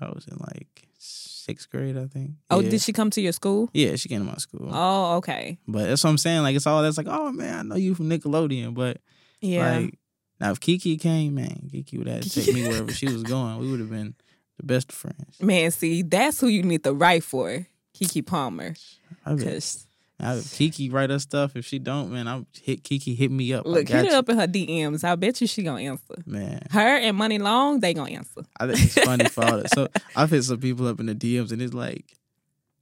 I 0.00 0.06
was 0.08 0.26
in 0.26 0.36
like 0.52 0.88
sixth 0.98 1.70
grade, 1.70 1.96
I 1.96 2.06
think. 2.08 2.32
Oh, 2.50 2.58
yeah. 2.60 2.70
did 2.70 2.82
she 2.82 2.92
come 2.92 3.10
to 3.10 3.20
your 3.20 3.30
school? 3.32 3.70
Yeah, 3.72 3.94
she 3.94 4.08
came 4.08 4.18
to 4.26 4.26
my 4.32 4.38
school. 4.38 4.68
Oh, 4.72 5.16
okay. 5.18 5.58
But 5.68 5.84
that's 5.86 6.02
what 6.02 6.10
I'm 6.10 6.18
saying. 6.18 6.42
Like 6.42 6.56
it's 6.56 6.66
all 6.66 6.82
that's 6.82 6.98
like, 6.98 7.06
oh 7.08 7.30
man, 7.30 7.54
I 7.58 7.62
know 7.62 7.76
you 7.76 7.94
from 7.94 8.10
Nickelodeon. 8.10 8.74
But 8.74 8.98
Yeah. 9.40 9.78
like 9.78 9.98
now 10.40 10.50
if 10.50 10.58
Keke 10.58 10.98
came, 11.00 11.34
man, 11.36 11.70
Keke 11.72 11.98
would 11.98 12.08
have 12.08 12.22
to 12.22 12.30
take 12.30 12.52
me 12.52 12.66
wherever 12.68 12.92
she 12.92 13.06
was 13.08 13.22
going. 13.22 13.58
We 13.58 13.70
would 13.70 13.78
have 13.80 13.90
been 13.90 14.14
the 14.56 14.64
best 14.66 14.90
of 14.90 14.96
friends. 14.98 15.40
Man, 15.40 15.70
see, 15.70 16.02
that's 16.02 16.40
who 16.40 16.48
you 16.48 16.64
need 16.64 16.82
to 16.82 16.92
write 16.92 17.22
for, 17.22 17.64
Keke 17.94 18.26
Palmer. 18.26 18.74
'Cause 19.24 19.86
If 20.18 20.44
Keke 20.46 20.90
write 20.92 21.10
us 21.10 21.24
stuff. 21.24 21.56
If 21.56 21.66
she 21.66 21.78
don't, 21.78 22.10
man, 22.10 22.26
I'm 22.26 22.46
hit 22.62 22.82
Keke 22.82 23.14
hit 23.16 23.30
me 23.30 23.52
up. 23.52 23.66
I 23.66 23.68
look, 23.68 23.88
hit 23.88 24.04
her 24.06 24.12
you. 24.12 24.16
up 24.16 24.28
in 24.30 24.38
her 24.38 24.46
DMs. 24.46 25.04
I 25.04 25.14
bet 25.14 25.40
you 25.40 25.46
she 25.46 25.62
gonna 25.62 25.82
answer. 25.82 26.14
Man, 26.24 26.62
Her 26.70 26.96
and 26.98 27.16
Money 27.16 27.38
Long, 27.38 27.80
they 27.80 27.92
gonna 27.92 28.12
answer. 28.12 28.42
I 28.58 28.66
think 28.66 28.80
it's 28.80 28.96
funny 28.96 29.28
for 29.28 29.42
all 29.44 29.58
that. 29.58 29.70
So 29.70 29.88
I've 30.16 30.30
hit 30.30 30.42
some 30.44 30.58
people 30.58 30.86
up 30.86 31.00
in 31.00 31.06
the 31.06 31.14
DMs 31.14 31.52
and 31.52 31.60
it's 31.60 31.74
like, 31.74 32.14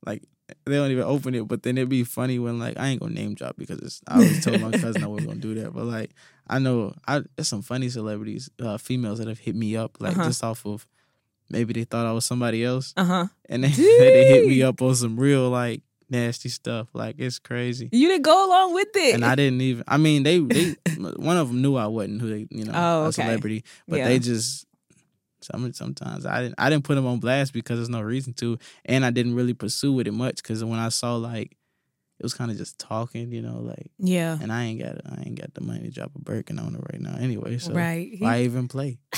like 0.06 0.22
they 0.66 0.76
don't 0.76 0.90
even 0.92 1.02
open 1.04 1.34
it, 1.34 1.48
but 1.48 1.62
then 1.64 1.76
it'd 1.78 1.88
be 1.88 2.04
funny 2.04 2.38
when 2.38 2.58
like 2.60 2.78
I 2.78 2.88
ain't 2.88 3.00
gonna 3.00 3.14
name 3.14 3.34
drop 3.34 3.56
because 3.56 3.78
it's 3.80 4.00
I 4.06 4.18
always 4.18 4.38
told 4.38 4.60
my 4.60 4.72
cousin 4.72 5.02
I 5.02 5.06
wasn't 5.08 5.28
gonna 5.28 5.40
do 5.40 5.54
that, 5.54 5.72
but 5.74 5.84
like 5.86 6.10
I 6.46 6.58
know 6.60 6.94
I 7.08 7.22
there's 7.34 7.48
some 7.48 7.62
funny 7.62 7.88
celebrities, 7.88 8.48
uh, 8.62 8.78
females 8.78 9.18
that 9.18 9.26
have 9.28 9.38
hit 9.40 9.56
me 9.56 9.76
up 9.76 9.96
like 10.00 10.12
Uh-huh. 10.18 10.24
just 10.28 10.44
off 10.44 10.64
of 10.66 10.86
maybe 11.50 11.72
they 11.72 11.84
thought 11.84 12.06
I 12.06 12.12
was 12.12 12.24
somebody 12.26 12.62
else 12.62 12.92
Uh 12.96 13.04
huh. 13.04 13.26
and 13.48 13.64
they 13.64 13.68
they 13.98 14.24
hit 14.24 14.46
me 14.46 14.62
up 14.62 14.80
on 14.82 14.94
some 14.94 15.18
real 15.18 15.48
like 15.50 15.82
nasty 16.14 16.48
stuff. 16.48 16.88
Like 16.94 17.16
it's 17.18 17.38
crazy. 17.38 17.88
You 17.92 18.08
didn't 18.08 18.22
go 18.22 18.46
along 18.46 18.74
with 18.74 18.88
it. 18.94 19.14
And 19.14 19.24
I 19.24 19.34
didn't 19.40 19.60
even. 19.60 19.84
I 19.88 19.96
mean, 19.96 20.22
they 20.22 20.38
they 20.38 20.74
one 21.16 21.36
of 21.36 21.48
them 21.48 21.60
knew 21.62 21.76
I 21.76 21.86
wasn't 21.86 22.20
who 22.20 22.30
they 22.30 22.46
you 22.50 22.64
know 22.64 22.72
Oh, 22.74 23.06
a 23.06 23.12
celebrity, 23.12 23.64
but 23.88 23.98
Yeah. 23.98 24.08
they 24.08 24.18
just 24.18 24.66
some 25.42 25.72
sometimes 25.74 26.24
I 26.24 26.42
didn't 26.42 26.54
I 26.56 26.70
didn't 26.70 26.84
put 26.84 26.94
them 26.94 27.06
on 27.06 27.20
blast 27.20 27.52
because 27.52 27.78
there's 27.78 27.88
no 27.90 28.00
reason 28.00 28.32
to, 28.34 28.58
and 28.86 29.04
I 29.04 29.10
didn't 29.10 29.34
really 29.34 29.54
pursue 29.54 29.92
with 29.92 30.06
it 30.06 30.12
much 30.14 30.36
because 30.36 30.64
when 30.64 30.78
I 30.78 30.88
saw 30.88 31.16
like 31.16 31.56
it 32.20 32.22
was 32.22 32.32
kind 32.32 32.50
of 32.50 32.56
just 32.56 32.78
talking, 32.78 33.32
you 33.32 33.42
know, 33.42 33.58
like 33.58 33.90
yeah. 33.98 34.38
and 34.40 34.52
I 34.52 34.64
ain't 34.64 34.80
got 34.80 34.96
I 35.04 35.22
ain't 35.26 35.38
got 35.38 35.52
the 35.54 35.60
money 35.60 35.80
to 35.82 35.90
drop 35.90 36.12
a 36.14 36.18
Birkin 36.20 36.58
on 36.58 36.74
it 36.76 36.80
right 36.92 37.00
now 37.00 37.16
anyway. 37.18 37.58
So 37.58 37.72
right. 37.74 38.12
Why 38.18 38.42
even 38.42 38.68
play? 38.68 38.98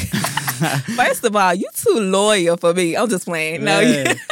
First 0.96 1.24
of 1.24 1.36
all, 1.36 1.54
you 1.54 1.68
too 1.74 2.00
loyal 2.00 2.56
for 2.56 2.72
me. 2.74 2.96
I'm 2.96 3.08
just 3.08 3.26
playing. 3.26 3.64
No, 3.64 3.80
Yeah. 3.80 4.14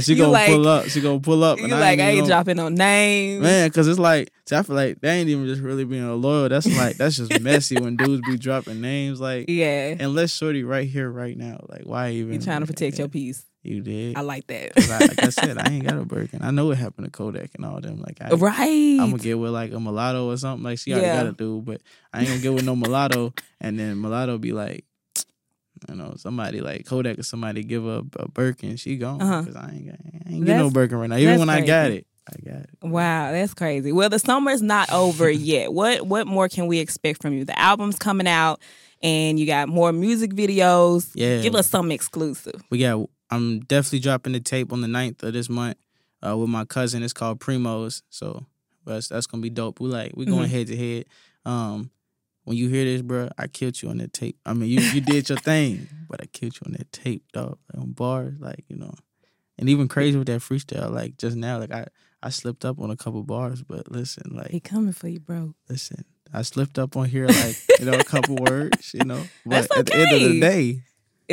She 0.00 0.14
gonna 0.14 0.30
like- 0.30 0.48
pull 0.48 0.66
up. 0.68 0.86
She 0.88 1.00
gonna 1.00 1.20
pull 1.20 1.42
up. 1.44 1.58
And 1.58 1.68
you 1.68 1.74
and 1.74 1.80
like 1.80 1.98
I 1.98 2.02
ain't 2.02 2.12
even 2.12 2.24
gonna- 2.24 2.28
dropping 2.28 2.56
no 2.56 2.68
names. 2.68 3.42
Man, 3.42 3.68
because 3.68 3.88
it's 3.88 3.98
like, 3.98 4.30
see, 4.48 4.56
I 4.56 4.62
feel 4.62 4.76
like 4.76 5.00
they 5.00 5.10
ain't 5.10 5.28
even 5.28 5.46
just 5.46 5.60
really 5.62 5.84
being 5.84 6.08
loyal. 6.20 6.48
That's 6.48 6.66
like, 6.76 6.96
that's 6.96 7.16
just 7.16 7.40
messy 7.40 7.76
when 7.80 7.96
dudes 7.96 8.22
be 8.28 8.36
dropping 8.38 8.80
names. 8.80 9.20
Like, 9.20 9.46
Yeah. 9.48 9.96
unless 9.98 10.32
Shorty 10.32 10.62
right 10.64 10.88
here, 10.88 11.10
right 11.10 11.36
now. 11.36 11.64
Like, 11.68 11.82
why 11.84 12.10
even? 12.10 12.34
You 12.34 12.38
trying 12.40 12.60
to 12.60 12.66
protect 12.66 12.98
your 12.98 13.08
peace. 13.08 13.44
You 13.64 13.80
did. 13.80 14.16
I 14.16 14.22
like 14.22 14.48
that. 14.48 14.72
I, 14.76 14.98
like 15.06 15.22
I 15.22 15.28
said, 15.30 15.56
I 15.56 15.68
ain't 15.70 15.84
got 15.86 15.96
a 15.96 16.04
Birkin. 16.04 16.42
I 16.42 16.50
know 16.50 16.66
what 16.66 16.78
happened 16.78 17.06
to 17.06 17.10
Kodak 17.12 17.50
and 17.54 17.64
all 17.64 17.80
them. 17.80 18.00
Like, 18.00 18.18
I, 18.20 18.30
right. 18.34 18.58
I'm 19.00 19.10
gonna 19.10 19.18
get 19.18 19.38
with 19.38 19.52
like 19.52 19.72
a 19.72 19.78
mulatto 19.78 20.28
or 20.28 20.36
something. 20.36 20.64
Like, 20.64 20.78
she 20.80 20.92
already 20.92 21.06
Yeah. 21.06 21.22
got 21.22 21.26
a 21.26 21.32
dude, 21.32 21.64
but 21.64 21.80
I 22.12 22.20
ain't 22.20 22.28
gonna 22.28 22.40
get 22.40 22.54
with 22.54 22.64
no 22.64 22.74
mulatto. 22.74 23.32
And 23.60 23.78
then 23.78 24.00
mulatto 24.00 24.38
be 24.38 24.52
like, 24.52 24.84
you 25.88 25.94
know, 25.94 26.14
somebody 26.16 26.60
like 26.60 26.86
Kodak 26.86 27.18
or 27.18 27.22
somebody 27.22 27.62
give 27.62 27.82
her 27.84 28.02
a, 28.18 28.22
a 28.22 28.28
Birkin, 28.28 28.76
she 28.76 28.96
gone. 28.96 29.20
Uh-huh. 29.22 29.42
Because 29.42 29.56
I 29.56 29.70
ain't 29.72 29.86
got, 29.86 29.96
I 30.26 30.32
ain't 30.32 30.44
get 30.46 30.56
no 30.56 30.70
Birkin 30.70 30.98
right 30.98 31.10
now. 31.10 31.16
Even 31.16 31.38
when 31.38 31.48
I 31.50 31.60
got 31.64 31.90
it, 31.90 32.06
I 32.28 32.50
got 32.50 32.60
it. 32.62 32.70
Wow, 32.82 33.32
that's 33.32 33.54
crazy. 33.54 33.92
Well, 33.92 34.08
the 34.08 34.18
summer's 34.18 34.62
not 34.62 34.92
over 34.92 35.30
yet. 35.30 35.72
What 35.72 36.06
what 36.06 36.26
more 36.26 36.48
can 36.48 36.66
we 36.66 36.78
expect 36.78 37.22
from 37.22 37.34
you? 37.34 37.44
The 37.44 37.58
album's 37.58 37.98
coming 37.98 38.28
out 38.28 38.60
and 39.02 39.38
you 39.40 39.46
got 39.46 39.68
more 39.68 39.92
music 39.92 40.30
videos. 40.32 41.10
Yeah. 41.14 41.42
Give 41.42 41.54
us 41.54 41.68
some 41.68 41.90
exclusive. 41.90 42.62
We 42.70 42.78
got. 42.78 43.08
I'm 43.30 43.60
definitely 43.60 44.00
dropping 44.00 44.34
the 44.34 44.40
tape 44.40 44.74
on 44.74 44.82
the 44.82 44.86
9th 44.88 45.22
of 45.22 45.32
this 45.32 45.48
month 45.48 45.78
uh, 46.26 46.36
with 46.36 46.50
my 46.50 46.66
cousin. 46.66 47.02
It's 47.02 47.14
called 47.14 47.40
Primos. 47.40 48.02
So 48.10 48.44
that's 48.84 49.08
that's 49.08 49.26
gonna 49.26 49.40
be 49.40 49.48
dope. 49.50 49.80
We 49.80 49.88
like 49.88 50.12
we 50.14 50.26
going 50.26 50.48
Mhm. 50.48 50.52
head 50.52 50.66
to 50.66 50.76
head. 50.76 51.04
Um, 51.46 51.90
when 52.44 52.56
you 52.56 52.68
hear 52.68 52.84
this, 52.84 53.02
bro, 53.02 53.28
I 53.38 53.46
killed 53.46 53.80
you 53.82 53.88
on 53.90 53.98
that 53.98 54.12
tape. 54.12 54.36
I 54.44 54.52
mean, 54.52 54.68
you 54.68 54.80
you 54.80 55.00
did 55.00 55.28
your 55.28 55.38
thing, 55.38 55.88
but 56.08 56.20
I 56.20 56.26
killed 56.26 56.54
you 56.56 56.62
on 56.66 56.72
that 56.72 56.90
tape, 56.92 57.24
dog. 57.32 57.58
Like, 57.72 57.82
on 57.82 57.92
bars, 57.92 58.34
like 58.40 58.64
you 58.68 58.76
know, 58.76 58.94
and 59.58 59.68
even 59.68 59.88
crazy 59.88 60.18
with 60.18 60.26
that 60.28 60.40
freestyle. 60.40 60.90
Like 60.90 61.16
just 61.18 61.36
now, 61.36 61.58
like 61.58 61.72
I 61.72 61.86
I 62.22 62.30
slipped 62.30 62.64
up 62.64 62.78
on 62.80 62.90
a 62.90 62.96
couple 62.96 63.22
bars, 63.22 63.62
but 63.62 63.90
listen, 63.90 64.34
like 64.34 64.50
He 64.50 64.60
coming 64.60 64.92
for 64.92 65.08
you, 65.08 65.20
bro. 65.20 65.54
listen, 65.68 66.04
I 66.32 66.42
slipped 66.42 66.78
up 66.78 66.96
on 66.96 67.06
here, 67.06 67.26
like 67.26 67.56
you 67.78 67.86
know, 67.86 67.98
a 67.98 68.04
couple 68.04 68.36
words, 68.36 68.92
you 68.94 69.04
know. 69.04 69.22
But 69.44 69.68
That's 69.68 69.78
at 69.78 69.86
the 69.86 69.94
end 69.96 70.12
of 70.12 70.20
the 70.20 70.40
day, 70.40 70.82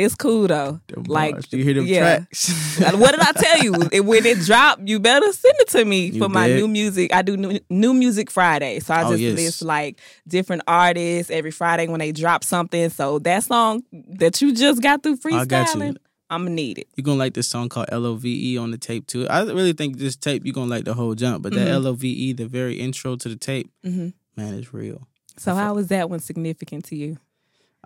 It's 0.04 0.14
cool 0.14 0.46
though. 0.48 0.80
them 0.88 1.04
Like, 1.04 1.34
bars, 1.34 1.52
you 1.52 1.62
hear 1.64 1.74
them 1.74 1.86
yeah. 1.86 1.98
tracks. 2.18 2.78
what 2.98 3.10
did 3.12 3.20
I 3.20 3.32
tell 3.32 3.58
you? 3.58 3.72
When 4.02 4.24
it 4.26 4.38
dropped, 4.40 4.88
you 4.88 4.98
better 5.00 5.32
send 5.32 5.54
it 5.60 5.68
to 5.70 5.84
me 5.84 6.06
You 6.06 6.20
for 6.20 6.28
my 6.28 6.46
new 6.48 6.66
music. 6.68 7.12
I 7.14 7.22
do 7.22 7.36
new, 7.36 7.58
new 7.68 7.92
music 7.94 8.30
Friday, 8.30 8.80
so 8.80 8.94
I 8.94 9.04
Oh, 9.04 9.10
just 9.10 9.20
yes. 9.22 9.36
list 9.36 9.62
like 9.62 9.98
different 10.26 10.62
artists 10.66 11.30
every 11.30 11.50
Friday 11.50 11.86
when 11.88 12.00
they 12.00 12.12
drop 12.12 12.44
something. 12.44 12.88
So 12.90 13.18
that 13.20 13.44
song 13.44 13.82
that 13.92 14.40
you 14.40 14.54
just 14.54 14.82
got 14.82 15.02
through 15.02 15.18
I 15.32 15.44
got 15.44 15.74
you. 15.74 15.80
freestyling, 15.80 15.96
I'm 16.30 16.44
gonna 16.44 16.54
need 16.54 16.78
it. 16.78 16.88
You're 16.96 17.02
gonna 17.04 17.18
like 17.18 17.34
this 17.34 17.48
song 17.48 17.68
called 17.68 17.86
L 17.90 18.06
O 18.06 18.14
V 18.14 18.54
E 18.54 18.58
on 18.58 18.70
the 18.70 18.78
tape 18.78 19.06
too. 19.06 19.26
I 19.28 19.42
really 19.42 19.72
think 19.72 19.98
this 19.98 20.16
tape 20.16 20.44
you're 20.44 20.54
gonna 20.54 20.70
like 20.70 20.84
the 20.84 20.94
whole 20.94 21.14
jump, 21.14 21.42
but 21.42 21.52
that 21.54 21.66
Mhm. 21.68 21.72
L 21.72 21.86
O 21.88 21.92
V 21.94 22.08
E, 22.08 22.32
the 22.32 22.46
very 22.46 22.78
intro 22.80 23.16
to 23.16 23.28
the 23.28 23.36
tape, 23.36 23.68
hmm 23.84 24.08
man, 24.36 24.54
it's 24.54 24.72
real. 24.72 25.06
So 25.36 25.54
how 25.54 25.74
was 25.74 25.88
that 25.88 26.08
one 26.10 26.20
significant 26.20 26.84
to 26.86 26.96
you? 26.96 27.18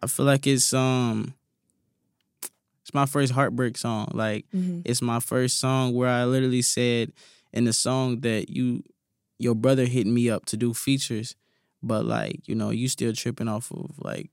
I 0.03 0.07
feel 0.09 0.27
like 0.27 0.47
it's 0.47 0.73
um 0.75 1.35
my 2.95 3.07
first 3.07 3.33
heartbreak 3.33 3.77
song. 3.77 4.09
Like 4.15 4.47
Mm-hmm. 4.55 4.81
it's 4.85 5.03
my 5.03 5.21
first 5.21 5.59
song 5.59 5.95
where 5.95 6.09
I 6.09 6.25
literally 6.25 6.63
said 6.63 7.13
in 7.53 7.65
the 7.65 7.73
song 7.73 8.21
that 8.21 8.49
you 8.51 8.83
your 9.39 9.55
brother 9.55 9.85
hit 9.85 10.07
me 10.07 10.31
up 10.31 10.47
to 10.47 10.57
do 10.57 10.73
features, 10.73 11.35
but 11.83 12.05
like, 12.05 12.41
you 12.47 12.55
know, 12.55 12.71
you 12.71 12.89
still 12.89 13.13
tripping 13.13 13.49
off 13.49 13.71
of 13.73 13.91
like 13.99 14.31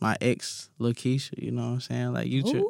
my 0.00 0.16
ex 0.20 0.70
Lakeisha, 0.80 1.32
you 1.42 1.50
know 1.50 1.62
what 1.66 1.72
I'm 1.74 1.80
saying? 1.80 2.12
Like 2.14 2.28
you 2.28 2.42
tri- 2.42 2.62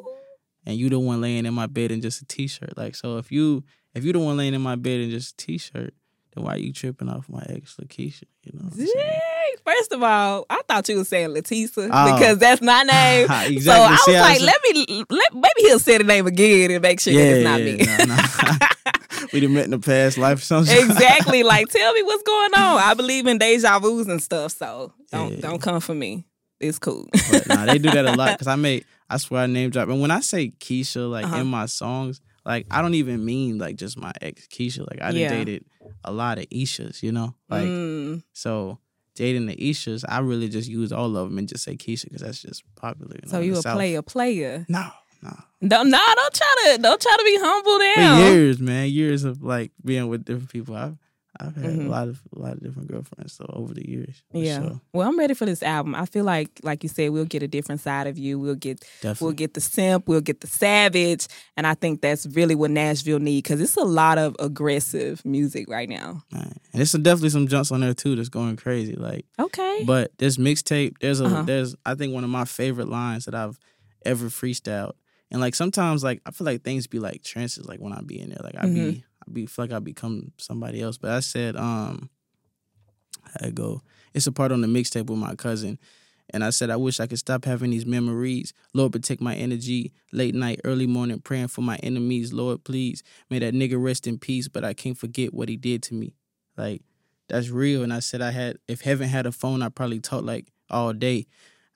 and 0.65 0.75
you 0.77 0.89
the 0.89 0.99
one 0.99 1.21
laying 1.21 1.45
in 1.45 1.53
my 1.53 1.67
bed 1.67 1.91
in 1.91 2.01
just 2.01 2.21
a 2.21 2.25
t-shirt. 2.25 2.75
Like 2.77 2.95
so 2.95 3.17
if 3.17 3.31
you 3.31 3.63
if 3.93 4.03
you 4.03 4.11
the 4.13 4.19
one 4.19 4.37
laying 4.37 4.53
in 4.53 4.61
my 4.61 4.75
bed 4.75 4.99
in 5.01 5.09
just 5.11 5.33
a 5.33 5.37
t-shirt, 5.45 5.93
then 6.33 6.43
why 6.43 6.55
are 6.55 6.57
you 6.57 6.73
tripping 6.73 7.07
off 7.09 7.29
my 7.29 7.43
ex 7.47 7.75
Lakeisha? 7.79 8.23
You 8.43 8.53
know 8.59 8.65
what 8.65 8.73
I'm 8.73 8.85
saying? 8.87 9.19
First 9.63 9.91
of 9.93 10.03
all, 10.03 10.45
I 10.49 10.61
thought 10.67 10.87
you 10.89 10.97
were 10.97 11.03
saying 11.05 11.29
LaTesa 11.29 11.89
Oh. 11.91 12.13
because 12.15 12.37
that's 12.39 12.61
my 12.61 12.83
name. 12.91 13.23
exactly. 13.25 13.59
So 13.61 13.71
I 13.71 13.89
was 13.91 14.05
See, 14.05 14.19
like, 14.19 14.39
was- 14.39 14.43
let 14.47 14.61
me 14.73 15.03
let 15.09 15.33
maybe 15.33 15.61
he'll 15.67 15.79
say 15.79 15.97
the 15.97 16.03
name 16.03 16.27
again 16.27 16.71
and 16.71 16.81
make 16.81 16.99
sure 16.99 17.13
that 17.13 17.19
it's 17.37 17.43
not 17.43 17.61
me. 17.61 17.77
yeah, 17.79 18.05
nah, 18.05 18.57
nah. 18.59 19.27
we 19.33 19.39
done 19.39 19.53
met 19.53 19.65
in 19.65 19.71
the 19.71 19.79
past 19.79 20.17
life 20.17 20.39
or 20.39 20.41
something. 20.41 20.77
exactly. 20.77 21.43
Like, 21.55 21.67
tell 21.69 21.93
me 21.93 22.03
what's 22.03 22.23
going 22.23 22.53
on. 22.55 22.79
I 22.79 22.93
believe 22.95 23.27
in 23.27 23.37
deja 23.37 23.79
vu's 23.79 24.07
and 24.07 24.21
stuff, 24.21 24.51
so 24.53 24.93
don't 25.11 25.33
Yeah. 25.33 25.41
don't 25.41 25.61
come 25.61 25.79
for 25.79 25.93
me. 25.93 26.25
It's 26.59 26.79
cool. 26.79 27.07
But 27.31 27.47
nah, 27.47 27.65
they 27.65 27.77
do 27.77 27.91
that 27.91 28.05
a 28.05 28.13
lot 28.13 28.31
because 28.31 28.47
I 28.47 28.55
made, 28.55 28.85
I 29.09 29.17
swear 29.17 29.43
I 29.43 29.45
name 29.47 29.69
drop. 29.69 29.89
And 29.89 29.99
when 30.01 30.09
I 30.11 30.21
say 30.21 30.49
Keisha, 30.49 31.09
like 31.09 31.25
Uh-huh. 31.25 31.37
in 31.37 31.47
my 31.47 31.65
songs, 31.65 32.21
like 32.45 32.65
I 32.71 32.81
don't 32.81 32.93
even 32.95 33.23
mean 33.25 33.57
like 33.57 33.75
just 33.75 33.97
my 33.97 34.11
ex 34.21 34.47
Keisha. 34.47 34.79
Like 34.89 35.01
I 35.01 35.09
Yeah. 35.11 35.29
dated 35.29 35.65
a 36.03 36.11
lot 36.11 36.37
of 36.39 36.45
Ishas, 36.49 37.03
you 37.03 37.11
know? 37.11 37.35
Like, 37.49 37.65
Mm. 37.67 38.23
so 38.33 38.79
dating 39.15 39.45
the 39.47 39.55
Ishas, 39.55 40.03
I 40.07 40.19
really 40.19 40.49
just 40.49 40.69
use 40.69 40.91
all 40.91 41.15
of 41.17 41.29
them 41.29 41.37
and 41.37 41.47
just 41.47 41.63
say 41.63 41.75
Keisha 41.75 42.05
because 42.05 42.21
that's 42.21 42.41
just 42.41 42.63
popular. 42.75 43.15
You 43.23 43.29
So 43.29 43.39
you 43.39 43.53
a 43.53 43.61
South. 43.61 43.75
player, 43.75 44.01
player. 44.01 44.65
No, 44.69 44.87
no. 45.23 45.33
Don't 45.67 45.89
no, 45.89 45.99
don't 46.15 46.33
try 46.33 46.55
to 46.75 46.81
don't 46.81 47.01
try 47.01 47.15
to 47.17 47.23
be 47.23 47.37
humble 47.41 47.79
For 47.95 47.99
now. 48.01 48.27
years, 48.29 48.59
man, 48.59 48.89
years 48.89 49.23
of 49.23 49.41
like 49.41 49.71
being 49.83 50.07
with 50.09 50.25
different 50.25 50.49
people. 50.51 50.75
I've 50.75 50.97
I've 51.39 51.55
had 51.55 51.73
Mhm. 51.75 51.85
a 51.87 51.89
lot 51.89 52.07
of 52.07 52.21
a 52.35 52.39
lot 52.39 52.53
of 52.53 52.63
different 52.63 52.89
girlfriends 52.89 53.33
so 53.33 53.45
over 53.49 53.73
the 53.73 53.87
years. 53.89 54.21
Yeah. 54.33 54.61
sure. 54.61 54.81
Well, 54.93 55.07
I'm 55.07 55.17
ready 55.19 55.33
for 55.33 55.45
this 55.45 55.61
album. 55.63 55.95
I 55.95 56.05
feel 56.05 56.23
like, 56.23 56.49
like 56.63 56.83
you 56.83 56.89
said, 56.89 57.09
we'll 57.11 57.25
get 57.25 57.43
a 57.43 57.47
different 57.47 57.81
side 57.81 58.07
of 58.07 58.17
you. 58.17 58.39
We'll 58.39 58.55
get, 58.55 58.79
definitely. 59.01 59.25
we'll 59.25 59.33
get 59.33 59.53
the 59.53 59.61
simp. 59.61 60.07
We'll 60.07 60.21
get 60.21 60.41
the 60.41 60.47
savage, 60.47 61.27
and 61.57 61.65
I 61.67 61.73
think 61.73 62.01
that's 62.01 62.25
really 62.27 62.55
what 62.55 62.71
Nashville 62.71 63.19
need 63.19 63.43
because 63.43 63.59
it's 63.61 63.75
a 63.77 63.83
lot 63.83 64.17
of 64.17 64.35
aggressive 64.39 65.23
music 65.25 65.69
right 65.69 65.89
now. 65.89 66.23
Man. 66.31 66.43
And 66.43 66.59
there's 66.73 66.91
some, 66.91 67.03
definitely 67.03 67.29
some 67.29 67.47
jumps 67.47 67.71
on 67.71 67.81
there 67.81 67.93
too 67.93 68.15
that's 68.15 68.29
going 68.29 68.55
crazy. 68.55 68.93
Like, 68.95 69.25
Okay. 69.39 69.83
but 69.85 70.17
this 70.17 70.37
mixtape, 70.37 70.95
there's 71.01 71.19
a 71.21 71.25
Uh-huh. 71.25 71.41
there's 71.43 71.75
I 71.85 71.95
think 71.95 72.13
one 72.13 72.23
of 72.23 72.29
my 72.29 72.45
favorite 72.45 72.89
lines 72.89 73.25
that 73.25 73.35
I've 73.35 73.59
ever 74.05 74.27
freestyled. 74.27 74.93
And 75.31 75.41
like 75.41 75.55
sometimes 75.55 76.03
like 76.03 76.21
I 76.25 76.31
feel 76.31 76.45
like 76.45 76.63
things 76.63 76.87
be 76.87 76.99
like 76.99 77.23
trances 77.23 77.67
like 77.67 77.79
when 77.79 77.91
I 77.93 78.01
be 78.01 78.19
in 78.19 78.29
there. 78.29 78.39
Like 78.43 78.55
I 78.57 78.65
Mm-hmm. 78.67 78.89
be 78.91 79.03
be 79.31 79.45
feel 79.45 79.65
like 79.65 79.73
I 79.73 79.79
become 79.79 80.31
somebody 80.37 80.81
else. 80.81 80.97
But 80.97 81.11
I 81.11 81.19
said, 81.19 81.55
um 81.55 82.09
I 83.41 83.49
go, 83.49 83.81
it's 84.13 84.27
a 84.27 84.31
part 84.31 84.51
on 84.51 84.61
the 84.61 84.67
mixtape 84.67 85.07
with 85.07 85.19
my 85.19 85.35
cousin. 85.35 85.79
And 86.31 86.43
I 86.43 86.49
said, 86.49 86.69
I 86.69 86.75
wish 86.75 86.99
I 86.99 87.07
could 87.07 87.19
stop 87.19 87.45
having 87.45 87.69
these 87.69 87.85
memories. 87.85 88.53
Lord, 88.73 88.93
protect 88.93 89.21
my 89.21 89.35
energy. 89.35 89.93
Late 90.11 90.33
night, 90.33 90.59
early 90.63 90.87
morning, 90.87 91.19
praying 91.19 91.49
for 91.49 91.61
my 91.61 91.75
enemies. 91.77 92.33
Lord, 92.33 92.63
please, 92.63 93.03
may 93.29 93.39
that 93.39 93.53
nigga 93.53 93.81
rest 93.81 94.07
in 94.07 94.17
peace. 94.17 94.47
But 94.47 94.63
I 94.63 94.73
can't 94.73 94.97
forget 94.97 95.33
what 95.33 95.49
he 95.49 95.57
did 95.57 95.83
to 95.83 95.93
me. 95.93 96.15
Like, 96.57 96.81
that's 97.27 97.49
real. 97.49 97.83
And 97.83 97.93
I 97.93 97.99
said, 97.99 98.21
I 98.21 98.31
had, 98.31 98.57
if 98.67 98.81
heaven 98.81 99.07
had 99.07 99.25
a 99.25 99.31
phone, 99.31 99.61
I 99.61 99.69
probably 99.69 99.99
talk 99.99 100.23
like 100.23 100.51
all 100.69 100.93
day. 100.93 101.27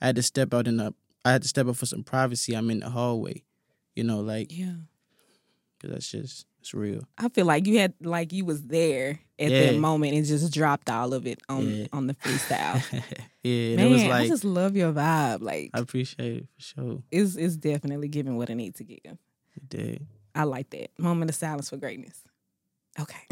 I 0.02 0.08
had 0.08 0.16
to 0.16 0.24
step 0.24 0.54
out 0.54 0.68
in 0.68 0.78
the, 0.78 0.94
I 1.26 1.32
had 1.32 1.44
to 1.44 1.48
step 1.48 1.68
up 1.68 1.76
for 1.76 1.86
some 1.86 2.04
privacy. 2.04 2.56
I'm 2.56 2.72
in 2.72 2.80
the 2.80 2.90
hallway, 2.90 3.44
you 3.96 4.04
know, 4.04 4.20
like, 4.20 4.48
yeah. 4.52 4.74
because 5.78 5.94
that's 5.94 6.12
just, 6.12 6.46
it's 6.70 6.74
real. 6.76 7.02
I 7.18 7.30
feel 7.30 7.46
like 7.46 7.66
you 7.66 7.80
had 7.80 7.94
like 8.02 8.32
you 8.32 8.46
was 8.46 8.62
there 8.64 9.20
at 9.40 9.50
Yeah. 9.50 9.72
that 9.72 9.80
moment 9.80 10.14
and 10.14 10.26
just 10.26 10.54
dropped 10.54 10.90
all 10.90 11.14
of 11.14 11.26
it 11.26 11.42
on 11.50 11.68
Yeah. 11.68 11.88
on 11.92 12.08
the 12.08 12.14
freestyle. 12.14 12.82
yeah, 13.44 13.76
Man, 13.76 13.88
it 13.88 13.90
was 13.92 14.04
I 14.04 14.28
just 14.28 14.44
love 14.44 14.76
your 14.76 14.94
vibe. 14.94 15.42
Like 15.42 15.72
I 15.74 15.80
appreciate 15.80 16.38
it 16.38 16.48
for 16.56 16.62
sure. 16.62 17.04
it's 17.12 17.36
it's 17.36 17.56
definitely 17.58 18.08
giving 18.08 18.38
what 18.38 18.50
I 18.50 18.54
need 18.54 18.76
to 18.76 18.84
give. 18.84 19.18
It 19.56 19.70
did. 19.70 20.08
I 20.36 20.44
like 20.44 20.70
that. 20.72 20.92
Moment 21.00 21.32
of 21.32 21.36
silence 21.36 21.70
for 21.70 21.78
greatness. 21.78 22.24
Okay. 23.00 23.18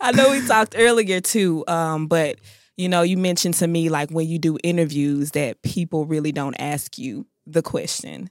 I 0.00 0.12
know 0.14 0.30
we 0.30 0.46
talked 0.46 0.74
earlier 0.76 1.20
too, 1.20 1.64
um, 1.68 2.06
but 2.06 2.38
you 2.76 2.88
know, 2.88 3.02
you 3.02 3.16
mentioned 3.16 3.54
to 3.54 3.66
me 3.66 3.88
like 3.88 4.10
when 4.10 4.28
you 4.28 4.38
do 4.38 4.58
interviews 4.62 5.30
that 5.32 5.62
people 5.62 6.04
really 6.04 6.32
don't 6.32 6.54
ask 6.60 6.98
you 6.98 7.26
the 7.46 7.62
question. 7.62 8.28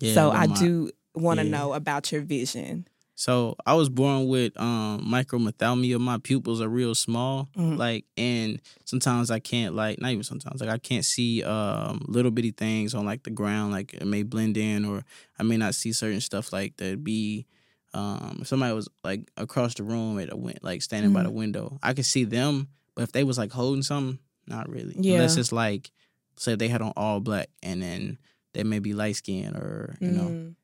Yeah, 0.00 0.14
so 0.14 0.30
I 0.30 0.46
do 0.46 0.90
want 1.14 1.40
to 1.40 1.44
yeah. 1.44 1.50
know 1.50 1.72
about 1.74 2.12
your 2.12 2.22
vision. 2.22 2.86
So 3.20 3.54
I 3.66 3.74
was 3.74 3.90
born 3.90 4.28
with 4.28 4.58
um 4.58 5.04
microphthalmia. 5.04 6.00
My 6.00 6.16
pupils 6.16 6.62
are 6.62 6.68
real 6.70 6.94
small. 6.94 7.50
Mhm. 7.54 7.76
Like 7.76 8.06
and 8.16 8.62
sometimes 8.86 9.30
I 9.30 9.40
can't 9.40 9.74
like 9.74 10.00
not 10.00 10.10
even 10.12 10.24
sometimes, 10.24 10.62
like 10.62 10.70
I 10.70 10.78
can't 10.78 11.04
see 11.04 11.42
um 11.44 12.02
little 12.08 12.30
bitty 12.30 12.52
things 12.52 12.94
on 12.94 13.04
like 13.04 13.22
the 13.24 13.30
ground, 13.30 13.72
like 13.72 13.92
it 13.92 14.06
may 14.06 14.22
blend 14.22 14.56
in 14.56 14.86
or 14.86 15.04
I 15.38 15.42
may 15.42 15.58
not 15.58 15.74
see 15.74 15.92
certain 15.92 16.22
stuff 16.22 16.50
like 16.50 16.78
that 16.78 17.04
be 17.04 17.44
um 17.92 18.38
if 18.40 18.46
somebody 18.48 18.72
was 18.74 18.88
like 19.04 19.30
across 19.36 19.74
the 19.74 19.82
room 19.82 20.18
at 20.18 20.32
a 20.32 20.36
win- 20.36 20.56
like 20.62 20.80
standing 20.80 21.12
by 21.12 21.20
Mhm. 21.20 21.24
the 21.24 21.30
window. 21.42 21.78
I 21.82 21.92
could 21.92 22.06
see 22.06 22.24
them, 22.24 22.68
but 22.94 23.02
if 23.02 23.12
they 23.12 23.24
was 23.24 23.36
like 23.36 23.52
holding 23.52 23.82
something, 23.82 24.18
not 24.46 24.66
really. 24.70 24.96
Yeah. 24.98 25.16
Unless 25.16 25.36
it's 25.36 25.52
like 25.52 25.90
say 26.38 26.54
they 26.54 26.68
had 26.68 26.80
on 26.80 26.94
all 26.96 27.20
black 27.20 27.50
and 27.62 27.82
then 27.82 28.16
they 28.54 28.64
may 28.64 28.78
be 28.78 28.94
light 28.94 29.16
skinned 29.16 29.56
or 29.56 29.98
you 30.00 30.10
know 30.10 30.28
Mm. 30.30 30.54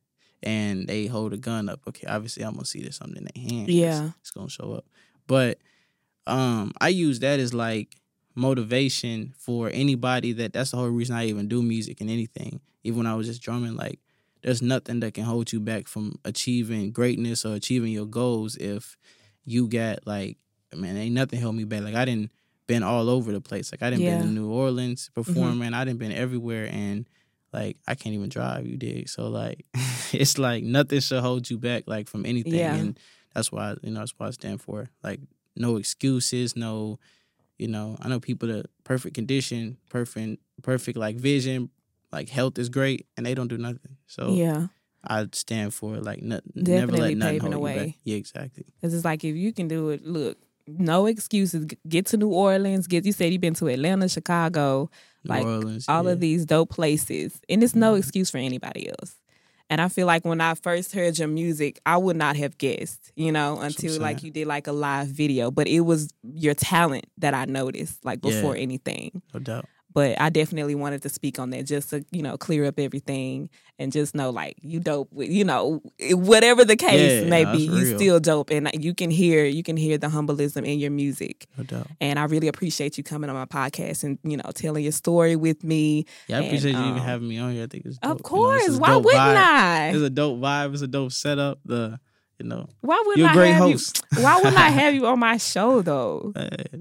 And 0.42 0.86
they 0.86 1.06
hold 1.06 1.32
a 1.32 1.36
gun 1.36 1.68
up, 1.68 1.80
okay, 1.88 2.06
obviously 2.06 2.44
I'm 2.44 2.52
gonna 2.54 2.64
see 2.66 2.82
there's 2.82 2.96
something 2.96 3.16
in 3.16 3.24
their 3.34 3.50
hand. 3.50 3.68
Yeah. 3.68 4.10
It's 4.20 4.30
gonna 4.30 4.48
show 4.50 4.72
up. 4.74 4.84
But 5.26 5.58
um 6.26 6.72
I 6.80 6.88
use 6.88 7.20
that 7.20 7.38
as 7.40 7.54
like 7.54 7.96
motivation 8.34 9.32
for 9.36 9.70
anybody 9.72 10.32
that 10.32 10.52
that's 10.52 10.70
the 10.70 10.76
whole 10.76 10.88
reason 10.88 11.16
I 11.16 11.26
even 11.26 11.48
do 11.48 11.62
music 11.62 12.00
and 12.00 12.10
anything. 12.10 12.60
Even 12.84 12.98
when 12.98 13.06
I 13.06 13.14
was 13.14 13.26
just 13.26 13.42
drumming, 13.42 13.74
like 13.76 13.98
there's 14.42 14.62
nothing 14.62 15.00
that 15.00 15.14
can 15.14 15.24
hold 15.24 15.52
you 15.52 15.58
back 15.60 15.88
from 15.88 16.18
achieving 16.24 16.92
greatness 16.92 17.44
or 17.44 17.54
achieving 17.54 17.92
your 17.92 18.06
goals 18.06 18.56
if 18.56 18.96
you 19.44 19.66
got 19.68 20.06
like 20.06 20.36
man, 20.74 20.96
ain't 20.96 21.14
nothing 21.14 21.40
held 21.40 21.54
me 21.56 21.64
back. 21.64 21.82
Like 21.82 21.94
I 21.94 22.04
didn't 22.04 22.30
been 22.66 22.82
all 22.82 23.08
over 23.08 23.32
the 23.32 23.40
place. 23.40 23.72
Like 23.72 23.82
I 23.82 23.90
didn't 23.90 24.02
Yeah. 24.04 24.12
Mm-hmm. 24.12 24.20
been 24.20 24.28
in 24.28 24.34
New 24.34 24.50
Orleans 24.50 25.10
performing. 25.14 25.72
I 25.74 25.84
didn't 25.84 25.98
been 25.98 26.12
everywhere 26.12 26.68
and 26.70 27.08
like 27.52 27.78
I 27.86 27.94
can't 27.94 28.14
even 28.14 28.28
drive, 28.28 28.66
you 28.66 28.76
dig. 28.76 29.08
So 29.08 29.28
like 29.28 29.64
it's 30.12 30.38
like 30.38 30.64
nothing 30.64 31.00
should 31.00 31.20
hold 31.20 31.48
you 31.50 31.58
back 31.58 31.84
like 31.86 32.08
from 32.08 32.26
anything. 32.26 32.54
Yeah. 32.54 32.74
And 32.74 32.98
that's 33.34 33.50
why 33.52 33.74
you 33.82 33.90
know 33.90 34.00
that's 34.00 34.14
why 34.18 34.26
I 34.28 34.30
stand 34.30 34.60
for. 34.60 34.90
Like 35.02 35.20
no 35.56 35.76
excuses, 35.76 36.56
no 36.56 36.98
you 37.58 37.68
know, 37.68 37.96
I 38.02 38.08
know 38.08 38.20
people 38.20 38.48
that 38.48 38.66
perfect 38.84 39.14
condition, 39.14 39.78
perfect 39.88 40.40
perfect 40.62 40.98
like 40.98 41.16
vision, 41.16 41.70
like 42.12 42.28
health 42.28 42.58
is 42.58 42.68
great 42.68 43.06
and 43.16 43.24
they 43.24 43.34
don't 43.34 43.48
do 43.48 43.58
nothing. 43.58 43.96
So 44.06 44.32
Yeah. 44.32 44.66
I 45.08 45.26
stand 45.32 45.72
for 45.72 45.96
like 45.98 46.20
not, 46.22 46.42
never 46.54 46.92
let 46.92 47.16
nothing 47.16 47.38
paving 47.38 47.52
hold 47.52 47.64
the 47.66 47.70
you 47.72 47.86
back. 47.86 47.94
Yeah, 48.04 48.16
exactly. 48.16 48.64
Cause 48.82 48.92
it's 48.92 49.04
like 49.04 49.22
if 49.24 49.36
you 49.36 49.52
can 49.52 49.68
do 49.68 49.90
it, 49.90 50.04
look, 50.04 50.36
no 50.66 51.06
excuses. 51.06 51.64
G- 51.64 51.78
Get 51.88 52.06
to 52.06 52.16
New 52.16 52.30
Orleans. 52.30 52.88
Get 52.88 53.06
you 53.06 53.12
said 53.12 53.32
you've 53.32 53.40
been 53.40 53.54
to 53.54 53.68
Atlanta, 53.68 54.08
Chicago, 54.08 54.90
like 55.28 55.44
Orleans, 55.44 55.88
all 55.88 56.04
yeah. 56.04 56.10
of 56.12 56.20
these 56.20 56.44
dope 56.46 56.70
places, 56.70 57.40
and 57.48 57.62
it's 57.62 57.74
no 57.74 57.94
Mhm. 57.94 57.98
excuse 57.98 58.30
for 58.30 58.38
anybody 58.38 58.88
else. 58.88 59.14
And 59.68 59.80
I 59.80 59.88
feel 59.88 60.06
like 60.06 60.24
when 60.24 60.40
I 60.40 60.54
first 60.54 60.92
heard 60.92 61.18
your 61.18 61.26
music, 61.26 61.80
I 61.84 61.96
would 61.96 62.14
not 62.16 62.36
have 62.36 62.56
guessed, 62.56 63.10
you 63.16 63.32
know, 63.32 63.58
until 63.58 64.00
like 64.00 64.22
you 64.22 64.30
did 64.30 64.46
like 64.46 64.68
a 64.68 64.72
live 64.72 65.08
video. 65.08 65.50
But 65.50 65.66
it 65.66 65.80
was 65.80 66.08
your 66.22 66.54
talent 66.54 67.06
that 67.18 67.34
I 67.34 67.46
noticed, 67.46 68.04
like 68.04 68.20
Yeah. 68.22 68.30
before 68.30 68.54
anything. 68.56 69.22
No 69.34 69.40
doubt. 69.40 69.66
But 69.96 70.20
I 70.20 70.28
definitely 70.28 70.74
wanted 70.74 71.00
to 71.04 71.08
speak 71.08 71.38
on 71.38 71.48
that 71.50 71.64
just 71.64 71.88
to, 71.88 72.04
you 72.12 72.22
know, 72.22 72.36
clear 72.36 72.66
up 72.66 72.78
everything 72.78 73.48
and 73.78 73.90
just 73.90 74.14
know 74.14 74.28
like 74.28 74.58
you 74.60 74.78
dope 74.78 75.10
with, 75.10 75.30
you 75.30 75.42
know, 75.42 75.80
whatever 76.10 76.66
the 76.66 76.76
case 76.76 77.22
Yeah, 77.22 77.30
may 77.30 77.44
be, 77.46 77.62
you 77.64 77.96
still 77.96 78.20
dope. 78.20 78.50
And 78.50 78.68
you 78.78 78.92
can 78.94 79.10
hear, 79.10 79.46
you 79.46 79.62
can 79.62 79.78
hear 79.78 79.96
the 79.96 80.08
humbleism 80.08 80.66
in 80.66 80.78
your 80.80 80.90
music. 80.90 81.46
No 81.56 81.64
doubt. 81.64 81.86
And 81.98 82.18
I 82.18 82.24
really 82.24 82.46
appreciate 82.48 82.98
you 82.98 83.04
coming 83.04 83.30
on 83.30 83.36
my 83.36 83.46
podcast 83.46 84.04
and, 84.04 84.18
you 84.22 84.36
know, 84.36 84.50
telling 84.54 84.82
your 84.82 84.92
story 84.92 85.34
with 85.34 85.64
me. 85.64 86.04
Yeah, 86.28 86.36
I 86.36 86.38
And, 86.40 86.46
appreciate 86.48 86.72
you 86.72 86.78
even 86.80 86.92
um, 86.92 86.98
having 86.98 87.28
me 87.28 87.38
on 87.38 87.52
here. 87.54 87.64
I 87.64 87.66
think 87.66 87.86
it's 87.86 87.96
dope. 87.96 88.10
Of 88.12 88.18
you 88.18 88.22
know, 88.22 88.28
course. 88.44 88.76
Why 88.78 88.96
wouldn't 88.96 89.14
vibe. 89.14 89.36
I? 89.36 89.88
It's 89.94 90.02
a 90.02 90.10
dope 90.10 90.38
vibe. 90.40 90.74
It's 90.74 90.82
a 90.82 90.88
dope 90.88 91.12
setup. 91.12 91.58
The 91.64 91.98
you 92.38 92.44
know, 92.46 92.68
Why 92.82 92.98
wouldn't 93.06 93.16
you're 93.16 93.28
a 93.28 93.30
I 93.30 93.34
great 93.34 93.52
have 93.52 93.62
host. 93.62 94.02
you? 94.14 94.22
Why 94.22 94.36
wouldn't 94.36 94.58
I 94.58 94.68
have 94.82 94.94
you 94.94 95.06
on 95.06 95.18
my 95.18 95.38
show 95.38 95.80
though? 95.80 96.34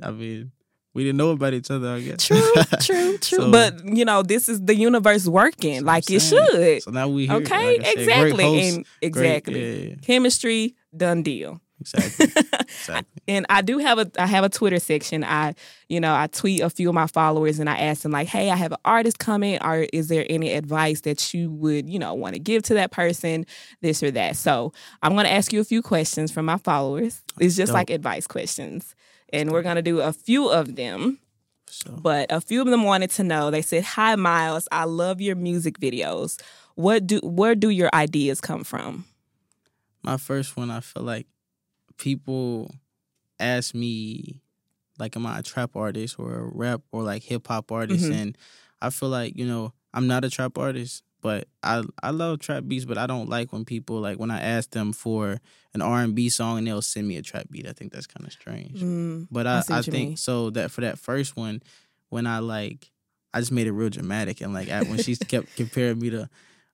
I 0.04 0.12
mean, 0.12 0.52
we 0.96 1.04
didn't 1.04 1.18
know 1.18 1.30
about 1.32 1.54
each 1.54 1.70
other. 1.70 1.90
I 1.90 2.00
guess. 2.02 2.26
True, 2.26 2.42
true, 2.82 3.18
true. 3.20 3.38
So- 3.38 3.52
but 3.52 3.86
you 3.86 4.06
know, 4.06 4.24
this 4.24 4.50
is 4.50 4.62
the 4.62 4.76
universe 4.76 5.28
working 5.28 5.84
like 5.86 6.10
it 6.10 6.22
should. 6.22 6.82
So 6.82 6.90
now 6.92 7.08
we 7.10 7.28
here. 7.28 7.36
okay, 7.38 7.78
like 7.78 7.84
great 7.84 7.98
exactly, 7.98 8.44
host, 8.44 8.64
and 8.64 8.76
great- 8.76 8.86
exactly. 9.02 9.62
yeah, 9.84 9.90
yeah, 9.90 9.96
Chemistry, 10.02 10.76
done 10.96 11.22
deal. 11.22 11.62
exactly. 11.82 12.26
exactly. 12.60 13.22
And 13.28 13.46
I 13.50 13.62
do 13.62 13.80
have 13.80 14.00
a 14.00 14.10
I 14.18 14.26
have 14.28 14.44
a 14.44 14.50
Twitter 14.50 14.80
section. 14.80 15.24
I 15.24 15.56
you 15.90 16.00
know 16.00 16.14
I 16.16 16.28
tweet 16.28 16.62
a 16.62 16.70
few 16.70 16.90
of 16.90 16.96
my 16.96 17.08
followers 17.08 17.60
and 17.60 17.70
I 17.70 17.78
ask 17.78 18.04
them 18.04 18.12
like, 18.12 18.28
hey, 18.28 18.50
I 18.50 18.56
have 18.56 18.72
an 18.72 18.78
artist 18.86 19.20
coming. 19.20 19.62
Or 19.64 19.86
is 19.92 20.08
there 20.08 20.26
any 20.30 20.54
advice 20.54 21.02
that 21.02 21.34
you 21.34 21.52
would 21.52 21.90
you 21.90 22.00
know 22.00 22.14
want 22.14 22.36
to 22.36 22.40
give 22.40 22.64
to 22.64 22.76
that 22.76 22.92
person, 22.92 23.46
this 23.82 24.02
or 24.04 24.12
that? 24.12 24.36
So 24.38 24.72
I'm 25.04 25.14
going 25.14 25.26
to 25.26 25.32
ask 25.34 25.52
you 25.52 25.60
a 25.60 25.64
few 25.66 25.82
questions 25.82 26.32
from 26.32 26.46
my 26.46 26.58
followers. 26.58 27.22
It's 27.40 27.56
just 27.56 27.70
Dope. 27.72 27.76
like 27.76 27.90
advice 27.90 28.26
questions, 28.28 28.96
and 29.32 29.52
we're 29.52 29.62
going 29.64 29.76
to 29.78 29.82
do 29.82 30.00
a 30.02 30.14
few 30.14 30.50
of 30.50 30.76
them. 30.76 31.20
So 31.68 31.92
But 31.92 32.32
a 32.32 32.40
few 32.42 32.62
of 32.62 32.68
them 32.68 32.84
wanted 32.84 33.10
to 33.12 33.24
know. 33.24 33.50
They 33.52 33.62
said, 33.62 33.84
"Hi, 33.84 34.16
Miles. 34.16 34.68
I 34.72 34.84
love 34.86 35.20
your 35.20 35.36
music 35.36 35.80
videos. 35.80 36.40
What 36.76 37.08
do 37.08 37.20
where 37.24 37.56
do 37.56 37.70
your 37.70 37.90
ideas 37.94 38.40
come 38.42 38.64
from?" 38.64 39.06
my 40.04 40.18
first 40.18 40.56
one, 40.56 40.70
I 40.70 40.82
feel 40.82 41.02
like 41.04 41.26
people 41.98 42.70
ask 43.40 43.74
me, 43.74 44.42
like, 45.00 45.16
am 45.18 45.26
I 45.26 45.40
a 45.40 45.44
trap 45.44 45.76
artist 45.76 46.20
or 46.20 46.36
a 46.36 46.44
rap 46.44 46.82
or 46.92 47.02
like 47.04 47.24
hip 47.24 47.48
hop 47.48 47.72
artist? 47.72 48.06
Mhm. 48.06 48.14
And 48.14 48.38
I 48.82 48.92
feel 48.92 49.10
like 49.10 49.36
you 49.36 49.46
know 49.48 49.74
I'm 49.94 50.08
not 50.08 50.24
a 50.24 50.30
trap 50.30 50.58
artist, 50.58 51.04
but 51.26 51.48
I 51.64 51.82
I 52.04 52.12
love 52.12 52.38
trap 52.38 52.66
beats, 52.68 52.86
but 52.86 53.00
I 53.00 53.08
don't 53.08 53.28
like 53.30 53.52
when 53.52 53.66
people 53.66 54.00
like 54.00 54.20
when 54.20 54.30
I 54.30 54.40
ask 54.40 54.70
them 54.70 54.94
for 54.94 55.42
an 55.74 55.82
R 55.82 56.04
and 56.04 56.14
B 56.14 56.30
song 56.30 56.60
and 56.60 56.68
they'll 56.68 56.84
send 56.84 57.08
me 57.08 57.18
a 57.18 57.24
trap 57.24 57.48
beat. 57.50 57.68
I 57.68 57.74
think 57.74 57.92
that's 57.92 58.06
kind 58.06 58.28
of 58.28 58.32
strange. 58.32 58.80
Mm, 58.80 59.28
But 59.32 59.48
I 59.48 59.64
I, 59.68 59.78
I, 59.80 59.82
think 59.82 60.10
mean. 60.10 60.18
so 60.18 60.52
that 60.52 60.70
for 60.70 60.82
that 60.82 61.00
first 61.00 61.36
one, 61.36 61.64
when 62.10 62.28
I 62.28 62.40
like, 62.40 62.92
I 63.34 63.40
just 63.40 63.52
made 63.52 63.66
it 63.66 63.72
real 63.72 63.90
dramatic 63.90 64.40
and 64.42 64.54
like 64.54 64.70
at, 64.70 64.86
when 64.88 65.00
she 65.02 65.16
kept 65.34 65.56
comparing 65.56 65.98
me 65.98 66.12
to, 66.12 66.30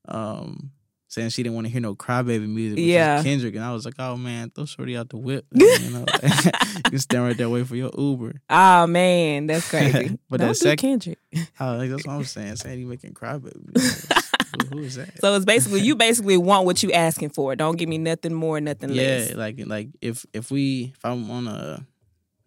um, 0.10 0.72
saying 1.08 1.30
she 1.30 1.43
didn't 1.43 1.56
want 1.56 1.68
to 1.68 1.72
hear 1.72 1.82
no 1.82 1.95
crybaby 1.95 2.47
music, 2.47 2.76
which 2.78 2.86
Yeah. 2.86 3.18
is 3.20 3.24
Kendrick, 3.24 3.56
and 3.56 3.64
I 3.64 3.72
was 3.74 3.86
like, 3.86 3.95
oh 3.99 4.18
man, 4.18 4.49
throw 4.49 4.66
Shorty 4.66 4.95
out 4.97 5.10
the 5.10 5.18
whip, 5.18 5.45
you 5.54 5.89
know, 5.91 6.06
you 6.91 6.97
stand 6.99 7.24
right 7.24 7.38
there 7.38 7.49
waiting 7.49 7.68
for 7.68 7.76
your 7.78 7.91
Uber. 7.97 8.41
Oh 8.49 8.88
man, 8.99 9.47
that's 9.47 9.70
crazy. 9.70 10.18
But 10.30 10.39
Don't 10.41 10.47
that 10.49 10.54
do 10.60 10.70
sec- 10.70 10.80
Kendrick. 10.80 11.20
Like, 11.60 11.89
that's 11.89 12.06
what 12.06 12.14
I'm 12.14 12.24
saying. 12.26 12.56
Saying 12.58 12.80
he 12.80 12.86
making 12.86 13.14
crybaby. 13.14 14.20
who, 14.70 14.80
is 14.80 14.95
that? 14.95 15.20
So 15.20 15.34
it's 15.36 15.45
basically 15.45 15.82
you 15.82 15.95
basically 15.95 16.38
want 16.38 16.66
what 16.66 16.82
you 16.84 16.91
asking 16.91 17.30
for. 17.30 17.56
Don't 17.56 17.78
give 17.78 17.89
me 17.89 17.97
nothing 17.97 18.34
more, 18.34 18.60
nothing 18.62 18.91
yeah, 18.91 19.02
less. 19.02 19.30
Yeah, 19.32 19.36
like 19.38 19.56
like 19.66 19.89
if 20.02 20.26
if 20.34 20.52
we 20.52 20.93
if 20.95 21.04
I'm 21.06 21.30
on 21.32 21.47
a 21.47 21.86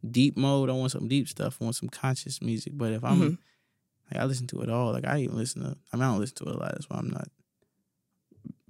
deep 0.08 0.36
mode, 0.36 0.70
I 0.70 0.72
want 0.72 0.92
some 0.92 1.08
deep 1.08 1.28
stuff. 1.28 1.58
I 1.60 1.64
want 1.64 1.76
some 1.76 1.88
conscious 1.88 2.40
music. 2.42 2.72
But 2.76 2.92
if 2.92 3.04
I'm 3.04 3.20
Mhm. 3.20 3.38
like 4.12 4.20
I 4.20 4.24
listen 4.26 4.46
to 4.48 4.60
it 4.62 4.68
all. 4.70 4.92
Like 4.92 5.06
I 5.06 5.20
even 5.20 5.36
listen 5.36 5.62
to 5.62 5.76
I 5.92 5.96
mean 5.96 6.02
I 6.04 6.10
don't 6.10 6.20
listen 6.20 6.36
to 6.36 6.44
it 6.50 6.56
a 6.56 6.58
lot, 6.58 6.72
that's 6.72 6.88
why 6.90 6.98
I'm 6.98 7.10
not 7.10 7.28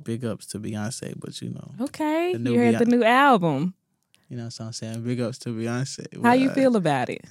big 0.02 0.24
ups 0.24 0.46
to 0.46 0.58
Beyonce, 0.58 1.14
but 1.18 1.40
you 1.40 1.50
know 1.50 1.74
Okay, 1.80 2.32
you 2.32 2.58
heard 2.58 2.78
the 2.78 2.84
new 2.84 3.02
album. 3.04 3.74
you 4.28 4.36
know 4.36 4.44
what 4.44 4.60
I'm 4.60 4.72
saying? 4.72 5.02
Big 5.02 5.20
ups 5.20 5.38
to 5.38 5.50
Beyonce. 5.50 6.06
How 6.22 6.32
you 6.34 6.50
feel 6.50 6.76
about 6.76 7.08
it? 7.08 7.24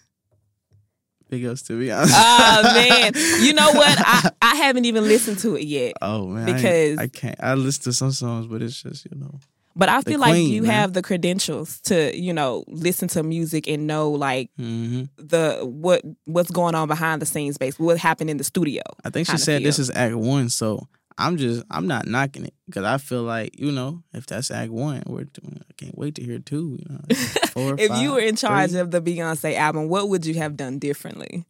Big 1.33 1.45
ups 1.45 1.63
to 1.63 1.73
Beyonce. 1.73 2.11
Oh 2.13 2.61
man, 2.75 3.11
you 3.43 3.53
know 3.53 3.71
what? 3.71 3.97
I, 3.99 4.29
I 4.41 4.55
haven't 4.55 4.85
even 4.85 5.03
listened 5.03 5.39
to 5.39 5.55
it 5.55 5.63
yet, 5.65 5.93
Oh 6.01 6.27
man, 6.27 6.45
Because- 6.45 6.97
I, 6.99 7.07
can't. 7.07 7.35
I 7.41 7.55
listen 7.55 7.83
to 7.83 7.93
some 7.93 8.11
songs, 8.11 8.45
but 8.47 8.61
it's 8.61 8.81
just 8.83 9.05
you 9.11 9.17
know. 9.19 9.39
but 9.75 9.89
I 9.89 10.01
feel 10.01 10.19
like 10.19 10.33
queen, 10.33 10.51
you 10.51 10.61
man. 10.61 10.71
have 10.71 10.93
the 10.93 11.01
credentials 11.01 11.79
to 11.81 12.15
you 12.15 12.33
know 12.33 12.63
listen 12.67 13.07
to 13.09 13.23
music 13.23 13.67
and 13.67 13.87
know 13.87 14.11
like 14.11 14.51
hmm 14.57 15.03
the 15.17 15.59
what 15.63 16.01
what's 16.25 16.51
going 16.51 16.75
on 16.75 16.87
behind 16.87 17.21
the 17.21 17.25
scenes, 17.25 17.57
basically 17.57 17.87
what 17.87 17.97
happened 17.97 18.29
in 18.29 18.37
the 18.37 18.43
studio. 18.43 18.83
I 19.03 19.09
think 19.09 19.27
she 19.27 19.37
said 19.37 19.63
this 19.63 19.79
is 19.79 19.89
Act 19.89 20.13
One, 20.15 20.49
so 20.49 20.87
I'm 21.17 21.37
just 21.37 21.63
I'm 21.69 21.87
not 21.87 22.07
knocking 22.07 22.45
it 22.45 22.53
because 22.65 22.83
I 22.85 22.97
feel 22.97 23.23
like 23.23 23.59
you 23.59 23.71
know 23.71 24.03
if 24.13 24.25
that's 24.25 24.49
Act 24.51 24.71
One, 24.71 25.03
we're 25.05 25.21
I 25.43 25.73
can't 25.77 25.97
wait 25.97 26.15
to 26.15 26.23
hear 26.23 26.39
two. 26.39 26.77
You 26.79 26.85
know, 26.89 27.15
four, 27.51 27.75
if 27.79 27.89
five, 27.89 28.01
you 28.01 28.13
were 28.13 28.19
in 28.19 28.35
charge 28.35 28.71
three. 28.71 28.79
of 28.79 28.91
the 28.91 29.01
Beyonce 29.01 29.55
album, 29.55 29.89
what 29.89 30.09
would 30.09 30.25
you 30.25 30.33
have 30.35 30.57
done 30.57 30.79
differently? 30.79 31.45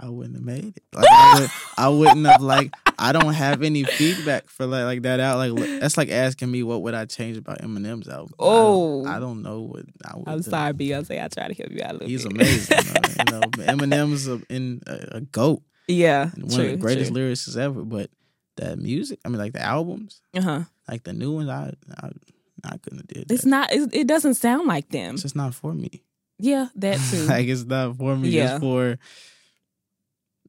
I 0.00 0.08
wouldn't 0.08 0.36
have 0.36 0.44
made 0.44 0.76
it. 0.76 0.82
Like, 0.94 1.06
I, 1.10 1.40
would, 1.40 1.50
I 1.76 1.88
wouldn't 1.88 2.26
have 2.26 2.40
like. 2.40 2.72
I 3.00 3.10
don't 3.12 3.32
have 3.34 3.62
any 3.64 3.82
feedback 3.82 4.48
for 4.48 4.64
like 4.64 4.84
like 4.84 5.02
that 5.02 5.18
out. 5.18 5.38
Like 5.38 5.80
that's 5.80 5.96
like 5.96 6.08
asking 6.08 6.50
me 6.52 6.62
what 6.62 6.82
would 6.82 6.94
I 6.94 7.04
change 7.04 7.36
about 7.36 7.60
Eminem's 7.62 8.08
album. 8.08 8.32
I 8.38 8.44
don't- 8.44 8.48
Oh. 8.48 9.04
I 9.06 9.18
don't, 9.18 9.42
know 9.42 9.60
what 9.62 9.84
I 10.04 10.16
would. 10.16 10.28
I'm 10.28 10.36
do. 10.40 10.50
sorry, 10.50 10.72
Beyonce. 10.72 11.22
I 11.22 11.26
try 11.28 11.48
to 11.48 11.54
help 11.54 11.72
you 11.72 11.82
out 11.82 11.90
a 11.90 11.92
little 11.94 12.08
He's 12.08 12.22
bit. 12.24 12.32
amazing. 12.32 12.78
you 12.78 13.32
know, 13.32 13.40
Eminem's 13.72 14.28
a, 14.28 14.40
in 14.48 14.82
a, 14.86 15.16
a 15.16 15.20
goat, 15.20 15.62
yeah, 15.88 16.30
one 16.36 16.48
true, 16.50 16.64
of 16.66 16.70
the 16.72 16.76
greatest 16.76 17.12
true. 17.12 17.22
lyricists 17.32 17.56
ever. 17.56 17.82
But 17.82 18.10
the 18.56 18.76
music, 18.76 19.18
I 19.24 19.28
mean, 19.28 19.38
like 19.38 19.52
the 19.54 19.62
albums, 19.62 20.20
Uh-huh. 20.36 20.62
like 20.88 21.02
the 21.04 21.12
new 21.12 21.32
ones, 21.32 21.48
I 21.48 21.72
I, 22.02 22.10
I 22.64 22.76
couldn't 22.78 22.98
have 22.98 23.06
did. 23.08 23.32
It's 23.32 23.44
not. 23.44 23.72
It, 23.72 23.94
it 23.94 24.06
doesn't 24.06 24.34
sound 24.34 24.68
like 24.68 24.88
them. 24.90 25.14
It's 25.14 25.22
just 25.22 25.36
not 25.36 25.54
for 25.54 25.72
me. 25.72 26.02
Yeah, 26.38 26.68
that 26.76 27.00
too. 27.10 27.24
like 27.26 27.46
it's 27.48 27.64
not 27.64 27.96
for 27.96 28.16
me. 28.16 28.28
Yeah. 28.30 28.52
It's 28.56 28.60
for. 28.60 28.98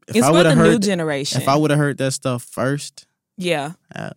If 0.08 0.16
it's 0.16 0.26
I 0.26 0.32
for 0.32 0.44
the 0.44 0.50
have 0.56 0.58
new 0.58 0.80
generation. 0.80 1.42
if 1.42 1.48
I 1.48 1.56
would 1.56 1.70
have 1.70 1.80
heard 1.80 1.98
that 2.00 2.12
stuff 2.14 2.42
first, 2.44 3.06
yeah. 3.38 3.74
uh, 3.96 4.10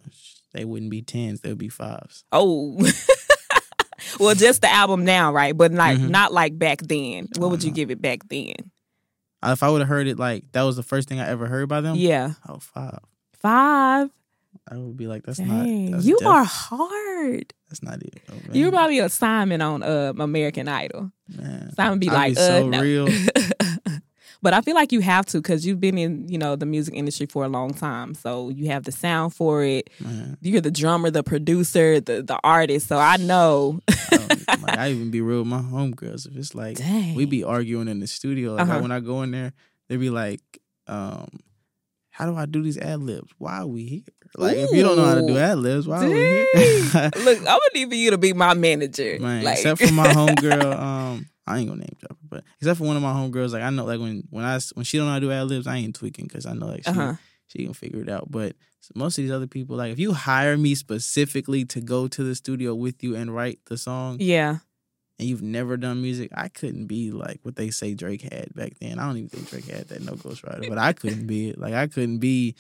they 0.55 0.65
wouldn't 0.65 0.91
be 0.91 1.03
tens. 1.03 1.41
They 1.43 1.51
would 1.51 1.59
be 1.59 1.69
fives. 1.69 2.25
Oh. 2.33 2.79
well, 4.19 4.35
just 4.35 4.63
the 4.63 4.71
album 4.73 5.05
now, 5.05 5.33
right? 5.35 5.55
But 5.57 5.73
like 5.73 5.99
Mhm. 5.99 6.09
not 6.09 6.33
like 6.33 6.59
back 6.59 6.81
then. 6.81 7.29
What 7.37 7.51
would 7.51 7.63
you 7.63 7.71
no. 7.71 7.75
give 7.75 7.91
it 7.91 8.01
back 8.01 8.27
then? 8.29 8.55
If 9.45 9.63
I 9.63 9.71
would 9.71 9.81
have 9.81 9.89
heard 9.89 10.07
it 10.07 10.19
like 10.19 10.51
that 10.53 10.63
was 10.63 10.77
the 10.77 10.83
first 10.83 11.09
thing 11.09 11.21
I 11.21 11.29
ever 11.29 11.47
heard 11.47 11.69
by 11.69 11.81
them. 11.81 11.97
Yeah, 11.97 12.33
Oh, 12.49 12.59
five. 12.59 12.99
five. 13.41 14.11
I 14.71 14.77
would 14.77 14.97
be 14.97 15.07
like, 15.09 15.25
that's 15.25 15.39
Dang, 15.39 15.87
not. 15.91 15.97
That's 15.97 16.07
you 16.07 16.19
are 16.25 16.45
hard. 16.45 17.53
That's 17.69 17.83
not 17.83 18.01
it. 18.03 18.23
Oh. 18.31 18.35
You're 18.53 18.71
probably 18.71 19.01
a 19.01 19.09
Simon 19.09 19.61
on 19.61 19.83
uh, 19.83 20.13
American 20.19 20.69
Idol. 20.69 21.11
Man. 21.29 21.73
Simon 21.75 21.99
be 21.99 22.09
I'd 22.09 22.15
like, 22.15 22.35
be 22.35 22.41
uh, 22.41 22.47
so 22.47 22.69
no. 22.69 22.81
real. 22.81 23.09
but 24.43 24.53
I 24.53 24.61
feel 24.61 24.75
like 24.75 24.93
you 24.93 25.01
have 25.01 25.25
to 25.27 25.39
because 25.39 25.65
you've 25.65 25.81
been 25.81 25.97
in, 25.97 26.29
you 26.29 26.37
know, 26.37 26.57
the 26.57 26.67
music 26.67 26.95
industry 26.95 27.27
for 27.27 27.45
a 27.45 27.49
long 27.49 27.73
time. 27.73 28.15
So 28.15 28.49
you 28.51 28.67
have 28.71 28.85
the 28.85 28.93
sound 28.93 29.35
for 29.35 29.63
it. 29.65 29.89
Man. 30.01 30.37
You're 30.41 30.61
the 30.61 30.71
drummer, 30.71 31.11
the 31.11 31.23
producer, 31.23 32.01
the 32.01 32.23
the 32.23 32.39
artist. 32.45 32.89
So 32.89 32.99
I 32.99 33.17
know. 33.19 33.81
I, 33.89 34.27
like, 34.63 34.79
I 34.79 34.91
even 34.91 35.11
be 35.11 35.21
real 35.21 35.39
with 35.41 35.49
my 35.49 35.61
homegirls. 35.63 36.27
If 36.29 36.37
it's 36.37 36.55
like 36.55 36.77
Dang. 36.79 37.15
we 37.15 37.25
be 37.25 37.45
arguing 37.45 37.89
in 37.89 38.01
the 38.01 38.07
studio, 38.07 38.55
like 38.55 38.69
Uh-huh. 38.69 38.81
when 38.81 38.91
I 38.93 39.01
go 39.01 39.23
in 39.23 39.31
there, 39.31 39.53
they 39.89 39.97
be 39.97 40.11
like, 40.11 40.41
um, 40.87 41.29
"How 42.11 42.27
do 42.27 42.37
I 42.37 42.47
do 42.47 42.63
these 42.63 42.79
ad 42.79 43.01
libs? 43.01 43.31
Why 43.39 43.59
are 43.59 43.67
we 43.67 43.85
here? 43.85 44.03
Like 44.37 44.57
if 44.57 44.71
you 44.73 44.83
don't 44.83 44.97
know 44.97 45.05
how 45.05 45.15
to 45.17 45.27
do 45.27 45.35
Ooh. 45.35 45.39
ad 45.39 45.59
libs, 45.59 45.87
why 45.87 46.05
are 46.05 46.09
we 46.09 46.15
here?" 46.17 46.47
Look, 47.25 47.39
I'm 47.39 47.45
gonna 47.45 47.61
need 47.75 47.89
for 47.89 47.95
you 47.95 48.11
to 48.13 48.19
be 48.19 48.33
my 48.33 48.55
manager. 48.55 49.19
Man, 49.21 49.45
Like- 49.45 49.59
except 49.59 49.81
for 49.83 49.93
my 49.93 50.09
homegirl, 50.13 50.79
um, 50.79 51.27
I 51.47 51.59
ain't 51.59 51.69
gonna 51.69 51.81
name 51.81 51.97
drop 51.99 52.13
her, 52.13 52.27
but 52.31 52.45
except 52.61 52.79
for 52.79 52.85
one 52.85 52.97
of 52.97 53.03
my 53.03 53.13
homegirls, 53.13 53.53
like 53.53 53.63
I 53.63 53.71
know, 53.71 53.85
like 53.85 54.01
when 54.01 54.25
when 54.31 54.45
I 54.45 54.59
when 54.75 54.85
she 54.85 54.97
don't 54.97 55.07
know 55.07 55.13
how 55.13 55.19
to 55.19 55.27
do 55.27 55.33
ad 55.33 55.47
libs, 55.49 55.67
I 55.67 55.77
ain't 55.77 55.95
tweaking 55.95 56.27
because 56.27 56.47
I 56.47 56.55
know 56.55 56.67
like 56.67 56.85
she 56.85 56.91
Uh-huh. 56.91 57.15
she 57.49 57.65
can 57.65 57.75
figure 57.75 58.01
it 58.01 58.09
out. 58.09 58.31
But 58.31 58.57
most 58.95 59.19
of 59.19 59.23
these 59.25 59.31
other 59.33 59.47
people, 59.47 59.77
like 59.77 59.93
if 59.93 59.99
you 59.99 60.13
hire 60.13 60.57
me 60.57 60.75
specifically 60.75 61.65
to 61.67 61.81
go 61.81 62.09
to 62.09 62.25
the 62.25 62.35
studio 62.35 62.75
with 62.75 63.03
you 63.05 63.15
and 63.17 63.35
write 63.35 63.59
the 63.67 63.77
song, 63.77 64.17
Yeah. 64.21 64.59
and 65.19 65.29
you've 65.29 65.43
never 65.43 65.77
done 65.77 66.01
music, 66.03 66.31
I 66.35 66.49
couldn't 66.49 66.87
be 66.87 67.11
like 67.11 67.41
what 67.43 67.57
they 67.57 67.71
say 67.71 67.95
Drake 67.95 68.23
had 68.23 68.55
back 68.55 68.73
then. 68.81 68.99
I 68.99 69.07
don't 69.07 69.19
even 69.19 69.29
think 69.29 69.51
Drake 69.51 69.67
had 69.67 69.89
that 69.89 70.03
no 70.03 70.13
ghostwriter, 70.15 70.69
but 70.69 70.79
I 70.79 70.93
couldn't 70.95 71.27
be 71.27 71.51
it. 71.51 71.59
Like 71.59 71.75
I 71.75 71.87
couldn't 71.87 72.19
be 72.19 72.55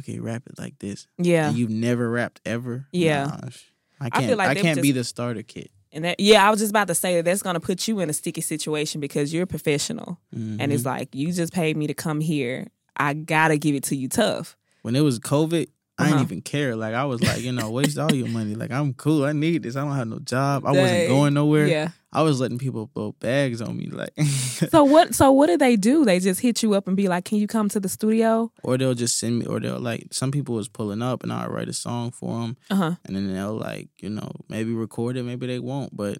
okay, 0.00 0.18
rap 0.18 0.42
it 0.46 0.58
like 0.58 0.78
this. 0.78 1.06
Yeah. 1.18 1.48
And 1.48 1.56
you've 1.58 1.70
never 1.70 2.08
rapped 2.10 2.40
ever. 2.44 2.86
Yeah. 2.92 3.24
Nah, 3.26 3.38
I 4.00 4.06
I 4.06 4.10
can't. 4.10 4.24
I, 4.24 4.26
feel 4.28 4.36
like 4.38 4.54
them 4.56 4.62
can't 4.64 4.82
be 4.82 4.92
the 4.92 5.04
starter 5.04 5.42
kit. 5.42 5.70
And 5.92 6.04
that 6.04 6.20
yeah, 6.20 6.46
I 6.46 6.50
was 6.50 6.60
just 6.60 6.70
about 6.70 6.88
to 6.88 6.94
say 6.94 7.16
that 7.16 7.24
that's 7.24 7.42
gonna 7.42 7.60
put 7.60 7.88
you 7.88 8.00
in 8.00 8.10
a 8.10 8.12
sticky 8.12 8.42
situation 8.42 9.00
because 9.00 9.32
you're 9.32 9.44
a 9.44 9.46
professional. 9.46 10.20
And 10.32 10.60
Mhm. 10.60 10.70
it's 10.72 10.84
like, 10.84 11.14
you 11.14 11.32
just 11.32 11.52
paid 11.52 11.76
me 11.76 11.86
to 11.86 11.94
come 11.94 12.20
here. 12.20 12.68
I 12.96 13.14
gotta 13.14 13.56
give 13.56 13.74
it 13.74 13.84
to 13.84 13.96
you 13.96 14.08
tough. 14.08 14.56
when 14.82 14.94
it 14.94 15.00
was 15.00 15.18
COVID, 15.18 15.68
I 15.98 16.04
didn't 16.04 16.14
Uh-huh. 16.14 16.22
even 16.24 16.42
care. 16.42 16.76
Like 16.76 16.94
I 16.94 17.04
was 17.06 17.20
like, 17.22 17.40
you 17.42 17.50
know, 17.52 17.70
waste 17.70 17.98
all 17.98 18.14
your 18.14 18.28
money. 18.28 18.54
Like 18.54 18.70
I'm 18.70 18.94
cool. 18.94 19.24
I 19.24 19.32
need 19.32 19.64
this. 19.64 19.74
I 19.76 19.80
don't 19.84 19.96
have 19.96 20.06
no 20.08 20.20
job. 20.20 20.64
I 20.64 20.70
wasn't 20.72 21.08
going 21.08 21.34
nowhere. 21.34 21.66
Yeah. 21.66 21.88
I 22.12 22.22
was 22.22 22.40
letting 22.40 22.56
people 22.58 22.88
throw 22.94 23.12
bags 23.12 23.60
on 23.60 23.76
me, 23.76 23.88
like, 23.90 24.14
So 24.70 24.82
what? 24.84 25.14
So 25.14 25.30
what 25.32 25.48
do 25.48 25.56
they 25.58 25.76
do? 25.76 26.04
They 26.06 26.20
just 26.20 26.40
hit 26.40 26.62
you 26.62 26.72
up 26.74 26.86
and 26.88 26.96
be 26.96 27.06
like, 27.08 27.24
"Can 27.26 27.36
you 27.38 27.46
come 27.46 27.68
to 27.68 27.80
the 27.80 27.88
studio?" 27.88 28.50
or 28.62 28.78
they'll 28.78 28.94
just 28.94 29.18
send 29.18 29.40
me, 29.40 29.44
or 29.46 29.60
they'll 29.60 29.78
like, 29.80 30.06
some 30.12 30.30
people 30.30 30.54
was 30.54 30.68
pulling 30.68 31.02
up 31.02 31.22
and 31.22 31.30
I'll 31.32 31.50
write 31.50 31.68
a 31.68 31.74
song 31.74 32.10
for 32.12 32.40
them, 32.40 32.56
Uh 32.70 32.76
huh. 32.76 32.94
and 33.04 33.14
then 33.14 33.34
they'll 33.34 33.58
like, 33.58 33.88
you 34.00 34.08
know, 34.08 34.30
maybe 34.48 34.72
record 34.72 35.16
it, 35.18 35.24
maybe 35.24 35.46
they 35.48 35.58
won't, 35.58 35.94
but. 35.96 36.18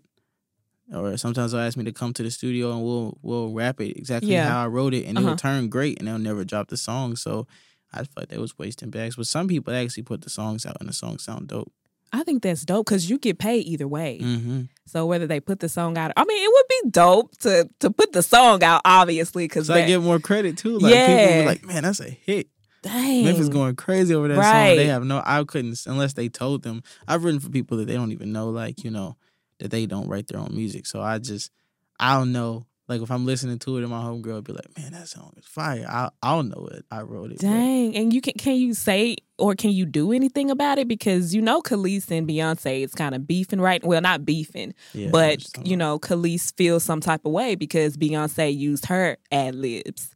Or 0.94 1.18
sometimes 1.18 1.52
they'll 1.52 1.60
ask 1.60 1.76
me 1.76 1.84
to 1.84 1.92
come 1.92 2.14
to 2.14 2.22
the 2.22 2.30
studio 2.30 2.72
and 2.72 2.82
we'll 2.82 3.18
we'll 3.20 3.52
rap 3.52 3.78
it 3.80 3.96
exactly 3.98 4.32
Yeah. 4.32 4.48
how 4.48 4.64
I 4.64 4.68
wrote 4.68 4.94
it, 4.94 5.04
and 5.06 5.18
Uh-huh. 5.18 5.26
it'll 5.28 5.36
turn 5.36 5.68
great, 5.68 5.98
and 5.98 6.08
they'll 6.08 6.18
never 6.18 6.44
drop 6.44 6.68
the 6.68 6.78
song. 6.78 7.14
So 7.16 7.46
I 7.93 7.99
felt 7.99 8.11
like 8.16 8.28
they 8.28 8.39
was 8.39 8.59
wasting 8.59 8.91
bags. 8.91 9.16
But 9.16 9.26
some 9.26 9.49
people 9.49 9.74
actually 9.74 10.03
put 10.05 10.22
the 10.22 10.30
songs 10.30 10.66
out, 10.66 10.76
and 10.80 10.89
the 10.89 10.93
songs 10.93 11.24
sound 11.24 11.49
dope. 11.49 11.72
I 12.12 12.22
think 12.22 12.43
that's 12.43 12.64
dope 12.64 12.86
because 12.86 13.09
you 13.11 13.18
get 13.18 13.39
paid 13.39 13.66
either 13.66 13.86
way. 13.89 14.18
hmm 14.18 14.62
So 14.86 15.05
whether 15.07 15.26
they 15.26 15.41
put 15.41 15.61
the 15.61 15.68
song 15.68 15.99
out, 15.99 16.12
I 16.16 16.24
mean, 16.24 16.43
it 16.43 16.51
would 16.53 16.68
be 16.84 16.91
dope 16.91 17.36
to 17.39 17.68
to 17.80 17.91
put 17.91 18.12
the 18.12 18.22
song 18.22 18.62
out, 18.62 18.80
obviously, 18.84 19.45
because 19.45 19.66
So 19.66 19.74
I 19.74 19.86
get 19.86 20.01
more 20.03 20.18
credit 20.18 20.57
too. 20.57 20.78
Like 20.78 20.93
people 20.93 21.14
Yeah. 21.14 21.39
be 21.41 21.47
like, 21.47 21.64
"Man, 21.64 21.82
that's 21.82 22.01
a 22.01 22.09
hit." 22.11 22.49
dang, 22.82 23.24
Memphis 23.24 23.49
going 23.49 23.74
crazy 23.76 24.14
over 24.14 24.28
that 24.28 24.36
song. 24.45 24.76
They 24.76 24.86
have 24.86 25.05
no. 25.05 25.20
I 25.24 25.43
couldn't 25.45 25.78
unless 25.86 26.12
they 26.14 26.28
told 26.28 26.62
them. 26.62 26.82
I've 27.07 27.24
written 27.24 27.41
for 27.41 27.51
people 27.51 27.76
that 27.78 27.86
they 27.86 27.95
don't 27.95 28.12
even 28.12 28.32
know, 28.32 28.51
like 28.51 28.84
you 28.84 28.91
know, 28.91 29.16
that 29.59 29.70
they 29.70 29.84
don't 29.86 30.09
write 30.09 30.28
their 30.28 30.41
own 30.41 30.55
music. 30.55 30.86
So 30.86 31.03
I 31.03 31.18
just, 31.18 31.51
I 31.99 32.14
don't 32.16 32.32
know. 32.32 32.66
Like 32.89 33.03
if 33.03 33.11
I'm 33.11 33.26
listening 33.26 33.59
to 33.61 33.76
it, 33.76 33.80
and 33.82 33.91
my 33.91 34.01
homegirl 34.03 34.45
be 34.45 34.55
like, 34.55 34.76
"Man, 34.78 34.93
that 34.93 35.09
song 35.09 35.34
is 35.36 35.45
fire." 35.45 35.84
I 35.89 36.09
I 36.22 36.34
don't 36.34 36.49
know 36.49 36.68
it. 36.72 36.86
I 36.91 37.03
wrote 37.03 37.32
it. 37.32 37.36
but- 37.39 37.47
Dang, 37.47 37.95
and 37.95 38.12
you 38.14 38.20
can 38.22 38.32
can 38.34 38.57
you 38.57 38.72
say 38.72 39.16
or 39.36 39.55
can 39.55 39.70
you 39.70 39.84
do 39.84 40.11
anything 40.12 40.51
about 40.51 40.78
it 40.78 40.89
because 40.89 41.34
you 41.34 41.43
know 41.43 41.61
Kelis 41.61 42.11
and 42.11 42.26
Beyonce 42.26 42.82
is 42.84 42.95
kind 42.95 43.14
of 43.14 43.26
beefing 43.26 43.61
right. 43.61 43.84
Well, 43.84 44.01
not 44.01 44.24
beefing, 44.24 44.74
Yeah, 44.95 45.09
I 45.09 45.11
know 45.11 45.12
what 45.12 45.47
but 45.55 45.66
you 45.68 45.76
know 45.76 45.99
Kelis 45.99 46.55
feels 46.57 46.82
some 46.82 47.01
type 47.01 47.26
of 47.26 47.32
way 47.32 47.55
because 47.57 47.97
Beyonce 47.99 48.57
used 48.57 48.86
her 48.86 49.18
ad 49.30 49.55
libs. 49.55 50.11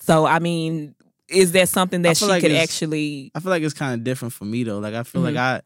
So 0.00 0.26
I 0.26 0.40
mean, 0.40 0.94
is 1.28 1.52
that 1.52 1.68
something 1.68 2.02
that 2.02 2.16
she 2.16 2.26
like 2.26 2.42
could 2.42 2.50
actually? 2.52 3.30
I 3.34 3.40
feel 3.40 3.50
like 3.50 3.62
it's 3.62 3.74
kind 3.74 3.94
of 3.94 4.02
different 4.02 4.34
for 4.34 4.44
me 4.44 4.64
though. 4.64 4.78
Like 4.80 4.94
I 4.94 5.04
feel 5.04 5.20
like 5.22 5.34
Mm-hmm. 5.34 5.58
I, 5.58 5.62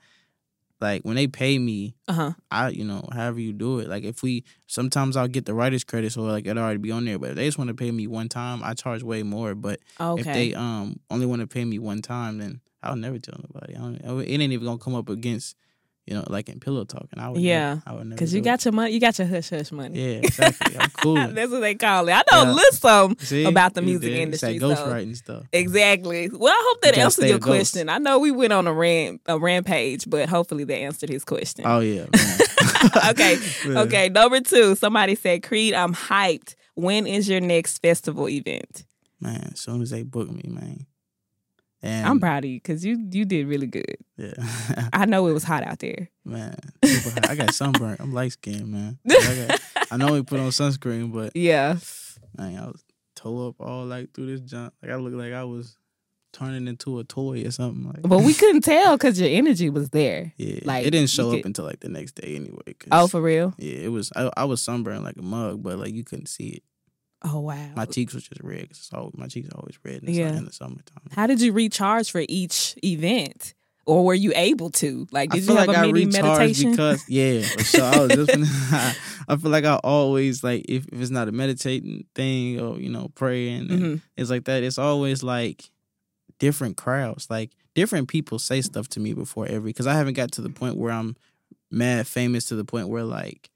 like 0.80 1.02
when 1.02 1.16
they 1.16 1.26
pay 1.26 1.58
me, 1.58 1.94
Uh 2.08 2.12
huh. 2.12 2.32
I, 2.50 2.68
you 2.68 2.84
know, 2.84 3.08
however 3.12 3.40
you 3.40 3.52
do 3.52 3.80
it. 3.80 3.88
Like 3.88 4.04
if 4.04 4.22
we, 4.22 4.44
sometimes 4.66 5.16
I'll 5.16 5.26
get 5.28 5.46
the 5.46 5.54
writer's 5.54 5.84
credit, 5.84 6.12
so 6.12 6.22
like 6.22 6.46
it'll 6.46 6.62
already 6.62 6.78
be 6.78 6.90
on 6.92 7.04
there. 7.04 7.18
But 7.18 7.30
if 7.30 7.36
they 7.36 7.46
just 7.46 7.58
want 7.58 7.68
to 7.68 7.74
pay 7.74 7.90
me 7.90 8.06
one 8.06 8.28
time, 8.28 8.62
I 8.62 8.74
charge 8.74 9.02
way 9.02 9.22
more. 9.22 9.54
But 9.54 9.80
Okay. 10.00 10.20
if 10.20 10.32
they 10.32 10.54
um 10.54 11.00
only 11.10 11.26
want 11.26 11.40
to 11.40 11.46
pay 11.46 11.64
me 11.64 11.78
one 11.78 12.02
time, 12.02 12.38
then 12.38 12.60
I'll 12.82 12.96
never 12.96 13.18
tell 13.18 13.38
nobody. 13.42 13.74
I 13.74 13.78
don't, 13.78 14.20
it 14.22 14.30
ain't 14.40 14.52
even 14.52 14.64
gonna 14.66 14.78
come 14.78 14.94
up 14.94 15.08
against, 15.08 15.56
you 16.07 16.14
know, 16.14 16.24
like 16.28 16.48
in 16.48 16.61
pillow 16.61 16.84
talking. 16.84 17.18
I 17.18 17.28
would 17.30 17.40
Yeah, 17.40 17.68
never, 17.74 17.82
I 17.86 17.92
would 17.94 18.07
never. 18.07 18.14
Because 18.14 18.32
you 18.32 18.40
got 18.40 18.64
your 18.64 18.72
money, 18.72 18.92
you 18.92 19.00
got 19.00 19.18
your 19.18 19.26
hush 19.26 19.50
hush 19.50 19.72
money. 19.72 19.98
yeah, 20.00 20.18
exactly. 20.18 20.76
I'm 20.78 20.90
cool. 21.02 21.14
That's 21.16 21.50
what 21.50 21.61
they 21.61 21.74
call 21.74 22.09
it. 22.09 22.12
I 22.12 22.22
know 22.30 22.42
Yeah. 22.44 22.50
a 22.50 22.52
little 22.52 22.72
something 22.72 23.26
See? 23.26 23.44
about 23.44 23.74
the 23.74 23.82
music 23.82 24.11
did. 24.12 24.18
industry. 24.20 24.57
It's 24.57 24.61
so- 24.64 24.74
ghostwriting 24.74 25.16
stuff. 25.16 25.44
Exactly. 25.52 26.28
Well, 26.32 26.52
I 26.52 26.62
hope 26.68 26.80
that 26.82 26.90
gotta 26.94 27.04
answered 27.04 27.28
your 27.28 27.38
question. 27.40 27.88
I 27.88 27.98
know 27.98 28.18
we 28.20 28.30
went 28.30 28.52
on 28.52 28.66
a 28.66 28.72
rant 28.72 29.20
a 29.26 29.38
rampage, 29.38 30.09
but 30.09 30.28
hopefully 30.28 30.64
they 30.64 30.82
answered 30.82 31.09
his 31.11 31.24
question. 31.24 31.64
Oh 31.66 31.80
yeah. 31.80 32.07
Okay. 33.11 33.38
Yeah. 33.66 33.80
Okay. 33.82 34.09
Number 34.09 34.40
two, 34.40 34.74
somebody 34.76 35.14
said, 35.16 35.42
Creed, 35.42 35.74
I'm 35.74 35.94
hyped. 35.94 36.54
When 36.74 37.07
is 37.07 37.28
your 37.28 37.40
next 37.40 37.78
festival 37.82 38.28
event? 38.28 38.84
Man, 39.20 39.50
as 39.54 39.61
soon 39.61 39.80
as 39.82 39.90
they 39.90 40.02
book 40.02 40.30
me, 40.30 40.42
man. 40.46 40.86
And 41.82 42.06
I'm 42.06 42.20
proud 42.20 42.44
of 42.44 42.50
you 42.50 42.56
because 42.58 42.84
you 42.84 43.06
you 43.12 43.24
did 43.24 43.46
really 43.46 43.66
good. 43.66 43.96
Yeah. 44.16 44.32
I 44.92 45.04
know 45.06 45.26
it 45.28 45.32
was 45.32 45.44
hot 45.52 45.62
out 45.62 45.78
there. 45.78 46.08
man. 46.24 46.56
I 47.28 47.34
got 47.36 47.54
sunburned. 47.54 47.98
I'm 48.00 48.12
light 48.12 48.32
skinned, 48.32 48.68
man. 48.68 48.98
I, 49.10 49.46
got, 49.48 49.60
I 49.92 49.96
know 49.96 50.12
we 50.12 50.22
put 50.22 50.40
on 50.40 50.48
sunscreen, 50.50 51.12
but 51.12 51.36
Yeah. 51.36 51.76
man, 52.36 52.58
I 52.58 52.66
was 52.66 52.82
toe 53.14 53.48
up 53.48 53.56
all 53.60 53.84
like 53.84 54.12
through 54.14 54.26
this 54.26 54.40
junk. 54.40 54.72
Like 54.82 54.90
I 54.92 54.96
looked 54.96 55.16
like 55.16 55.32
I 55.32 55.44
was 55.44 55.76
turning 56.32 56.66
into 56.68 56.98
a 56.98 57.04
toy 57.04 57.44
or 57.44 57.50
something. 57.50 57.86
Like, 57.86 58.02
But 58.02 58.18
we 58.22 58.34
couldn't 58.34 58.62
tell 58.62 58.96
because 58.96 59.18
your 59.20 59.30
energy 59.30 59.70
was 59.70 59.90
there. 59.90 60.32
yeah, 60.36 60.60
like, 60.64 60.86
it 60.86 60.90
didn't 60.90 61.08
show 61.10 61.30
could- 61.30 61.40
up 61.40 61.44
until 61.46 61.64
like 61.66 61.80
the 61.80 61.88
next 61.88 62.12
day 62.16 62.36
anyway. 62.36 62.74
Oh, 62.90 63.06
for 63.06 63.20
real? 63.22 63.54
yeah, 63.58 63.72
it 63.84 63.88
was. 63.92 64.12
I, 64.16 64.30
I 64.36 64.44
was 64.44 64.62
sunburned 64.62 65.04
like 65.04 65.16
a 65.18 65.22
mug, 65.22 65.62
but 65.62 65.78
like 65.78 65.92
you 65.94 66.04
couldn't 66.04 66.26
see 66.28 66.48
it. 66.48 66.62
Oh, 67.28 67.40
wow. 67.40 67.70
My 67.74 67.84
cheeks 67.86 68.14
was 68.14 68.24
just 68.28 68.40
red 68.42 68.62
because 68.62 68.88
always, 68.94 69.14
my 69.16 69.26
cheeks 69.26 69.48
are 69.48 69.56
always 69.58 69.76
red 69.84 69.96
in 69.96 70.06
the, 70.06 70.12
Yeah. 70.12 70.28
sun, 70.28 70.38
in 70.38 70.44
the 70.44 70.52
summertime. 70.52 71.02
How 71.10 71.26
did 71.26 71.40
you 71.40 71.52
recharge 71.52 72.10
for 72.10 72.22
each 72.28 72.76
event? 72.84 73.54
Or 73.84 74.04
were 74.04 74.14
you 74.14 74.32
able 74.34 74.70
to? 74.70 75.06
Like, 75.12 75.30
I 75.32 75.36
did 75.36 75.44
feel 75.44 75.54
you 75.54 75.58
have 75.60 75.68
like 75.68 75.76
a 75.76 75.80
I 75.80 75.82
mini 75.86 76.06
recharged 76.06 76.22
meditation? 76.58 76.70
because 76.72 77.04
yeah, 77.08 77.46
so. 77.62 77.84
I 77.84 78.00
was 78.00 78.14
just 78.14 78.32
gonna, 78.32 78.46
I 79.28 79.36
feel 79.36 79.50
like 79.50 79.64
I 79.64 79.76
always 79.76 80.42
like 80.42 80.64
if, 80.68 80.86
if 80.88 81.00
it's 81.00 81.10
not 81.10 81.28
a 81.28 81.32
meditating 81.32 82.04
thing 82.14 82.60
or 82.60 82.78
you 82.80 82.90
know 82.90 83.10
praying 83.14 83.70
and 83.70 83.82
Mhm. 83.82 84.00
it's 84.16 84.28
like 84.30 84.44
that. 84.46 84.62
It's 84.64 84.78
always 84.78 85.22
like 85.22 85.70
different 86.38 86.76
crowds, 86.76 87.30
like 87.30 87.50
different 87.74 88.08
people 88.08 88.38
say 88.38 88.60
stuff 88.60 88.88
to 88.88 89.00
me 89.00 89.12
before 89.14 89.46
every 89.46 89.70
because 89.70 89.86
I 89.86 89.94
haven't 89.94 90.14
got 90.14 90.32
to 90.32 90.42
the 90.42 90.50
point 90.50 90.76
where 90.76 90.92
I'm 90.92 91.16
mad 91.70 92.06
famous 92.08 92.46
to 92.46 92.56
the 92.56 92.64
point 92.64 92.88
where 92.88 93.04
like 93.04 93.50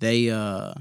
they 0.00 0.28
uh 0.30 0.74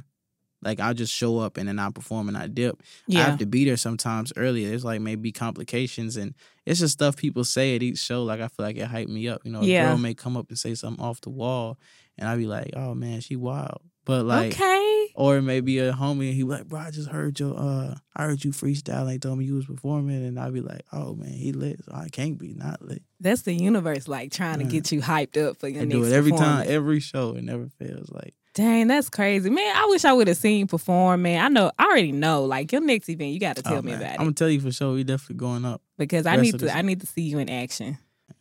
like 0.64 0.80
I'll 0.80 0.94
just 0.94 1.14
show 1.14 1.40
up 1.40 1.58
and 1.58 1.68
then 1.68 1.80
I 1.80 1.90
perform 1.90 2.28
and 2.28 2.38
I 2.38 2.48
dip. 2.48 2.82
Yeah. 3.08 3.20
I 3.20 3.24
have 3.24 3.40
to 3.40 3.46
be 3.46 3.66
there 3.66 3.78
sometimes 3.78 4.32
earlier. 4.36 4.70
There's 4.70 4.86
like 4.86 5.02
maybe 5.02 5.32
complications 5.32 6.18
and 6.18 6.34
it's 6.66 6.80
just 6.80 6.94
stuff 6.94 7.18
people 7.18 7.44
say 7.44 7.76
at 7.76 7.84
each 7.84 8.00
show. 8.00 8.24
Like 8.24 8.42
I 8.42 8.48
feel 8.48 8.66
like 8.66 8.78
it 8.78 8.90
hyped 8.90 9.08
me 9.08 9.28
up. 9.28 9.42
You 9.44 9.52
know, 9.52 9.62
a 9.62 9.68
girl 9.68 9.98
may 9.98 10.14
come 10.14 10.38
up 10.38 10.50
and 10.50 10.58
say 10.58 10.76
something 10.76 11.04
off 11.04 11.22
the 11.22 11.30
wall 11.30 11.80
and 12.18 12.30
I'd 12.30 12.38
be 12.38 12.48
like, 12.48 12.72
Oh 12.76 12.94
man, 12.94 13.22
she 13.22 13.36
wild. 13.36 13.82
But 14.04 14.26
like 14.26 14.54
okay. 14.54 15.12
or 15.16 15.42
maybe 15.42 15.78
a 15.80 15.94
homie 15.94 16.28
and 16.28 16.34
he 16.34 16.44
like, 16.44 16.68
Bro, 16.68 16.80
I 16.80 16.92
just 16.92 17.10
heard 17.10 17.40
your 17.40 17.58
uh 17.58 17.96
I 18.16 18.24
heard 18.24 18.44
you 18.44 18.52
freestyle 18.52 19.08
they 19.08 19.18
told 19.18 19.40
me 19.40 19.46
you 19.46 19.56
was 19.56 19.66
performing 19.66 20.26
and 20.26 20.40
I'd 20.40 20.54
be 20.54 20.62
like, 20.62 20.86
Oh 20.92 21.16
man, 21.16 21.32
he 21.32 21.54
lit. 21.54 21.84
So 21.86 21.92
I 21.94 22.10
can't 22.10 22.38
be 22.38 22.54
not 22.54 22.84
lit. 22.84 23.02
That's 23.20 23.42
the 23.42 23.54
universe, 23.54 24.08
like 24.08 24.32
trying 24.32 24.60
to 24.60 24.66
get 24.66 24.92
you 24.92 25.02
hyped 25.02 25.42
up 25.42 25.58
for 25.58 25.68
your 25.68 25.82
I 25.82 25.86
next 25.86 25.98
do 25.98 26.04
it 26.06 26.14
every 26.14 26.32
time, 26.32 26.66
every 26.68 27.00
show. 27.00 27.36
It 27.36 27.44
never 27.44 27.68
fails. 27.80 28.12
Like 28.12 28.36
Dang, 28.54 28.88
that's 28.88 29.10
crazy, 29.10 29.50
man. 29.50 29.76
I 29.76 29.86
wish 29.86 30.04
I 30.04 30.12
would 30.12 30.28
have 30.28 30.36
seen 30.36 30.60
you 30.60 30.66
perform, 30.66 31.22
man. 31.22 31.46
I 31.46 31.48
know, 31.48 31.72
I 31.80 31.86
already 31.86 32.12
know. 32.12 32.44
Like 32.44 32.72
your 32.74 32.82
next 32.82 33.08
event, 33.08 33.32
you 33.32 33.40
got 33.40 33.56
to 33.56 33.64
oh, 33.66 33.70
tell 33.70 33.80
oh, 33.80 33.82
me 33.82 33.92
man. 33.92 34.02
about 34.02 34.14
it. 34.14 34.20
I'm 34.20 34.26
gonna 34.26 34.34
tell 34.34 34.50
you 34.50 34.60
for 34.60 34.72
sure 34.72 34.94
we 34.94 35.04
definitely 35.06 35.38
going 35.38 35.64
up. 35.64 35.82
because 35.98 36.26
I 36.26 36.36
need 36.36 36.52
to. 36.52 36.58
this- 36.58 36.76
I 36.76 36.82
need 36.82 37.00
to 37.02 37.08
see 37.08 37.22
you 37.22 37.40
in 37.40 37.50
action. 37.50 37.98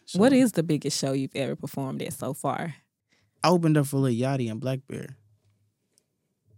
So, 0.07 0.19
What 0.19 0.33
is 0.33 0.53
the 0.53 0.65
biggest 0.65 0.99
show 0.99 1.13
you've 1.13 1.37
ever 1.37 1.55
performed 1.55 2.03
at 2.03 2.13
so 2.13 2.35
far? 2.35 2.75
I 3.45 3.49
opened 3.49 3.77
up 3.79 3.87
for 3.87 3.99
Lil 3.99 4.13
Yachty 4.13 4.51
and 4.51 4.61
blackbear. 4.61 5.15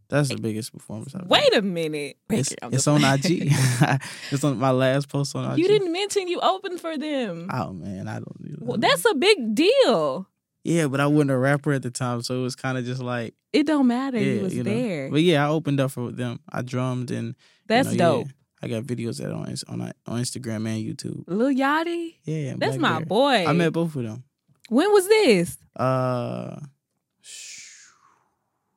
That's 0.09 0.29
the 0.29 0.37
biggest 0.37 0.73
performance 0.73 1.15
I've 1.15 1.23
done. 1.23 1.29
Wait 1.29 1.55
a 1.55 1.63
minute. 1.63 2.19
It's, 2.29 2.55
it's 2.63 2.87
on 2.87 3.03
IG. 3.05 3.49
it's 4.31 4.45
on 4.45 4.59
my 4.59 4.71
last 4.71 5.09
post 5.09 5.35
on 5.35 5.53
IG. 5.53 5.59
you 5.59 5.69
didn't 5.69 5.93
mention 5.93 6.29
you 6.29 6.39
opened 6.41 6.81
for 6.81 6.97
them. 6.99 7.49
Oh 7.53 7.73
man, 7.73 8.09
I 8.09 8.15
don't. 8.15 8.43
do 8.43 8.57
Well, 8.61 8.79
that's 8.79 9.05
a 9.11 9.15
big 9.15 9.55
deal. 9.55 10.27
Yeah, 10.65 10.87
but 10.87 11.01
I 11.01 11.07
wasn't 11.07 11.31
a 11.33 11.39
rapper 11.39 11.73
at 11.73 11.83
the 11.83 11.91
time, 11.91 12.23
so 12.23 12.39
it 12.39 12.43
was 12.43 12.55
kind 12.57 12.79
of 12.79 12.85
just 12.85 13.03
like 13.03 13.35
It 13.53 13.67
don't 13.67 13.87
matter. 13.87 14.19
yeah, 14.19 14.33
you 14.35 14.43
was 14.43 14.55
you 14.55 14.63
know. 14.65 14.71
there. 14.73 15.11
But 15.11 15.23
yeah, 15.23 15.45
I 15.47 15.49
opened 15.51 15.81
up 15.81 15.91
for 15.93 16.11
them. 16.13 16.41
I 16.51 16.63
drummed 16.63 17.11
and 17.11 17.29
you 17.29 17.35
That's 17.69 17.89
know, 17.93 17.97
dope. 18.23 18.27
yeah, 18.27 18.33
I 18.63 18.69
got 18.69 18.85
videos 18.85 19.19
that 19.19 19.31
on 19.33 19.55
on 19.69 19.93
on 20.07 20.21
Instagram 20.21 20.67
and 20.69 20.85
YouTube. 20.85 21.25
Lil 21.27 21.49
Yachty. 21.55 22.15
Yeah, 22.25 22.55
That's 22.57 22.77
Black 22.77 22.81
my 22.81 22.99
Bear. 23.01 23.07
boy. 23.07 23.45
I 23.47 23.53
met 23.53 23.73
both 23.73 23.95
of 23.97 24.03
them. 24.05 24.25
When 24.69 24.91
was 24.93 25.07
this? 25.09 25.59
Uh, 25.77 26.61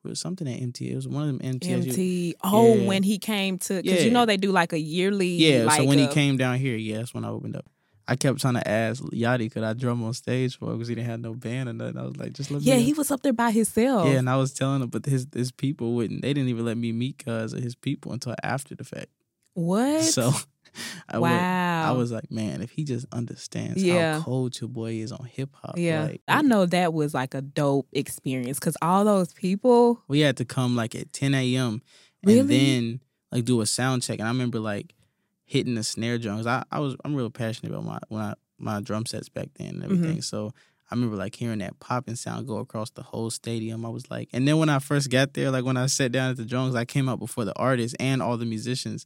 it 0.04 0.10
was 0.10 0.20
something 0.20 0.48
at 0.48 0.62
MT. 0.62 0.92
It 0.92 0.96
was 0.96 1.08
one 1.08 1.24
of 1.30 1.38
them 1.40 1.42
MTS. 1.44 1.88
MT. 1.88 2.36
Oh, 2.44 2.76
Yeah. 2.76 2.86
when 2.88 3.02
he 3.04 3.18
came 3.18 3.58
to, 3.60 3.82
because 3.82 4.00
Yeah. 4.00 4.06
you 4.06 4.12
know 4.12 4.26
they 4.26 4.38
do 4.38 4.52
like 4.52 4.72
a 4.74 4.80
yearly. 4.80 5.30
Yeah, 5.30 5.64
like 5.66 5.78
so 5.82 5.86
when 5.86 5.98
he 5.98 6.06
uh, 6.06 6.12
came 6.12 6.38
down 6.38 6.60
here, 6.60 6.76
yeah, 6.76 6.98
that's 6.98 7.14
when 7.14 7.26
I 7.26 7.30
opened 7.30 7.56
up. 7.56 7.66
I 8.08 8.16
kept 8.16 8.40
trying 8.40 8.54
to 8.56 8.68
ask 8.68 9.02
Yachty 9.06 9.52
could 9.52 9.64
I 9.64 9.74
drum 9.74 10.04
on 10.04 10.14
stage 10.14 10.58
for 10.60 10.72
because 10.74 10.88
he 10.88 10.96
didn't 10.96 11.10
have 11.10 11.20
no 11.22 11.34
band 11.34 11.70
or 11.70 11.74
nothing. 11.74 11.98
I 11.98 12.04
was 12.04 12.18
like, 12.18 12.34
just 12.34 12.52
let 12.52 12.62
me. 12.62 12.68
Yeah, 12.68 12.76
he 12.78 12.94
was 12.94 13.10
up 13.12 13.22
there 13.24 13.34
by 13.34 13.52
himself. 13.52 14.08
Yeah, 14.08 14.20
and 14.20 14.30
I 14.30 14.38
was 14.38 14.54
telling 14.54 14.82
him, 14.84 14.90
but 14.90 15.06
his 15.06 15.26
his 15.34 15.52
people 15.52 15.94
wouldn't. 15.94 16.22
They 16.22 16.34
didn't 16.34 16.50
even 16.50 16.66
let 16.66 16.78
me 16.78 16.92
meet 16.92 17.24
cuz 17.26 17.54
of 17.54 17.64
his 17.64 17.74
people 17.76 18.12
until 18.14 18.36
after 18.44 18.76
the 18.76 18.84
fact. 18.84 19.08
What? 19.56 20.04
So, 20.04 20.32
I 21.10 21.18
went- 21.20 21.34
wow. 21.42 21.90
I 21.90 21.92
was 21.94 22.12
like, 22.12 22.30
man, 22.30 22.62
if 22.62 22.72
he 22.72 22.84
just 22.84 23.06
understands 23.12 23.82
Yeah. 23.82 24.18
how 24.20 24.24
cold 24.24 24.60
your 24.60 24.68
boy 24.70 24.94
is 24.96 25.12
on 25.12 25.26
hip 25.26 25.50
hop, 25.56 25.78
Yeah, 25.78 26.04
like, 26.06 26.22
I 26.28 26.42
know 26.42 26.66
that 26.66 26.94
was 26.94 27.14
like 27.14 27.34
a 27.34 27.42
dope 27.42 27.88
experience 27.94 28.60
because 28.60 28.76
all 28.82 29.06
those 29.06 29.34
people. 29.34 30.02
we 30.08 30.20
had 30.20 30.38
to 30.38 30.46
come 30.46 30.76
like 30.76 30.94
at 30.96 31.14
10 31.14 31.34
a.m. 31.34 31.82
and 32.24 32.50
then 32.50 33.00
like 33.32 33.46
do 33.46 33.62
a 33.62 33.66
sound 33.66 34.04
check. 34.04 34.20
And 34.20 34.28
I 34.28 34.32
remember 34.32 34.60
like 34.60 34.94
hitting 35.46 35.76
the 35.76 35.84
snare 35.84 36.18
drums. 36.18 36.46
I, 36.48 36.64
I 36.72 36.80
was 36.80 36.96
I'm 37.06 37.16
real 37.16 37.30
passionate 37.30 37.72
about 37.72 37.86
my 37.86 38.00
when 38.10 38.22
I 38.22 38.34
my 38.58 38.82
drum 38.82 39.06
sets 39.06 39.30
back 39.30 39.50
then 39.56 39.68
and 39.68 39.84
Mm-hmm. 39.84 39.94
everything. 39.94 40.22
So 40.22 40.52
I 40.92 40.96
remember 40.96 41.16
like 41.16 41.36
hearing 41.36 41.60
that 41.60 41.80
popping 41.80 42.16
sound 42.16 42.48
go 42.48 42.58
across 42.58 42.90
the 42.92 43.04
whole 43.04 43.30
stadium. 43.30 43.86
I 43.86 43.90
was 43.90 44.10
like, 44.12 44.30
and 44.34 44.48
then 44.48 44.58
when 44.58 44.70
I 44.70 44.80
first 44.80 45.10
got 45.10 45.34
there, 45.34 45.50
like 45.52 45.66
when 45.66 45.78
I 45.78 45.88
sat 45.88 46.12
down 46.12 46.32
at 46.32 46.38
the 46.38 46.46
drums, 46.46 46.76
I 46.76 46.86
came 46.86 47.10
out 47.10 47.20
before 47.20 47.44
the 47.46 47.56
artists 47.58 47.96
and 48.00 48.22
all 48.22 48.38
the 48.38 48.46
musicians. 48.46 49.06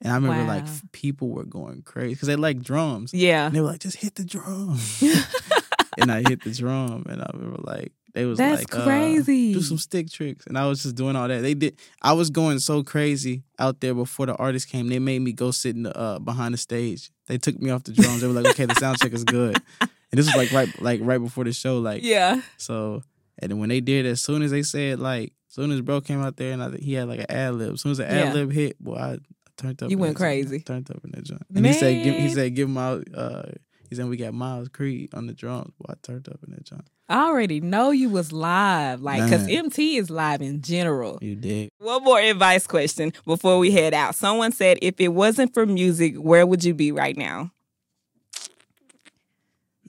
And 0.00 0.10
I 0.12 0.16
remember 0.16 0.42
like 0.42 0.64
Wow. 0.64 0.70
f- 0.72 0.82
people 0.92 1.28
were 1.28 1.44
going 1.44 1.82
crazy 1.82 2.14
because 2.14 2.26
they 2.28 2.34
like 2.36 2.60
drums. 2.60 3.14
Yeah. 3.14 3.46
And 3.46 3.54
they 3.54 3.60
were 3.60 3.68
like, 3.68 3.80
just 3.80 3.98
hit 3.98 4.16
the 4.16 4.24
drum. 4.24 4.78
and 5.98 6.10
I 6.10 6.22
hit 6.28 6.42
the 6.42 6.52
drum, 6.52 7.04
and 7.08 7.22
I 7.22 7.30
remember 7.34 7.60
like 7.62 7.92
they 8.14 8.24
was 8.26 8.38
That's 8.38 8.62
like, 8.62 8.74
uh, 8.74 8.84
crazy. 8.84 9.54
do 9.54 9.62
some 9.62 9.78
stick 9.78 10.10
tricks, 10.10 10.46
and 10.46 10.58
I 10.58 10.66
was 10.66 10.82
just 10.82 10.94
doing 10.96 11.16
all 11.16 11.28
that. 11.28 11.40
They 11.42 11.54
did. 11.54 11.78
I 12.02 12.12
was 12.12 12.30
going 12.30 12.58
so 12.58 12.82
crazy 12.82 13.42
out 13.58 13.80
there 13.80 13.94
before 13.94 14.26
the 14.26 14.34
artist 14.36 14.68
came. 14.68 14.88
They 14.88 14.98
made 14.98 15.20
me 15.20 15.32
go 15.32 15.50
sit 15.50 15.74
in 15.76 15.84
the 15.84 15.96
uh, 15.96 16.18
behind 16.18 16.52
the 16.54 16.58
stage. 16.58 17.10
They 17.26 17.38
took 17.38 17.58
me 17.60 17.70
off 17.70 17.84
the 17.84 17.92
drums. 17.92 18.20
They 18.20 18.26
were 18.26 18.34
like, 18.34 18.46
okay, 18.52 18.66
the 18.66 18.74
sound 18.74 18.98
check 18.98 19.12
is 19.12 19.24
good. 19.24 19.56
And 20.12 20.18
this 20.18 20.26
was 20.26 20.36
like 20.36 20.52
right 20.52 20.82
like 20.82 21.00
right 21.02 21.16
before 21.16 21.44
the 21.44 21.54
show, 21.54 21.78
like 21.78 22.02
Yeah. 22.02 22.42
so. 22.58 23.02
And 23.38 23.50
then 23.50 23.58
when 23.58 23.70
they 23.70 23.80
did, 23.80 24.04
as 24.04 24.20
soon 24.20 24.42
as 24.42 24.50
they 24.50 24.62
said 24.62 24.98
like, 25.00 25.32
as 25.48 25.54
soon 25.54 25.70
as 25.72 25.80
bro 25.80 26.02
came 26.02 26.20
out 26.22 26.36
there, 26.36 26.52
and 26.52 26.62
I 26.62 26.76
he 26.76 26.92
had 26.92 27.08
like 27.08 27.20
an 27.20 27.30
ad 27.30 27.54
lib. 27.54 27.72
As 27.72 27.80
soon 27.80 27.92
as 27.92 27.96
the 27.98 28.10
ad 28.10 28.34
lib 28.34 28.52
hit, 28.52 28.78
boy, 28.78 28.96
I 28.96 29.18
turned 29.56 29.82
up. 29.82 29.90
You 29.90 29.96
went 29.96 30.18
that 30.18 30.22
joint. 30.22 30.48
crazy. 30.48 30.60
Turned 30.60 30.90
up 30.90 31.02
in 31.02 31.12
that 31.12 31.24
joint. 31.24 31.46
And 31.54 31.64
he 31.64 31.72
said, 31.72 32.04
give, 32.04 32.14
he 32.14 32.28
said, 32.28 32.54
give 32.54 32.68
him 32.68 32.76
out. 32.76 33.04
Uh, 33.14 33.52
he 33.92 33.96
said 33.96 34.08
we 34.08 34.16
got 34.16 34.32
Miles 34.32 34.68
Creed 34.68 35.12
on 35.12 35.26
the 35.26 35.34
drums. 35.34 35.72
Boy, 35.78 35.92
I 35.92 35.94
turned 36.02 36.28
up 36.28 36.40
in 36.46 36.54
that 36.54 36.64
joint. 36.64 36.86
I 37.08 37.26
already 37.26 37.60
know 37.60 37.90
you 37.90 38.08
was 38.08 38.32
live, 38.32 39.02
like, 39.02 39.22
because 39.22 39.46
MT 39.46 39.98
is 39.98 40.08
live 40.08 40.40
in 40.40 40.62
general. 40.62 41.18
You 41.20 41.34
did. 41.34 41.68
One 41.78 42.02
more 42.02 42.18
advice 42.18 42.66
question 42.66 43.12
before 43.26 43.58
we 43.58 43.70
head 43.70 43.92
out. 43.92 44.14
Someone 44.14 44.52
said, 44.52 44.78
if 44.80 44.98
it 44.98 45.08
wasn't 45.08 45.52
for 45.52 45.66
music, 45.66 46.16
where 46.16 46.46
would 46.46 46.64
you 46.64 46.72
be 46.72 46.90
right 46.90 47.16
now? 47.16 47.50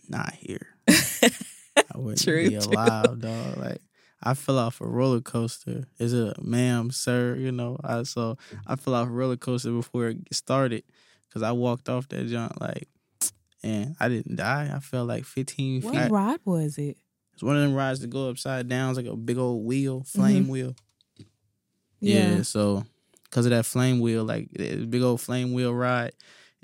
not 0.09 0.33
here. 0.33 0.67
I 0.87 1.97
wouldn't 1.97 2.21
True, 2.21 2.49
be 2.49 2.57
true. 2.57 2.73
alive, 2.73 3.21
dog. 3.21 3.57
Like 3.57 3.81
I 4.21 4.33
fell 4.33 4.59
off 4.59 4.81
a 4.81 4.85
roller 4.85 5.21
coaster. 5.21 5.87
Is 5.97 6.13
it 6.13 6.37
a 6.37 6.41
ma'am, 6.43 6.91
sir? 6.91 7.35
You 7.35 7.51
know, 7.53 7.77
I 7.83 8.03
so 8.03 8.37
I 8.67 8.75
fell 8.75 8.95
off 8.95 9.07
a 9.07 9.11
roller 9.11 9.37
coaster 9.37 9.71
before 9.71 10.09
it 10.09 10.17
started 10.33 10.83
because 11.27 11.41
I 11.41 11.51
walked 11.51 11.89
off 11.89 12.07
that 12.09 12.27
jump 12.27 12.59
like, 12.61 12.87
and 13.63 13.95
I 13.99 14.09
didn't 14.09 14.35
die. 14.35 14.71
I 14.73 14.79
fell 14.79 15.05
like 15.05 15.25
15 15.25 15.81
What 15.81 15.95
feet. 15.95 16.11
ride 16.11 16.39
was 16.45 16.77
it? 16.77 16.97
It's 17.33 17.41
one 17.43 17.55
of 17.55 17.61
them 17.63 17.73
rides 17.73 17.99
that 18.01 18.09
go 18.09 18.29
upside 18.29 18.67
down. 18.69 18.89
It's 18.91 18.97
like 18.97 19.07
a 19.07 19.15
big 19.15 19.37
old 19.37 19.65
wheel, 19.65 20.03
flame 20.05 20.47
wheel. 20.47 20.75
Yeah. 21.99 22.41
so 22.41 22.83
because 23.23 23.45
of 23.45 23.51
that 23.51 23.65
flame 23.65 23.99
wheel, 23.99 24.23
like 24.23 24.49
big 24.53 25.01
old 25.01 25.21
flame 25.21 25.53
wheel 25.53 25.73
ride. 25.73 26.13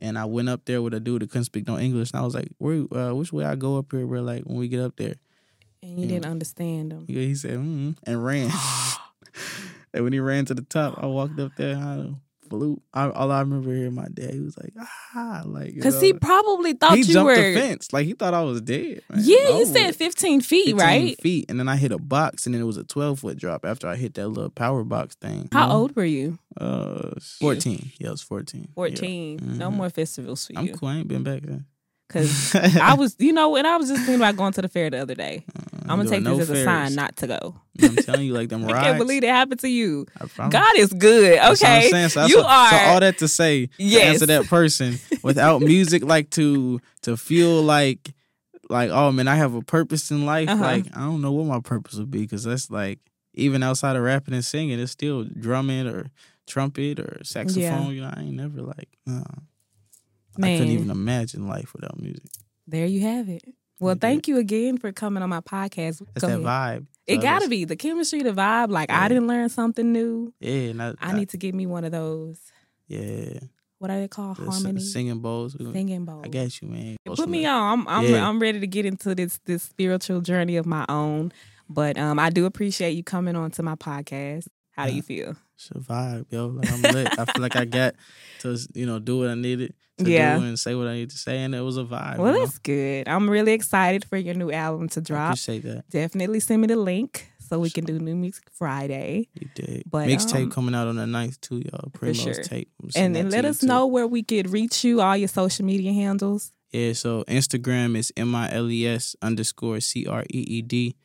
And 0.02 0.18
I 0.18 0.26
went 0.26 0.48
up 0.48 0.64
there 0.66 0.82
with 0.82 0.94
a 0.94 1.00
dude 1.00 1.22
that 1.24 1.30
couldn't 1.30 1.44
speak 1.46 1.68
no 1.68 1.78
English, 1.78 2.12
and 2.12 2.22
I 2.22 2.24
was 2.24 2.34
like, 2.34 2.48
"Where? 2.58 2.86
Uh, 2.90 3.14
which 3.14 3.34
way 3.34 3.44
I 3.44 3.56
go 3.56 3.78
up 3.78 3.92
here?" 3.92 4.06
Bro, 4.08 4.22
like 4.22 4.44
when 4.44 4.58
we 4.58 4.70
get 4.70 4.80
up 4.80 4.96
there, 4.96 5.16
And 5.84 6.00
you 6.00 6.08
didn't 6.08 6.26
understand 6.28 6.92
them. 6.94 7.04
he 7.08 7.16
he 7.28 7.36
said, 7.36 7.58
mm 7.60 7.98
and 8.06 8.24
ran. 8.24 8.50
and 9.94 10.04
when 10.06 10.14
he 10.14 10.20
ran 10.22 10.46
to 10.46 10.54
the 10.54 10.62
top, 10.62 10.98
I 11.04 11.06
walked 11.08 11.38
up 11.40 11.52
there. 11.58 11.76
and 11.76 11.84
I 11.84 12.14
flew. 12.50 12.82
I, 12.94 13.10
all 13.10 13.32
I 13.32 13.40
remember 13.42 13.74
hearing 13.74 13.94
my 13.96 14.08
dad, 14.14 14.34
he 14.34 14.40
was 14.40 14.58
like, 14.58 14.74
"Ah!" 15.16 15.44
Like 15.46 15.68
you 15.70 15.76
Because 15.76 16.02
he 16.02 16.14
probably 16.14 16.74
thought 16.74 16.94
he 16.98 17.04
you 17.04 17.14
jumped 17.14 17.28
were. 17.28 17.36
the 17.36 17.54
fence, 17.54 17.94
like 17.94 18.06
he 18.06 18.14
thought 18.14 18.34
I 18.34 18.42
was 18.42 18.62
dead. 18.62 19.02
man. 19.10 19.22
Yeah, 19.24 19.58
you 19.58 19.66
said 19.66 19.96
15 19.96 20.42
feet, 20.42 20.66
15 20.76 20.78
right? 20.78 21.22
Feet, 21.22 21.46
and 21.50 21.60
then 21.60 21.68
I 21.70 21.76
hit 21.78 21.92
a 21.92 21.98
box, 21.98 22.46
and 22.46 22.54
then 22.56 22.62
it 22.62 22.66
was 22.66 22.78
a 22.78 22.84
twelve 22.84 23.20
foot 23.20 23.38
drop 23.38 23.66
after 23.66 23.88
I 23.88 23.96
hit 23.96 24.16
that 24.16 24.28
little 24.28 24.50
power 24.50 24.84
box 24.84 25.16
thing. 25.16 25.44
you 25.44 25.50
How 25.54 25.68
know? 25.68 25.74
old 25.76 25.96
were 25.96 26.06
you? 26.06 26.40
Uh, 26.60 27.12
fourteen. 27.40 27.92
Yeah, 28.00 28.10
I 28.10 28.12
was 28.12 28.22
fourteen. 28.22 28.62
Yeah. 28.70 28.74
14. 28.76 29.40
No 29.58 29.72
more 29.72 29.90
festivals 29.90 30.48
for 30.48 30.54
I'm 30.58 30.66
you. 30.68 30.74
cool. 30.74 30.90
I 30.90 30.98
ain't 30.98 31.08
been 31.08 31.24
back 31.24 31.42
then. 31.44 31.66
Because 32.10 32.56
I 32.82 32.96
was, 32.96 33.16
you 33.20 33.32
know, 33.32 33.56
and 33.56 33.66
I 33.68 33.78
was 33.78 33.88
just 33.88 34.00
thinking 34.02 34.16
about 34.16 34.36
going 34.36 34.52
to 34.54 34.62
the 34.64 34.68
fair 34.68 34.90
the 34.90 34.98
other 35.00 35.14
day. 35.16 35.46
I'm 35.88 35.98
going 35.98 36.08
to 36.08 36.14
take 36.14 36.24
doing 36.24 36.40
this 36.40 36.50
no 36.50 36.54
as 36.56 36.62
a 36.62 36.66
fairs. 36.66 36.66
sign 36.66 36.96
not 36.96 37.16
to 37.18 37.28
go. 37.28 37.56
I'm 37.82 37.96
telling 37.98 38.26
you, 38.26 38.34
like 38.34 38.50
them 38.50 38.64
I 38.68 38.74
rides. 38.74 38.84
can't 38.86 38.98
believe 38.98 39.24
it 39.24 39.28
happened 39.30 39.60
to 39.62 39.70
you. 39.70 40.06
I. 40.40 40.50
God 40.50 40.76
is 40.78 40.92
good. 40.92 41.38
That's 41.40 41.62
what 41.62 41.70
I'm 41.70 41.78
Okay. 41.80 41.90
saying. 41.92 42.10
So 42.10 42.26
you 42.26 42.38
what- 42.38 42.46
are. 42.48 42.70
So 42.72 42.78
all 42.78 43.00
that 43.00 43.18
to 43.20 43.28
say, 43.28 43.68
to 43.68 43.72
Yes. 43.78 44.06
answer 44.16 44.26
that 44.26 44.46
person 44.48 45.00
without 45.24 45.62
music, 45.62 46.04
like 46.04 46.30
to 46.32 46.82
to 47.04 47.16
feel 47.16 47.62
like 47.64 48.12
like 48.70 48.90
oh 48.92 49.12
man, 49.12 49.28
I 49.28 49.36
have 49.36 49.54
a 49.54 49.62
purpose 49.62 50.10
in 50.12 50.26
life. 50.26 50.50
Uh-huh. 50.50 50.62
Like 50.64 50.86
I 50.96 51.02
don't 51.02 51.22
know 51.22 51.32
what 51.32 51.46
my 51.46 51.60
purpose 51.60 51.96
would 51.96 52.12
be 52.12 52.22
because 52.22 52.44
that's 52.44 52.70
like 52.72 53.00
even 53.36 53.62
outside 53.64 53.96
of 53.96 54.04
rapping 54.04 54.34
and 54.34 54.44
singing, 54.46 54.80
it's 54.80 54.92
still 54.92 55.24
drumming 55.24 55.88
or 55.88 56.08
trumpet 56.48 57.00
or 57.00 57.20
saxophone. 57.24 57.62
Yeah. 57.62 57.90
You 57.90 58.02
know, 58.02 58.14
I 58.16 58.22
ain't 58.22 58.34
never 58.36 58.62
like. 58.62 58.90
Uh, 59.10 59.24
I 60.44 60.58
couldn't 60.58 60.74
even 60.74 60.90
imagine 60.90 61.48
life 61.48 61.74
without 61.74 62.00
music. 62.02 62.24
There 62.68 62.86
you 62.86 63.02
have 63.02 63.30
it. 63.30 63.44
Well, 63.80 63.96
You 63.96 64.00
thank 64.00 64.28
you 64.28 64.38
again 64.38 64.78
for 64.78 64.92
coming 64.92 65.24
on 65.24 65.30
my 65.30 65.40
podcast. 65.42 66.00
That's 66.14 66.22
Go 66.26 66.28
that 66.28 66.40
ahead. 66.42 66.82
vibe. 66.82 66.88
It 67.08 67.16
So 67.16 67.22
got 67.22 67.42
to 67.44 67.48
be 67.50 67.66
the 67.66 67.76
chemistry, 67.78 68.22
the 68.22 68.32
vibe. 68.32 68.70
Like, 68.70 68.90
Yeah. 68.90 69.04
I 69.04 69.08
didn't 69.08 69.28
learn 69.28 69.50
something 69.50 69.92
new. 69.92 70.34
Yeah, 70.40 70.70
and 70.72 70.82
I, 70.84 70.94
I 71.00 71.14
need 71.14 71.30
to 71.30 71.38
get 71.38 71.56
me 71.56 71.66
one 71.66 71.84
of 71.86 71.92
those. 71.92 72.40
Yeah, 72.88 73.40
What 73.78 73.90
are 73.90 74.00
they 74.00 74.08
called? 74.08 74.38
the 74.38 74.52
Harmony 74.52 74.82
singing 74.82 75.20
bowls. 75.20 75.56
Singing 75.58 76.04
bowl. 76.06 76.22
I 76.24 76.28
got 76.28 76.62
you, 76.62 76.68
man. 76.68 76.98
Put 77.06 77.30
me 77.30 77.46
on. 77.46 77.80
I'm 77.80 77.88
I'm, 77.88 78.06
Yeah. 78.06 78.28
I'm 78.28 78.40
ready 78.40 78.60
to 78.60 78.68
get 78.68 78.86
into 78.86 79.16
this 79.16 79.40
this 79.46 79.64
spiritual 79.64 80.22
journey 80.22 80.58
of 80.58 80.66
my 80.66 80.86
own. 80.90 81.32
But 81.70 81.98
um, 81.98 82.18
I 82.20 82.30
do 82.32 82.46
appreciate 82.46 82.92
you 82.92 83.04
coming 83.04 83.36
on 83.36 83.52
to 83.52 83.64
my 83.64 83.76
podcast. 83.76 84.48
How 84.80 84.88
do 84.88 84.94
you 84.96 85.02
feel? 85.02 85.36
survive, 85.56 86.26
yo. 86.30 86.48
Like 86.48 86.72
I'm 86.72 86.82
lit. 86.82 87.20
I 87.20 87.26
feel 87.26 87.42
like 87.42 87.56
I 87.56 87.66
got 87.80 87.96
to, 88.40 88.58
you 88.74 88.86
know, 88.86 88.98
do 89.00 89.20
what 89.20 89.30
I 89.30 89.36
needed 89.36 89.74
to 89.98 90.10
Yeah. 90.10 90.38
do 90.38 90.46
and 90.46 90.58
say 90.58 90.74
what 90.76 90.88
I 90.88 90.94
need 90.94 91.10
to 91.10 91.18
say, 91.18 91.40
and 91.44 91.54
it 91.54 91.62
was 91.62 91.78
a 91.78 91.84
vibe. 91.84 92.18
Well, 92.18 92.34
you 92.34 92.40
know? 92.40 92.46
that's 92.46 92.60
good. 92.60 93.08
I'm 93.10 93.30
really 93.30 93.52
excited 93.52 94.06
for 94.06 94.16
your 94.18 94.36
new 94.36 94.52
album 94.52 94.88
to 94.90 95.02
I 95.02 95.04
drop. 95.04 95.30
appreciate 95.32 95.64
that. 95.64 95.90
Definitely 95.90 96.40
send 96.40 96.62
me 96.62 96.68
the 96.68 96.78
link 96.78 97.30
so 97.40 97.60
we 97.60 97.70
can 97.70 97.84
do 97.84 98.00
New 98.00 98.16
Music 98.16 98.46
Friday. 98.54 99.28
You 99.34 99.50
did. 99.54 99.84
But, 99.90 100.08
Mixtape 100.08 100.44
um, 100.44 100.52
coming 100.52 100.76
out 100.76 100.88
on 100.88 100.96
the 100.96 101.04
9th 101.06 101.42
too, 101.42 101.58
y'all. 101.66 101.90
Primos 101.92 102.24
sure. 102.24 102.34
tape. 102.36 102.70
And 102.96 103.14
then 103.16 103.30
let 103.30 103.44
us 103.44 103.60
too. 103.60 103.68
know 103.68 103.86
where 103.88 104.08
we 104.08 104.24
could 104.24 104.50
reach 104.50 104.84
you, 104.86 105.02
all 105.02 105.18
your 105.18 105.28
social 105.28 105.66
media 105.66 105.92
handles. 105.92 106.54
Yeah, 106.72 106.94
so 106.94 107.24
Instagram 107.24 107.98
is 107.98 108.14
M 108.16 108.34
I 108.36 108.52
L 108.54 108.70
E 108.70 108.86
S 108.88 109.16
underscore 109.22 109.80
C 109.80 110.06
R 110.06 110.24
E 110.32 110.40
E 110.48 110.62
D. 110.62 110.96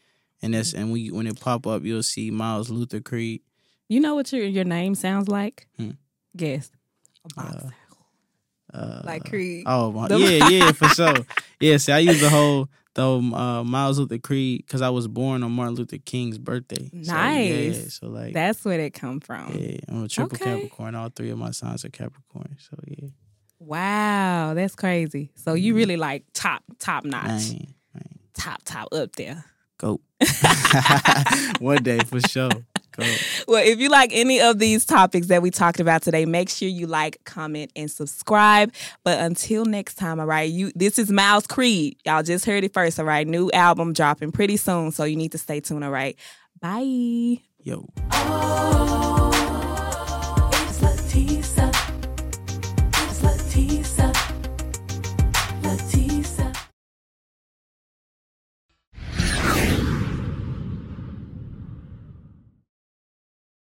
And 0.43 0.53
that's 0.53 0.75
and 0.75 0.93
we 0.93 1.11
when 1.11 1.27
it 1.27 1.41
pop 1.41 1.67
up, 1.67 1.85
you'll 1.85 2.03
see 2.03 2.31
Miles 2.31 2.69
Luther 2.69 3.01
Creed. 3.01 3.41
You 3.89 4.01
know 4.01 4.15
what 4.15 4.33
your 4.33 4.45
your 4.45 4.65
name 4.65 4.95
sounds 4.95 5.29
like? 5.29 5.67
Hmm. 5.79 5.91
Guess. 6.37 6.71
A 7.25 7.35
boxer. 7.35 7.75
Uh, 8.73 9.03
like 9.05 9.25
Creed. 9.29 9.63
Oh 9.67 9.93
my, 9.93 10.09
yeah, 10.09 10.49
yeah, 10.49 10.73
for 10.73 10.89
sure. 10.99 11.15
Yeah, 11.61 11.77
see, 11.77 11.93
I 11.93 11.99
use 12.01 12.21
the 12.21 12.29
whole 12.29 12.69
the 12.95 13.03
whole, 13.03 13.35
uh, 13.35 13.63
Miles 13.63 13.99
Luther 14.01 14.19
Creed 14.19 14.65
because 14.67 14.83
I 14.83 14.89
was 14.91 15.07
born 15.07 15.43
on 15.45 15.53
Martin 15.53 15.75
Luther 15.77 15.99
King's 15.99 16.39
birthday. 16.39 16.91
So, 17.03 17.13
Nice. 17.13 17.77
yeah, 17.77 17.89
so 17.89 18.07
like 18.09 18.35
That's 18.35 18.65
where 18.65 18.81
it 18.81 18.93
come 18.95 19.21
from. 19.21 19.53
Yeah, 19.57 19.79
I'm 19.89 20.05
a 20.05 20.09
triple 20.09 20.37
Okay. 20.37 20.45
Capricorn. 20.51 20.95
All 20.97 21.09
three 21.15 21.31
of 21.31 21.39
my 21.39 21.53
signs 21.53 21.85
are 21.85 21.89
Capricorn. 21.91 22.57
So 22.59 22.77
yeah, 22.89 23.09
Wow, 23.61 24.55
that's 24.55 24.75
crazy. 24.75 25.31
So 25.37 25.55
you 25.55 25.75
really 25.77 25.97
like 25.97 26.25
top 26.33 26.65
top 26.81 27.05
notch, 27.05 27.25
man, 27.51 27.75
man, 27.95 28.19
top 28.35 28.63
top 28.65 28.89
up 28.93 29.15
there. 29.15 29.45
go. 29.79 30.01
One 31.61 31.83
day 31.85 32.01
for 32.01 32.21
sure. 32.21 32.51
Go. 32.97 33.05
Well, 33.47 33.63
if 33.65 33.79
you 33.79 33.89
like 33.89 34.11
any 34.13 34.41
of 34.41 34.59
these 34.59 34.87
topics 34.87 35.27
that 35.27 35.43
we 35.43 35.51
talked 35.51 35.79
about 35.79 36.03
today, 36.03 36.25
make 36.25 36.49
sure 36.49 36.69
you 36.69 36.87
like, 36.87 37.23
comment, 37.25 37.71
and 37.77 37.91
subscribe. 37.91 38.73
But 39.03 39.21
until 39.21 39.65
next 39.65 39.95
time, 39.97 40.19
all 40.19 40.27
right, 40.27 40.51
you 40.51 40.73
this 40.75 40.99
is 40.99 41.11
Miles 41.11 41.47
Creed. 41.47 41.97
Y'all 42.07 42.23
just 42.23 42.47
heard 42.47 42.65
it 42.65 42.73
first, 42.73 42.99
all 42.99 43.05
right. 43.05 43.27
New 43.27 43.51
album 43.53 43.93
dropping 43.93 44.33
pretty 44.33 44.57
soon, 44.57 44.93
so 44.93 45.05
you 45.05 45.17
need 45.17 45.33
to 45.33 45.39
stay 45.39 45.61
tuned, 45.61 45.85
all 45.85 45.91
right. 45.91 46.17
Bye. 46.61 47.43
Yo. 47.63 47.89
Oh, 48.13 49.35